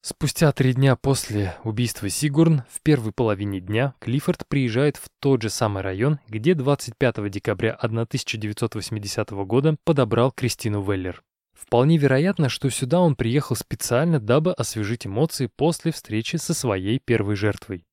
[0.03, 5.49] Спустя три дня после убийства Сигурн, в первой половине дня, Клиффорд приезжает в тот же
[5.49, 11.23] самый район, где 25 декабря 1980 года подобрал Кристину Веллер.
[11.67, 17.37] Вполне вероятно, что сюда он приехал специально, дабы освежить эмоции после встречи со своей первой
[17.37, 17.87] жертвой.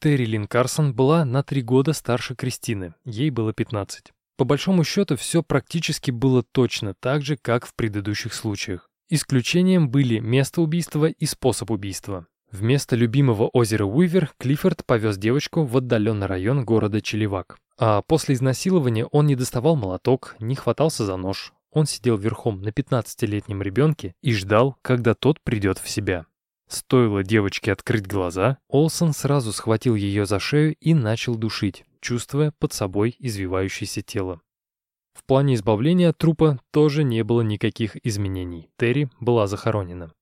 [0.00, 4.12] Терри Лин Карсон была на три года старше Кристины, ей было 15.
[4.36, 8.90] По большому счету, все практически было точно так же, как в предыдущих случаях.
[9.08, 12.26] Исключением были место убийства и способ убийства.
[12.52, 17.58] Вместо любимого озера Уивер Клиффорд повез девочку в отдаленный район города Челевак.
[17.78, 21.54] А после изнасилования он не доставал молоток, не хватался за нож.
[21.72, 26.26] Он сидел верхом на 15-летнем ребенке и ждал, когда тот придет в себя.
[26.68, 32.72] Стоило девочке открыть глаза, Олсон сразу схватил ее за шею и начал душить, чувствуя под
[32.72, 34.40] собой извивающееся тело.
[35.14, 38.70] В плане избавления от трупа тоже не было никаких изменений.
[38.76, 40.12] Терри была захоронена.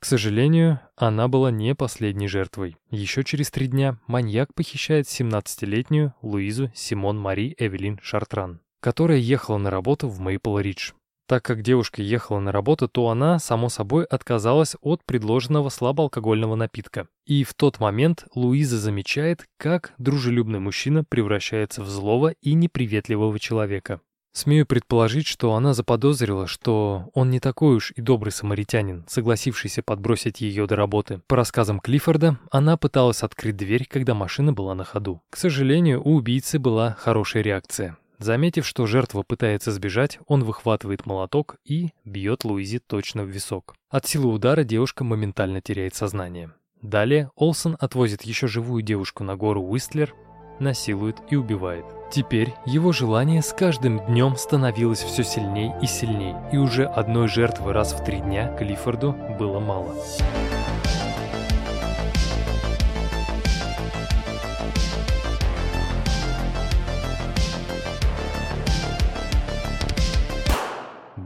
[0.00, 2.76] К сожалению, она была не последней жертвой.
[2.90, 9.70] Еще через три дня маньяк похищает 17-летнюю Луизу Симон Мари Эвелин Шартран, которая ехала на
[9.70, 10.92] работу в Мейпл-Ридж.
[11.26, 17.08] Так как девушка ехала на работу, то она, само собой, отказалась от предложенного слабоалкогольного напитка.
[17.24, 24.02] И в тот момент Луиза замечает, как дружелюбный мужчина превращается в злого и неприветливого человека.
[24.34, 30.42] Смею предположить, что она заподозрила, что он не такой уж и добрый самаритянин, согласившийся подбросить
[30.42, 31.22] ее до работы.
[31.26, 35.22] По рассказам Клиффорда, она пыталась открыть дверь, когда машина была на ходу.
[35.30, 37.96] К сожалению, у убийцы была хорошая реакция.
[38.18, 43.74] Заметив, что жертва пытается сбежать, он выхватывает молоток и бьет Луизи точно в висок.
[43.90, 46.52] От силы удара девушка моментально теряет сознание.
[46.80, 50.14] Далее Олсон отвозит еще живую девушку на гору Уистлер,
[50.60, 51.84] насилует и убивает.
[52.12, 57.72] Теперь его желание с каждым днем становилось все сильней и сильней, и уже одной жертвы
[57.72, 59.94] раз в три дня Клиффорду было мало.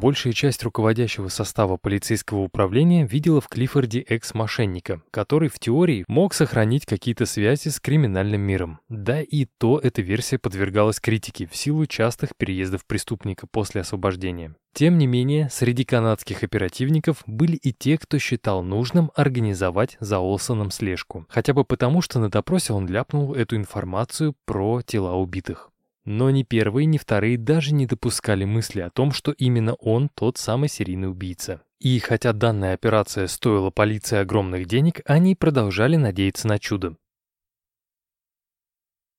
[0.00, 6.86] Большая часть руководящего состава полицейского управления видела в Клиффорде экс-мошенника, который в теории мог сохранить
[6.86, 8.78] какие-то связи с криминальным миром.
[8.88, 14.54] Да и то эта версия подвергалась критике в силу частых переездов преступника после освобождения.
[14.72, 20.70] Тем не менее, среди канадских оперативников были и те, кто считал нужным организовать за Олсоном
[20.70, 21.26] слежку.
[21.28, 25.72] Хотя бы потому, что на допросе он ляпнул эту информацию про тела убитых.
[26.10, 30.38] Но ни первые, ни вторые даже не допускали мысли о том, что именно он тот
[30.38, 31.60] самый серийный убийца.
[31.80, 36.96] И хотя данная операция стоила полиции огромных денег, они продолжали надеяться на чудо.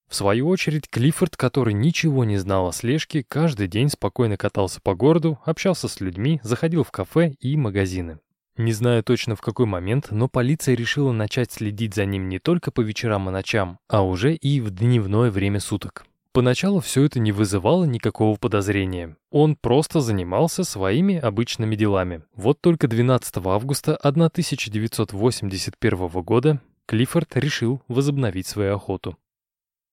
[0.07, 4.95] В свою очередь, Клиффорд, который ничего не знал о слежке, каждый день спокойно катался по
[4.95, 8.17] городу, общался с людьми, заходил в кафе и магазины.
[8.57, 12.71] Не знаю точно в какой момент, но полиция решила начать следить за ним не только
[12.71, 16.08] по вечерам и ночам, а уже и в дневное время суток.
[16.31, 19.17] Поначалу все это не вызывало никакого подозрения.
[19.31, 22.21] Он просто занимался своими обычными делами.
[22.35, 29.17] Вот только 12 августа 1981 года Клиффорд решил возобновить свою охоту.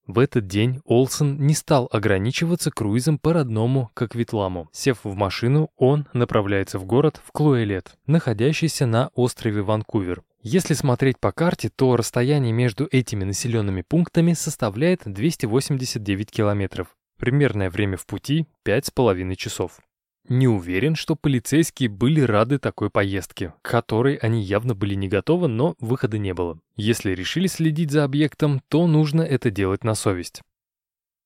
[0.06, 4.68] В этот день Олсон не стал ограничиваться круизом по родному Коквитламу.
[4.72, 10.22] Сев в машину, он направляется в город в Клуэлет, находящийся на острове Ванкувер.
[10.42, 16.96] Если смотреть по карте, то расстояние между этими населенными пунктами составляет 289 километров.
[17.18, 19.80] Примерное время в пути– 5,5 часов.
[20.28, 25.46] Не уверен, что полицейские были рады такой поездке, к которой они явно были не готовы,
[25.46, 26.58] но выхода не было.
[26.74, 30.42] Если решили следить за объектом, то нужно это делать на совесть.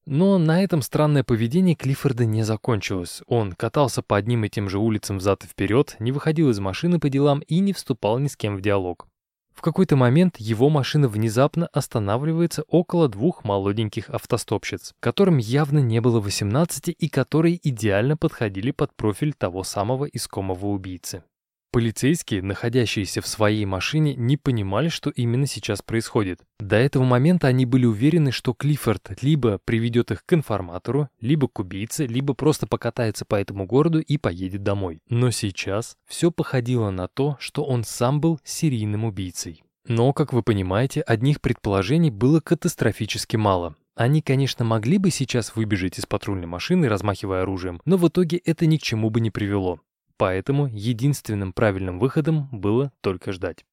[0.07, 3.23] Но на этом странное поведение Клиффорда не закончилось.
[3.27, 6.99] Он катался по одним и тем же улицам взад и вперед, не выходил из машины
[6.99, 9.07] по делам и не вступал ни с кем в диалог.
[9.55, 16.19] В какой-то момент его машина внезапно останавливается около двух молоденьких автостопщиц, которым явно не было
[16.19, 21.25] 18 и которые идеально подходили под профиль того самого искомого убийцы.
[21.73, 26.41] Полицейские, находящиеся в своей машине, не понимали, что именно сейчас происходит.
[26.59, 31.61] До этого момента они были уверены, что Клиффорд либо приведет их к информатору, либо к
[31.61, 34.99] убийце, либо просто покатается по этому городу и поедет домой.
[35.09, 39.63] Но сейчас все походило на то, что он сам был серийным убийцей.
[39.87, 43.77] Но, как вы понимаете, одних предположений было катастрофически мало.
[43.95, 48.67] Они, конечно, могли бы сейчас выбежать из патрульной машины, размахивая оружием, но в итоге это
[48.67, 49.81] ни к чему бы не привело.
[50.21, 53.65] Поэтому единственным правильным выходом было только ждать.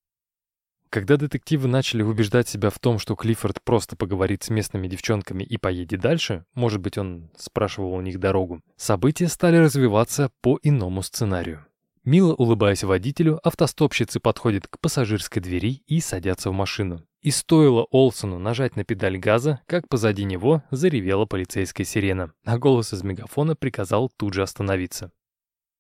[0.90, 5.58] Когда детективы начали убеждать себя в том, что Клиффорд просто поговорит с местными девчонками и
[5.58, 11.66] поедет дальше, может быть, он спрашивал у них дорогу, события стали развиваться по иному сценарию.
[12.06, 17.04] Мило улыбаясь водителю, автостопщицы подходят к пассажирской двери и садятся в машину.
[17.22, 22.94] И стоило Олсону нажать на педаль газа, как позади него заревела полицейская сирена, а голос
[22.94, 25.12] из мегафона приказал тут же остановиться.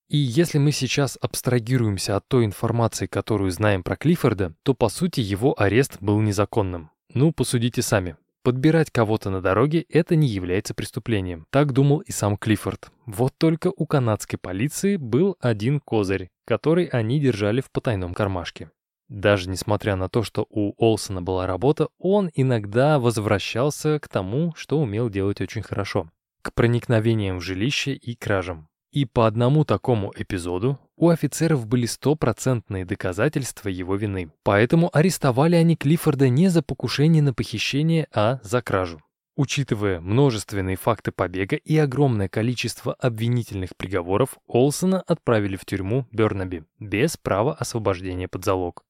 [0.09, 5.19] И если мы сейчас абстрагируемся от той информации, которую знаем про Клиффорда, то по сути
[5.19, 6.91] его арест был незаконным.
[7.13, 8.15] Ну, посудите сами.
[8.41, 11.45] Подбирать кого-то на дороге– это не является преступлением.
[11.49, 12.89] Так думал и сам Клиффорд.
[13.05, 18.71] Вот только у канадской полиции был один козырь, который они держали в потайном кармашке.
[19.09, 24.79] Даже несмотря на то, что у Олсона была работа, он иногда возвращался к тому, что
[24.79, 26.09] умел делать очень хорошо.
[26.41, 28.69] К проникновениям в жилище и кражам.
[28.91, 34.31] И по одному такому эпизоду у офицеров были стопроцентные доказательства его вины.
[34.43, 39.01] Поэтому арестовали они Клиффорда не за покушение на похищение, а за кражу.
[39.35, 47.18] Учитывая множественные факты побега и огромное количество обвинительных приговоров, Олсона отправили в тюрьму Бернаби без
[47.18, 48.84] права освобождения под залог.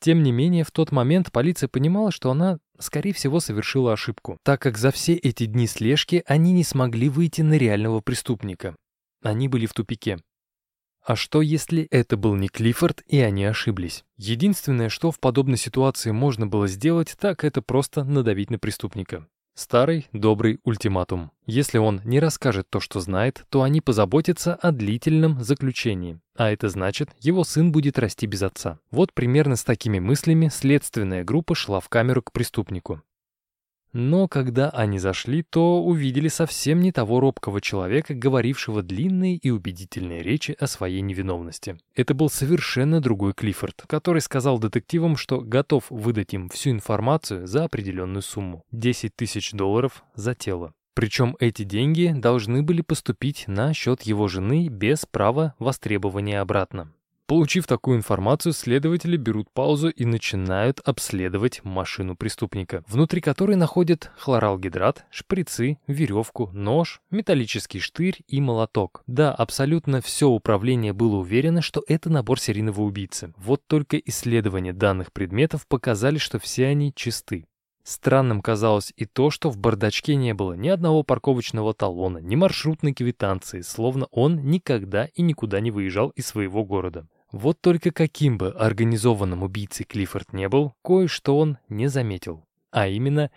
[0.00, 4.60] Тем не менее, в тот момент полиция понимала, что она, скорее всего, совершила ошибку, так
[4.60, 8.76] как за все эти дни слежки они не смогли выйти на реального преступника.
[9.22, 10.18] Они были в тупике.
[11.04, 14.04] А что, если это был не Клиффорд, и они ошиблись?
[14.16, 19.26] Единственное, что в подобной ситуации можно было сделать, так это просто надавить на преступника.
[19.54, 21.32] Старый, добрый ультиматум.
[21.44, 26.20] Если он не расскажет то, что знает, то они позаботятся о длительном заключении.
[26.36, 28.78] А это значит, его сын будет расти без отца.
[28.90, 33.02] Вот примерно с такими мыслями следственная группа шла в камеру к преступнику.
[33.92, 40.22] Но когда они зашли, то увидели совсем не того робкого человека, говорившего длинные и убедительные
[40.22, 41.78] речи о своей невиновности.
[41.94, 47.64] Это был совершенно другой Клиффорд, который сказал детективам, что готов выдать им всю информацию за
[47.64, 50.72] определенную сумму– 10 тысяч долларов за тело.
[50.94, 56.92] Причем эти деньги должны были поступить на счет его жены без права востребования обратно.
[57.30, 65.04] Получив такую информацию, следователи берут паузу и начинают обследовать машину преступника, внутри которой находят хлоралгидрат,
[65.12, 69.04] шприцы, веревку, нож, металлический штырь и молоток.
[69.06, 73.32] Да, абсолютно все управление было уверено, что это набор серийного убийцы.
[73.36, 77.46] Вот только исследования данных предметов показали, что все они чисты.
[77.84, 82.92] Странным казалось и то, что в бардачке не было ни одного парковочного талона, ни маршрутной
[82.92, 87.06] квитанции, словно он никогда и никуда не выезжал из своего города.
[87.32, 92.44] Вот только каким бы организованным убийцей Клиффорд не был, кое-что он не заметил.
[92.72, 93.30] А именно,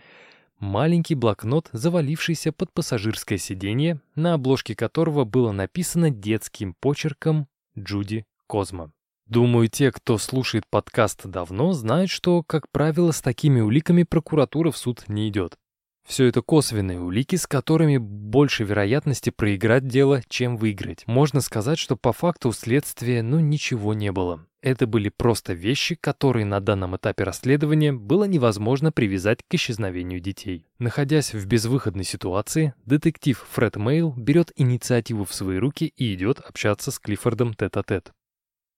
[0.60, 7.48] маленький блокнот, завалившийся под пассажирское сиденье, на обложке которого было написано детским почерком
[7.78, 8.92] «Джуди Козма».
[9.28, 14.78] Думаю, те, кто слушает подкаст давно, знают, что, как правило, с такими уликами прокуратура в
[14.78, 15.58] суд не идет.
[16.08, 21.04] Все это косвенные улики, с которыми больше вероятности проиграть дело, чем выиграть.
[21.08, 24.46] Можно сказать, что по факту у следствия ну ничего не было.
[24.62, 30.66] Это были просто вещи, которые на данном этапе расследования было невозможно привязать к исчезновению детей.
[30.80, 36.92] Находясь в безвыходной ситуации, детектив Фред Мейл берет инициативу в свои руки и идет общаться
[36.92, 38.08] с Клиффордом тет-а-тет.
[38.08, 38.12] -тет.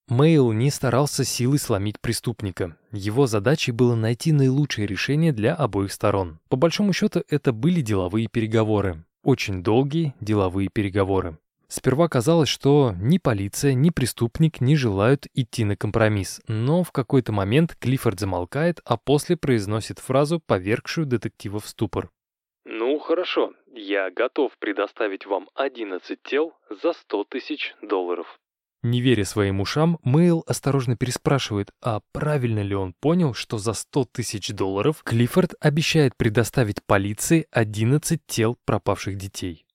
[0.07, 2.77] Мейл не старался силой сломить преступника.
[2.91, 6.39] Его задачей было найти наилучшее решение для обоих сторон.
[6.47, 9.03] По большому счету, это были деловые переговоры.
[9.23, 11.39] Очень долгие деловые переговоры.
[11.67, 17.31] Сперва казалось, что ни полиция, ни преступник не желают идти на компромисс, но в какой-то
[17.31, 22.11] момент Клиффорд замолкает, а после произносит фразу, повергшую детектива в ступор.
[22.65, 28.39] «Ну, хорошо, я готов предоставить вам 11 тел за 100 тысяч долларов».
[28.85, 34.05] Не веря своим ушам, Мэйл осторожно переспрашивает, а правильно ли он понял, что за 100
[34.13, 39.65] тысяч долларов Клиффорд обещает предоставить полиции 11 тел пропавших детей.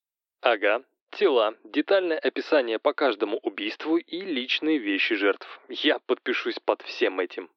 [0.42, 5.60] Ага, тела, детальное описание по каждому убийству и личные вещи жертв.
[5.68, 7.50] Я подпишусь под всем этим.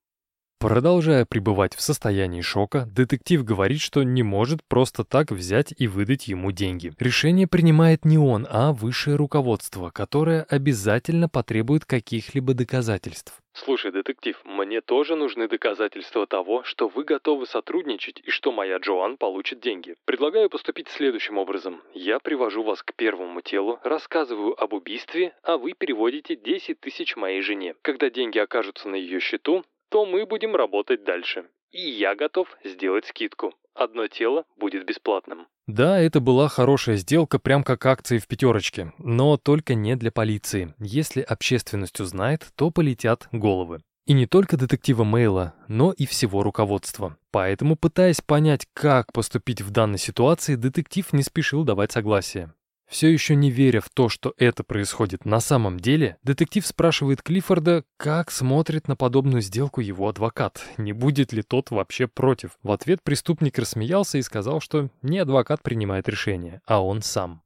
[0.64, 6.30] Продолжая пребывать в состоянии шока, детектив говорит, что не может просто так взять и выдать
[6.30, 6.94] ему деньги.
[7.00, 13.42] Решение принимает не он, а высшее руководство, которое обязательно потребует каких-либо доказательств.
[13.52, 19.18] Слушай, детектив, мне тоже нужны доказательства того, что вы готовы сотрудничать и что моя Джоан
[19.18, 19.96] получит деньги.
[20.06, 21.82] Предлагаю поступить следующим образом.
[21.94, 27.42] Я привожу вас к первому телу, рассказываю об убийстве, а вы переводите 10 тысяч моей
[27.42, 27.76] жене.
[27.82, 29.64] Когда деньги окажутся на ее счету,
[29.94, 31.46] то мы будем работать дальше.
[31.72, 33.54] И я готов сделать скидку.
[33.76, 35.46] Одно тело будет бесплатным.
[35.68, 40.74] Да, это была хорошая сделка, прям как акции в пятерочке, но только не для полиции.
[40.80, 43.82] Если общественность узнает, то полетят головы.
[44.08, 47.16] И не только детектива Мейла, но и всего руководства.
[47.30, 52.52] Поэтому, пытаясь понять, как поступить в данной ситуации, детектив не спешил давать согласие.
[52.94, 57.86] Все еще не веря в то, что это происходит на самом деле, детектив спрашивает Клиффорда,
[57.98, 62.52] как смотрит на подобную сделку его адвокат, не будет ли тот вообще против.
[62.62, 67.42] В ответ преступник рассмеялся и сказал, что не адвокат принимает решение, а он сам.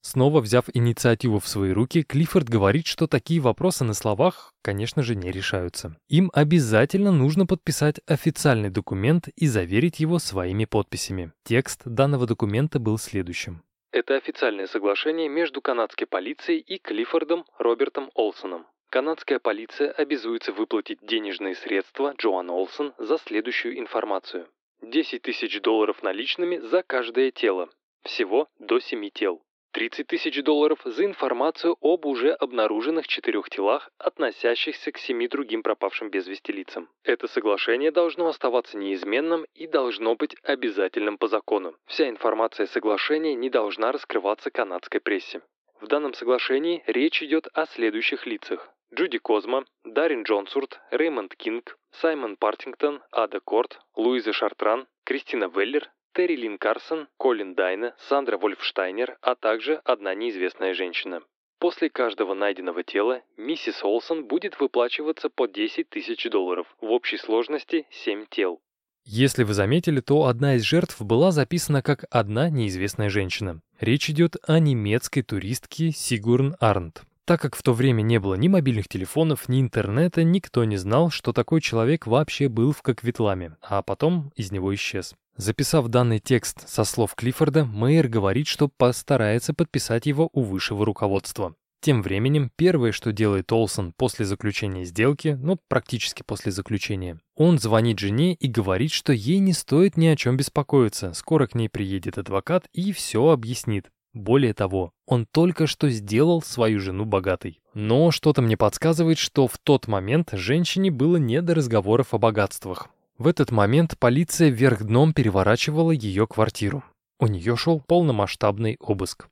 [0.00, 5.14] Снова взяв инициативу в свои руки, Клиффорд говорит, что такие вопросы на словах, конечно же,
[5.14, 5.94] не решаются.
[6.08, 11.32] Им обязательно нужно подписать официальный документ и заверить его своими подписями.
[11.44, 13.62] Текст данного документа был следующим.
[13.92, 18.66] Это официальное соглашение между канадской полицией и Клиффордом Робертом Олсоном.
[18.88, 24.48] Канадская полиция обязуется выплатить денежные средства Джоан Олсон за следующую информацию.
[24.82, 27.68] 10 тысяч долларов наличными за каждое тело.
[28.02, 29.42] Всего до 7 тел.
[29.72, 36.10] 30 тысяч долларов за информацию об уже обнаруженных четырех телах, относящихся к семи другим пропавшим
[36.10, 36.88] без вести лицам.
[37.04, 41.76] Это соглашение должно оставаться неизменным и должно быть обязательным по закону.
[41.86, 45.40] Вся информация соглашения не должна раскрываться канадской прессе.
[45.80, 48.68] В данном соглашении речь идет о следующих лицах.
[48.92, 56.34] Джуди Козма, Дарин Джонсруд, Реймонд Кинг, Саймон Партингтон, Ада Корт, Луиза Шартран, Кристина Веллер, Терри
[56.34, 61.20] Лин Карсон, Колин Дайна, Сандра Вольфштайнер, а также одна неизвестная женщина.
[61.60, 67.86] После каждого найденного тела миссис Олсон будет выплачиваться по 10 тысяч долларов, в общей сложности
[67.90, 68.60] 7 тел.
[69.04, 73.60] Если вы заметили, то одна из жертв была записана как одна неизвестная женщина.
[73.78, 77.02] Речь идет о немецкой туристке Сигурн Арнт.
[77.24, 81.10] Так как в то время не было ни мобильных телефонов, ни интернета, никто не знал,
[81.10, 85.14] что такой человек вообще был в Кокветламе, а потом из него исчез.
[85.40, 91.54] Записав данный текст со слов Клиффорда, Мэйер говорит, что постарается подписать его у высшего руководства.
[91.80, 97.98] Тем временем, первое, что делает Олсон после заключения сделки, ну, практически после заключения, он звонит
[97.98, 102.18] жене и говорит, что ей не стоит ни о чем беспокоиться, скоро к ней приедет
[102.18, 103.90] адвокат и все объяснит.
[104.12, 107.62] Более того, он только что сделал свою жену богатой.
[107.72, 112.90] Но что-то мне подсказывает, что в тот момент женщине было не до разговоров о богатствах.
[113.20, 116.82] В этот момент полиция вверх дном переворачивала ее квартиру.
[117.18, 119.28] У нее шел полномасштабный обыск.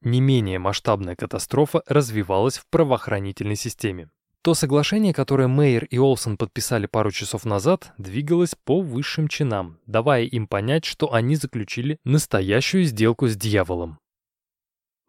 [0.00, 4.08] Не менее масштабная катастрофа развивалась в правоохранительной системе.
[4.40, 10.22] То соглашение, которое Мейер и Олсон подписали пару часов назад, двигалось по высшим чинам, давая
[10.22, 13.98] им понять, что они заключили настоящую сделку с дьяволом.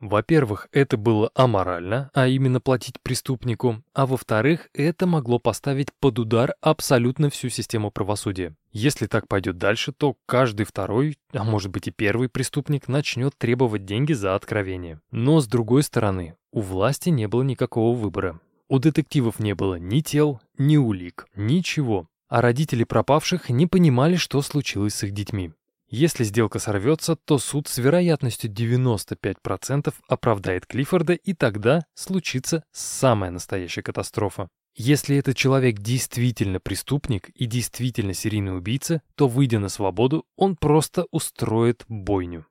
[0.04, 6.56] Во-первых, это было аморально, а именно платить преступнику, а во-вторых, это могло поставить под удар
[6.60, 8.54] абсолютно всю систему правосудия.
[8.74, 13.86] Если так пойдет дальше, то каждый второй, а может быть и первый преступник начнет требовать
[13.86, 15.00] деньги за откровение.
[15.12, 18.42] Но с другой стороны, у власти не было никакого выбора.
[18.68, 22.10] У детективов не было ни тел, ни улик, ничего.
[22.28, 25.54] А родители пропавших не понимали, что случилось с их детьми.
[25.96, 33.84] Если сделка сорвется, то суд с вероятностью 95% оправдает Клиффорда, и тогда случится самая настоящая
[33.84, 34.48] катастрофа.
[34.76, 41.06] Если этот человек действительно преступник и действительно серийный убийца, то, выйдя на свободу, он просто
[41.12, 42.48] устроит бойню.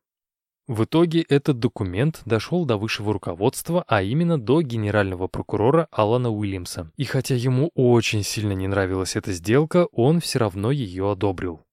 [0.69, 6.93] В итоге этот документ дошел до высшего руководства, а именно до генерального прокурора Алана Уильямса.
[6.97, 11.65] И хотя ему очень сильно не нравилась эта сделка, он все равно ее одобрил.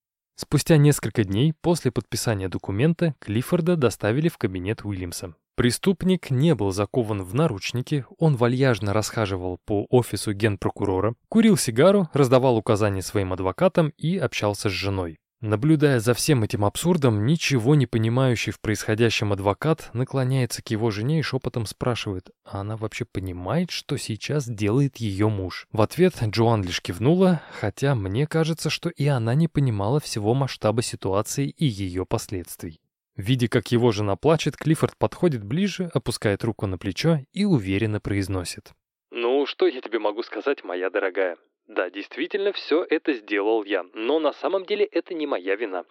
[0.41, 5.35] Спустя несколько дней после подписания документа Клиффорда доставили в кабинет Уильямса.
[5.55, 12.55] Преступник не был закован в наручники, он вальяжно расхаживал по офису генпрокурора, курил сигару, раздавал
[12.55, 15.17] указания своим адвокатам и общался с женой.
[15.41, 21.19] Наблюдая за всем этим абсурдом, ничего не понимающий в происходящем адвокат наклоняется к его жене
[21.19, 25.65] и шепотом спрашивает, а она вообще понимает, что сейчас делает ее муж?
[25.71, 30.81] В ответ Джоан лишь кивнула, хотя мне кажется, что и она не понимала всего масштаба
[30.81, 32.81] ситуации и ее последствий.
[33.15, 38.73] Видя, как его жена плачет, Клиффорд подходит ближе, опускает руку на плечо и уверенно произносит.
[39.11, 41.37] «Ну, что я тебе могу сказать, моя дорогая?
[41.69, 45.83] Да, действительно, все это сделал я, но на самом деле это не моя вина.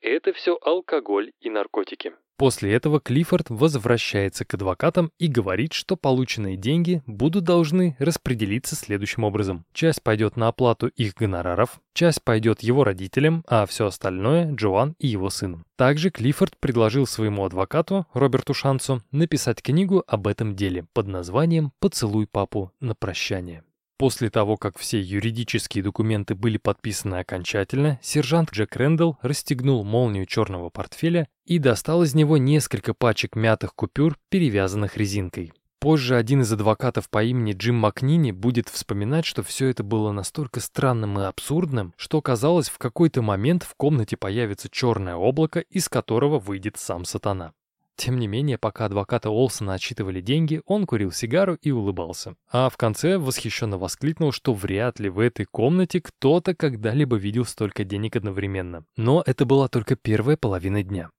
[0.00, 2.12] Это все алкоголь и наркотики.
[2.38, 9.24] После этого Клиффорд возвращается к адвокатам и говорит, что полученные деньги будут должны распределиться следующим
[9.24, 9.64] образом.
[9.72, 15.08] Часть пойдет на оплату их гонораров, часть пойдет его родителям, а все остальное– Джоан и
[15.08, 15.64] его сыну.
[15.76, 22.28] Также Клиффорд предложил своему адвокату, Роберту Шансу, написать книгу об этом деле под названием «Поцелуй
[22.28, 23.64] папу на прощание».
[23.98, 30.68] После того, как все юридические документы были подписаны окончательно, сержант Джек Рэндалл расстегнул молнию черного
[30.68, 35.52] портфеля и достал из него несколько пачек мятых купюр, перевязанных резинкой.
[35.78, 40.60] Позже один из адвокатов по имени Джим Макнини будет вспоминать, что все это было настолько
[40.60, 46.38] странным и абсурдным, что казалось, в какой-то момент в комнате появится черное облако, из которого
[46.38, 47.52] выйдет сам сатана.
[47.96, 52.36] Тем не менее, пока адвоката Олсона отчитывали деньги, он курил сигару и улыбался.
[52.50, 57.84] А в конце восхищенно воскликнул, что вряд ли в этой комнате кто-то когда-либо видел столько
[57.84, 58.84] денег одновременно.
[58.96, 61.10] Но это была только первая половина дня.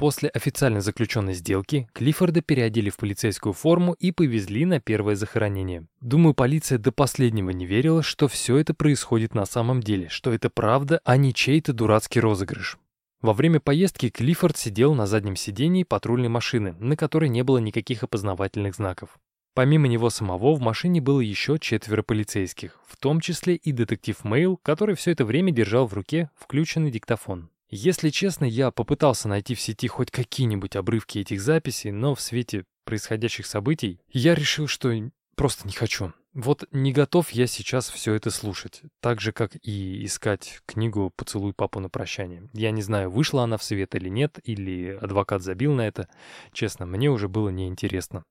[0.00, 5.86] После официально заключенной сделки Клиффорда переодели в полицейскую форму и повезли на первое захоронение.
[6.00, 10.48] Думаю, полиция до последнего не верила, что все это происходит на самом деле, что это
[10.48, 12.78] правда, а не чей-то дурацкий розыгрыш.
[13.22, 18.02] Во время поездки Клиффорд сидел на заднем сидении патрульной машины, на которой не было никаких
[18.02, 19.18] опознавательных знаков.
[19.54, 24.56] Помимо него самого в машине было еще четверо полицейских, в том числе и детектив Мейл,
[24.56, 27.50] который все это время держал в руке включенный диктофон.
[27.68, 32.64] Если честно, я попытался найти в сети хоть какие-нибудь обрывки этих записей, но в свете
[32.84, 34.92] происходящих событий я решил, что
[35.36, 36.12] просто не хочу.
[36.32, 41.52] Вот не готов я сейчас все это слушать, так же, как и искать книгу «Поцелуй
[41.52, 42.48] папу на прощание».
[42.52, 46.08] Я не знаю, вышла она в свет или нет, или адвокат забил на это.
[46.52, 48.24] Честно, мне уже было неинтересно.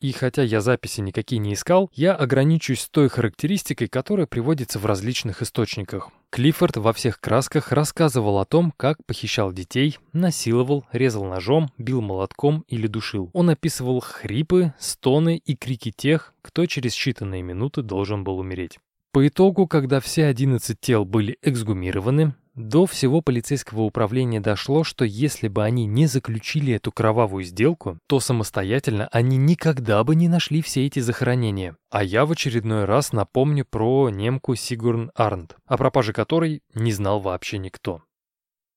[0.00, 5.40] И хотя я записи никакие не искал, я ограничусь той характеристикой, которая приводится в различных
[5.40, 6.10] источниках.
[6.30, 12.64] Клиффорд во всех красках рассказывал о том, как похищал детей, насиловал, резал ножом, бил молотком
[12.68, 13.30] или душил.
[13.32, 18.78] Он описывал хрипы, стоны и крики тех, кто через считанные минуты должен был умереть.
[19.12, 25.48] По итогу, когда все 11 тел были эксгумированы, до всего полицейского управления дошло, что если
[25.48, 30.86] бы они не заключили эту кровавую сделку, то самостоятельно они никогда бы не нашли все
[30.86, 31.76] эти захоронения.
[31.90, 37.20] А я в очередной раз напомню про немку Сигурн Арнт, о пропаже которой не знал
[37.20, 38.02] вообще никто.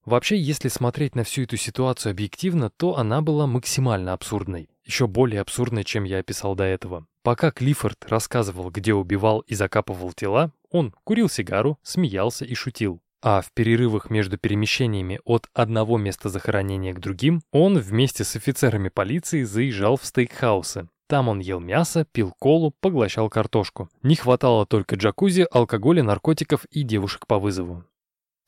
[0.06, 4.70] Вообще, если смотреть на всю эту ситуацию объективно, то она была максимально абсурдной.
[4.84, 7.06] Еще более абсурдной, чем я описал до этого.
[7.22, 13.02] Пока Клиффорд рассказывал, где убивал и закапывал тела, он курил сигару, смеялся и шутил.
[13.22, 18.88] А в перерывах между перемещениями от одного места захоронения к другим он вместе с офицерами
[18.90, 20.88] полиции заезжал в стейкхаусы.
[21.08, 23.90] Там он ел мясо, пил колу, поглощал картошку.
[24.04, 27.84] Не хватало только джакузи, алкоголя, наркотиков и девушек по вызову.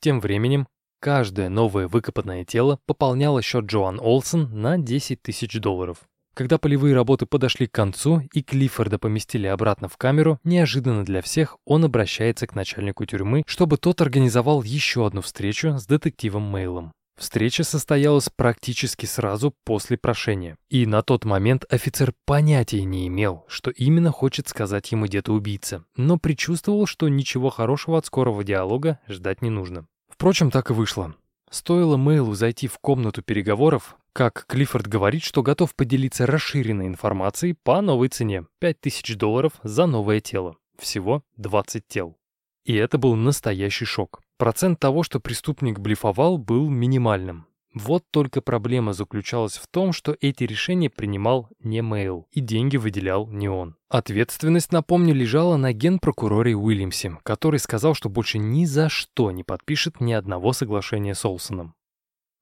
[0.00, 0.68] Тем временем
[1.00, 5.98] каждое новое выкопанное тело пополняло счет Джоан Олсен на 10 тысяч долларов.
[6.34, 11.58] Когда полевые работы подошли к концу и Клиффорда поместили обратно в камеру, неожиданно для всех
[11.66, 16.92] он обращается к начальнику тюрьмы, чтобы тот организовал еще одну встречу с детективом Мейлом.
[17.18, 23.70] Встреча состоялась практически сразу после прошения, и на тот момент офицер понятия не имел, что
[23.70, 29.50] именно хочет сказать ему дед-убийца, но предчувствовал, что ничего хорошего от скорого диалога ждать не
[29.50, 29.86] нужно.
[30.08, 31.14] Впрочем, так и вышло.
[31.52, 37.82] Стоило Мейлу зайти в комнату переговоров, как Клиффорд говорит, что готов поделиться расширенной информацией по
[37.82, 40.56] новой цене– 5000 долларов за новое тело.
[40.78, 42.16] Всего 20 тел.
[42.64, 44.22] И это был настоящий шок.
[44.38, 47.44] Процент того, что преступник блефовал, был минимальным.
[47.74, 53.26] Вот только проблема заключалась в том, что эти решения принимал не Мейл, и деньги выделял
[53.28, 53.76] не он.
[53.88, 60.00] Ответственность, напомню, лежала на генпрокуроре Уильямсе, который сказал, что больше ни за что не подпишет
[60.00, 61.74] ни одного соглашения с Олсоном.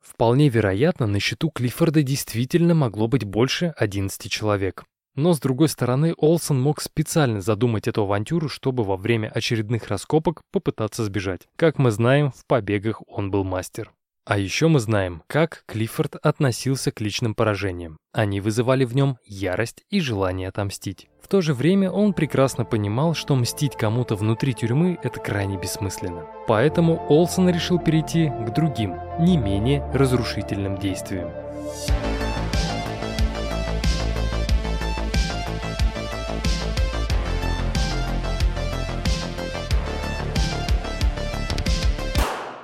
[0.00, 4.84] Вполне вероятно, на счету Клиффорда действительно могло быть больше 11 человек.
[5.14, 10.42] Но, с другой стороны, Олсон мог специально задумать эту авантюру, чтобы во время очередных раскопок
[10.50, 11.48] попытаться сбежать.
[11.56, 13.92] Как мы знаем, в побегах он был мастер.
[14.30, 17.98] А еще мы знаем, как Клиффорд относился к личным поражениям.
[18.12, 21.08] Они вызывали в нем ярость и желание отомстить.
[21.20, 26.28] В то же время он прекрасно понимал, что мстить кому-то внутри тюрьмы– это крайне бессмысленно.
[26.46, 31.32] Поэтому Олсон решил перейти к другим, не менее разрушительным действиям.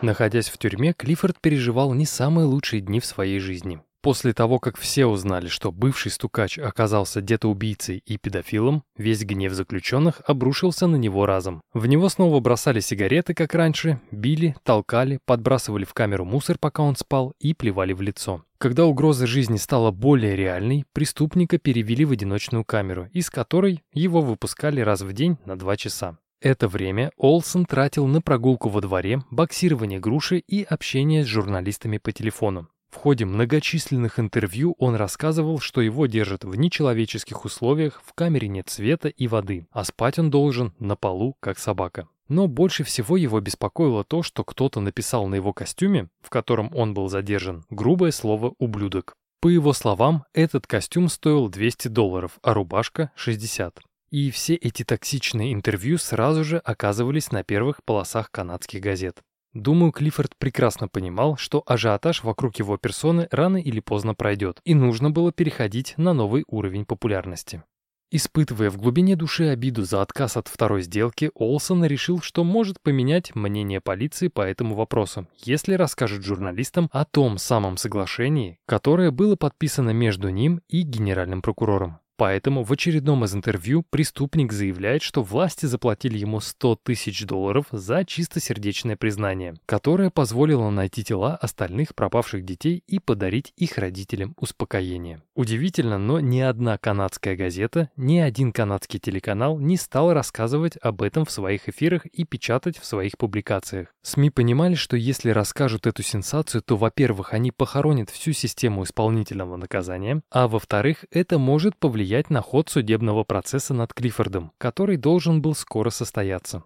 [0.02, 3.80] Находясь в тюрьме, Клиффорд переживал не самые лучшие дни в своей жизни.
[4.06, 9.52] После того, как все узнали, что бывший стукач оказался где-то убийцей и педофилом, весь гнев
[9.52, 11.60] заключенных обрушился на него разом.
[11.72, 16.94] В него снова бросали сигареты, как раньше, били, толкали, подбрасывали в камеру мусор, пока он
[16.94, 18.44] спал, и плевали в лицо.
[18.58, 24.80] Когда угроза жизни стала более реальной, преступника перевели в одиночную камеру, из которой его выпускали
[24.82, 26.16] раз в день на два часа.
[26.40, 32.12] Это время Олсен тратил на прогулку во дворе, боксирование груши и общение с журналистами по
[32.12, 32.68] телефону.
[32.90, 38.68] В ходе многочисленных интервью он рассказывал, что его держат в нечеловеческих условиях, в камере нет
[38.68, 42.08] света и воды, а спать он должен на полу, как собака.
[42.28, 46.94] Но больше всего его беспокоило то, что кто-то написал на его костюме, в котором он
[46.94, 49.14] был задержан, грубое слово «ублюдок».
[49.40, 53.78] По его словам, этот костюм стоил 200 долларов, а рубашка— 60.
[54.16, 59.20] И все эти токсичные интервью сразу же оказывались на первых полосах канадских газет.
[59.52, 65.10] Думаю, Клиффорд прекрасно понимал, что ажиотаж вокруг его персоны рано или поздно пройдет, и нужно
[65.10, 67.62] было переходить на новый уровень популярности.
[68.10, 73.34] Испытывая в глубине души обиду за отказ от второй сделки, Олсон решил, что может поменять
[73.34, 79.90] мнение полиции по этому вопросу, если расскажет журналистам о том самом соглашении, которое было подписано
[79.90, 81.98] между ним и генеральным прокурором.
[82.16, 88.06] Поэтому в очередном из интервью преступник заявляет, что власти заплатили ему 100 тысяч долларов за
[88.06, 95.20] чистосердечное признание, которое позволило найти тела остальных пропавших детей и подарить их родителям успокоение.
[95.34, 101.26] Удивительно, но ни одна канадская газета, ни один канадский телеканал не стал рассказывать об этом
[101.26, 103.88] в своих эфирах и печатать в своих публикациях.
[104.02, 110.22] СМИ понимали, что если расскажут эту сенсацию, то, во-первых, они похоронят всю систему исполнительного наказания,
[110.30, 115.56] а во-вторых, это может повлиять повлиять на ход судебного процесса над Клиффордом, который должен был
[115.56, 116.62] скоро состояться.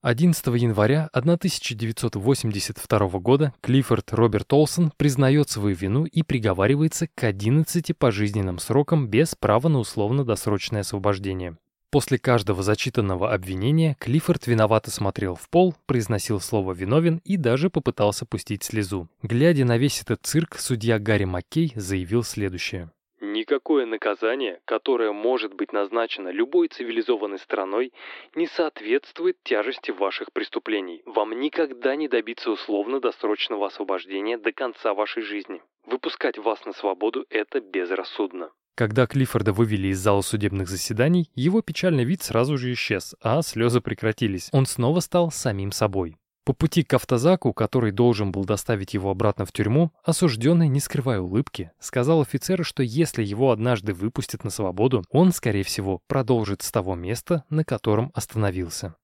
[0.00, 8.58] 11 января 1982 года Клиффорд Роберт Олсон признает свою вину и приговаривается к 11 пожизненным
[8.58, 11.58] срокам без права на условно-досрочное освобождение.
[11.90, 18.24] После каждого зачитанного обвинения Клиффорд виновато смотрел в пол, произносил слово «виновен» и даже попытался
[18.24, 19.06] пустить слезу.
[19.22, 22.90] Глядя на весь этот цирк, судья Гарри Маккей заявил следующее.
[23.20, 27.92] Никакое наказание, которое может быть назначено любой цивилизованной страной,
[28.34, 31.02] не соответствует тяжести ваших преступлений.
[31.04, 35.62] Вам никогда не добиться условно-досрочного освобождения до конца вашей жизни.
[35.84, 38.52] Выпускать вас на свободу– это безрассудно.
[38.74, 43.82] Когда Клиффорда вывели из зала судебных заседаний, его печальный вид сразу же исчез, а слезы
[43.82, 44.48] прекратились.
[44.52, 46.16] Он снова стал самим собой.
[46.44, 51.20] По пути к автозаку, который должен был доставить его обратно в тюрьму, осужденный, не скрывая
[51.20, 56.72] улыбки, сказал офицеру, что если его однажды выпустят на свободу, он, скорее всего, продолжит с
[56.72, 58.94] того места, на котором остановился.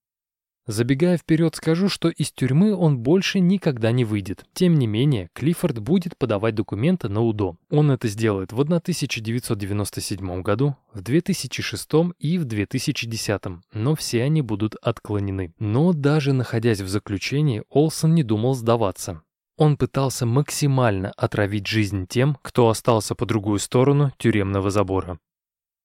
[0.66, 4.44] Забегая вперед, скажу, что из тюрьмы он больше никогда не выйдет.
[4.52, 7.56] Тем не менее, Клиффорд будет подавать документы на УДО.
[7.70, 11.88] Он это сделает в 1997 году, в 2006
[12.18, 15.54] и в 2010, но все они будут отклонены.
[15.60, 19.22] Но даже находясь в заключении, Олсон не думал сдаваться.
[19.56, 25.18] Он пытался максимально отравить жизнь тем, кто остался по другую сторону тюремного забора.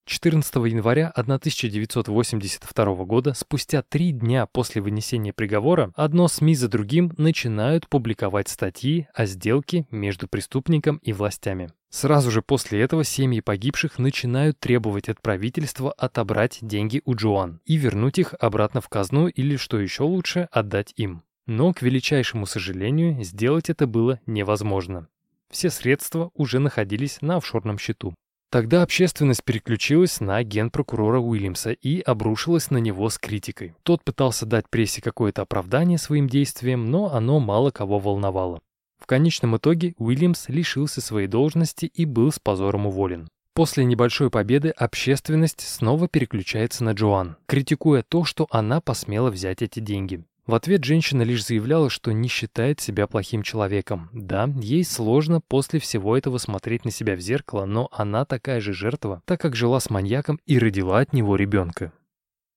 [0.05, 7.87] 14 января 1982 года, спустя три дня после вынесения приговора, одно СМИ за другим начинают
[7.87, 11.71] публиковать статьи о сделке между преступником и властями.
[11.89, 17.75] Сразу же после этого семьи погибших начинают требовать от правительства отобрать деньги у Джоан и
[17.75, 21.23] вернуть их обратно в казну или, что еще лучше, отдать им.
[21.47, 25.07] Но, к величайшему сожалению, сделать это было невозможно.
[25.49, 28.15] Все средства уже находились на офшорном счету.
[28.51, 33.75] Тогда общественность переключилась на генпрокурора Уильямса и обрушилась на него с критикой.
[33.83, 38.59] Тот пытался дать прессе какое-то оправдание своим действиям, но оно мало кого волновало.
[38.99, 43.29] В конечном итоге Уильямс лишился своей должности и был с позором уволен.
[43.53, 49.79] После небольшой победы общественность снова переключается на Джоан, критикуя то, что она посмела взять эти
[49.79, 50.25] деньги.
[50.51, 54.09] В ответ женщина лишь заявляла, что не считает себя плохим человеком.
[54.11, 58.73] Да, ей сложно после всего этого смотреть на себя в зеркало, но она такая же
[58.73, 61.93] жертва, так как жила с маньяком и родила от него ребенка.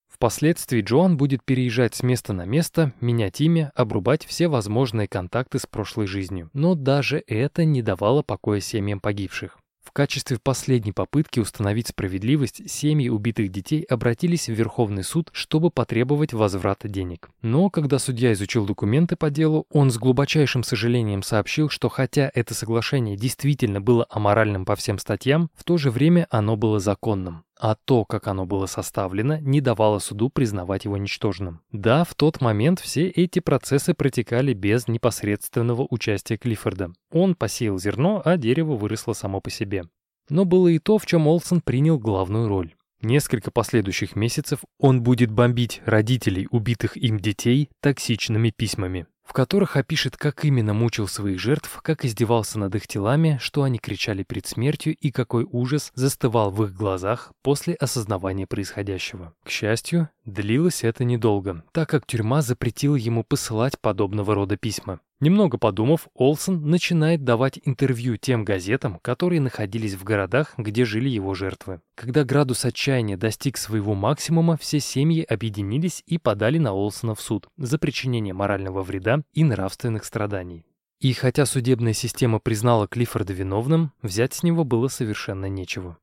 [0.09, 5.67] Впоследствии Джоан будет переезжать с места на место, менять имя, обрубать все возможные контакты с
[5.69, 6.51] прошлой жизнью.
[6.53, 9.57] Но даже это не давало покоя семьям погибших.
[9.85, 16.33] В качестве последней попытки установить справедливость семьи убитых детей обратились в Верховный суд, чтобы потребовать
[16.33, 17.29] возврата денег.
[17.43, 22.55] Но когда судья изучил документы по делу, он с глубочайшим сожалением сообщил, что хотя это
[22.55, 27.75] соглашение действительно было аморальным по всем статьям, в то же время оно было законным а
[27.75, 31.61] то, как оно было составлено, не давало суду признавать его ничтожным.
[31.73, 36.93] Да, в тот момент все эти процессы протекали без непосредственного участия Клиффорда.
[37.13, 39.85] Он посеял зерно, а дерево выросло само по себе.
[40.29, 42.75] Но было и то, в чем Олсон принял главную роль.
[43.03, 50.17] Несколько последующих месяцев он будет бомбить родителей убитых им детей токсичными письмами в которых опишет,
[50.17, 54.95] как именно мучил своих жертв, как издевался над их телами, что они кричали перед смертью
[54.95, 59.35] и какой ужас застывал в их глазах после осознавания происходящего.
[59.43, 65.01] К счастью, Длилось это недолго, так как тюрьма запретила ему посылать подобного рода письма.
[65.21, 71.35] Немного подумав, Олсон начинает давать интервью тем газетам, которые находились в городах, где жили его
[71.35, 71.83] жертвы.
[71.95, 77.49] Когда градус отчаяния достиг своего максимума, все семьи объединились и подали на Олсона в суд
[77.59, 80.65] за причинение морального вреда и нравственных страданий.
[81.01, 85.99] И хотя судебная система признала Клиффорда виновным, взять с него было совершенно нечего.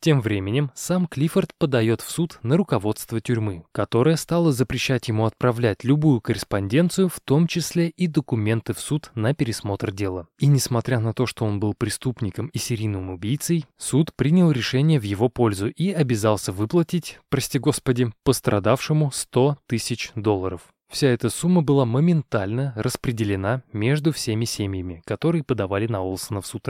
[0.00, 5.82] Тем временем сам Клиффорд подает в суд на руководство тюрьмы, которое стало запрещать ему отправлять
[5.82, 10.28] любую корреспонденцию, в том числе и документы в суд на пересмотр дела.
[10.38, 15.04] И несмотря на то, что он был преступником и серийным убийцей, суд принял решение в
[15.04, 20.73] его пользу и обязался выплатить, прости господи, пострадавшему 100 тысяч долларов.
[20.88, 26.68] Вся эта сумма была моментально распределена между всеми семьями, которые подавали на Олсона в суд.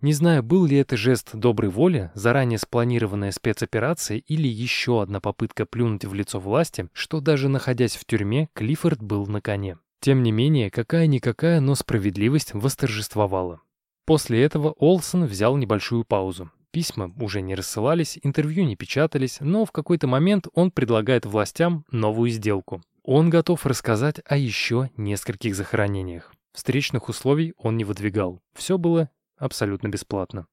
[0.00, 5.66] Не знаю, был ли это жест доброй воли, заранее спланированная спецоперация или еще одна попытка
[5.66, 9.76] плюнуть в лицо власти, что даже находясь в тюрьме, Клиффорд был на коне.
[10.00, 13.60] Тем не менее, какая-никакая, но справедливость восторжествовала.
[14.06, 16.50] После этого Олсон взял небольшую паузу.
[16.70, 22.30] Письма уже не рассылались, интервью не печатались, но в какой-то момент он предлагает властям новую
[22.30, 22.82] сделку.
[23.06, 26.32] Он готов рассказать о еще нескольких захоронениях.
[26.54, 28.40] Встречных условий он не выдвигал.
[28.54, 30.46] Все было абсолютно бесплатно.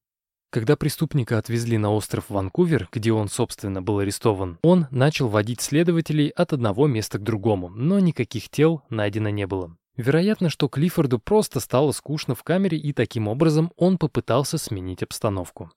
[0.50, 6.28] Когда преступника отвезли на остров Ванкувер, где он, собственно, был арестован, он начал водить следователей
[6.28, 9.78] от одного места к другому, но никаких тел найдено не было.
[9.96, 15.72] Вероятно, что Клиффорду просто стало скучно в камере, и таким образом он попытался сменить обстановку.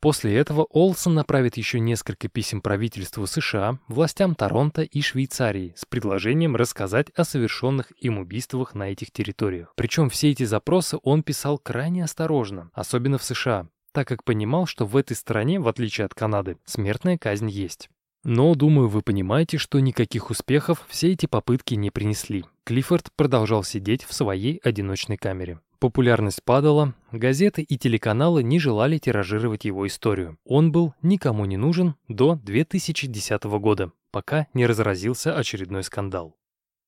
[0.00, 6.56] После этого Олсон направит еще несколько писем правительству США, властям Торонто и Швейцарии с предложением
[6.56, 9.74] рассказать о совершенных им убийствах на этих территориях.
[9.76, 14.86] Причем все эти запросы он писал крайне осторожно, особенно в США, так как понимал, что
[14.86, 17.90] в этой стране, в отличие от Канады, смертная казнь есть.
[18.24, 22.44] Но, думаю, вы понимаете, что никаких успехов все эти попытки не принесли.
[22.64, 25.58] Клиффорд продолжал сидеть в своей одиночной камере.
[25.80, 30.36] Популярность падала, газеты и телеканалы не желали тиражировать его историю.
[30.44, 36.36] Он был никому не нужен до 2010 года, пока не разразился очередной скандал.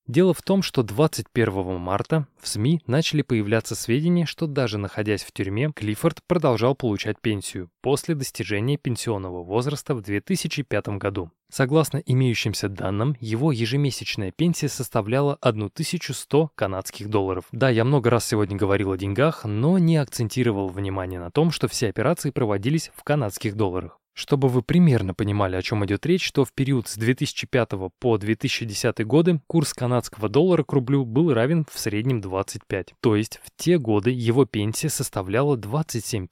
[0.08, 5.30] Дело в том, что 21 марта в СМИ начали появляться сведения, что даже находясь в
[5.30, 11.30] тюрьме, Клиффорд продолжал получать пенсию после достижения пенсионного возраста в 2005 году.
[11.52, 17.44] Согласно имеющимся данным, его ежемесячная пенсия составляла 1100 канадских долларов.
[17.52, 21.68] Да, я много раз сегодня говорил о деньгах, но не акцентировал внимание на том, что
[21.68, 24.01] все операции проводились в канадских долларах.
[24.14, 29.06] Чтобы вы примерно понимали, о чем идет речь, то в период с 2005 по 2010
[29.06, 32.94] годы курс канадского доллара к рублю был равен в среднем 25.
[33.00, 36.26] То есть в те годы его пенсия составляла 27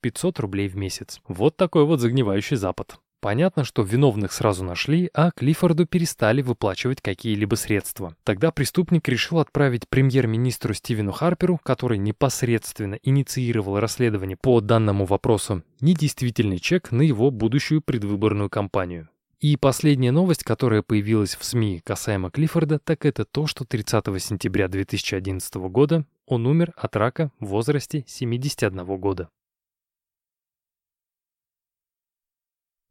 [0.00, 1.20] 500 рублей в месяц.
[1.28, 2.98] Вот такой вот загнивающий Запад.
[3.20, 8.14] Понятно, что виновных сразу нашли, а Клиффорду перестали выплачивать какие-либо средства.
[8.22, 16.60] Тогда преступник решил отправить премьер-министру Стивену Харперу, который непосредственно инициировал расследование по данному вопросу, недействительный
[16.60, 19.08] чек на его будущую предвыборную кампанию.
[19.40, 24.68] И последняя новость, которая появилась в СМИ касаемо Клиффорда, так это то, что 30 сентября
[24.68, 29.28] 2011 года он умер от рака в возрасте 71 года.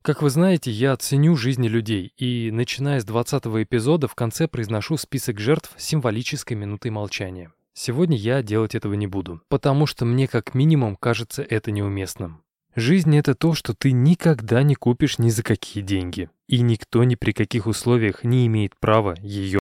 [0.07, 4.95] Как вы знаете, я ценю жизни людей, и, начиная с 20 эпизода, в конце произношу
[4.95, 7.51] список жертв символической минутой молчания.
[7.73, 12.41] Сегодня я делать этого не буду, потому что мне как минимум кажется это неуместным.
[12.73, 17.15] Жизнь— это то, что ты никогда не купишь ни за какие деньги, и никто ни
[17.15, 19.59] при каких условиях не имеет права ее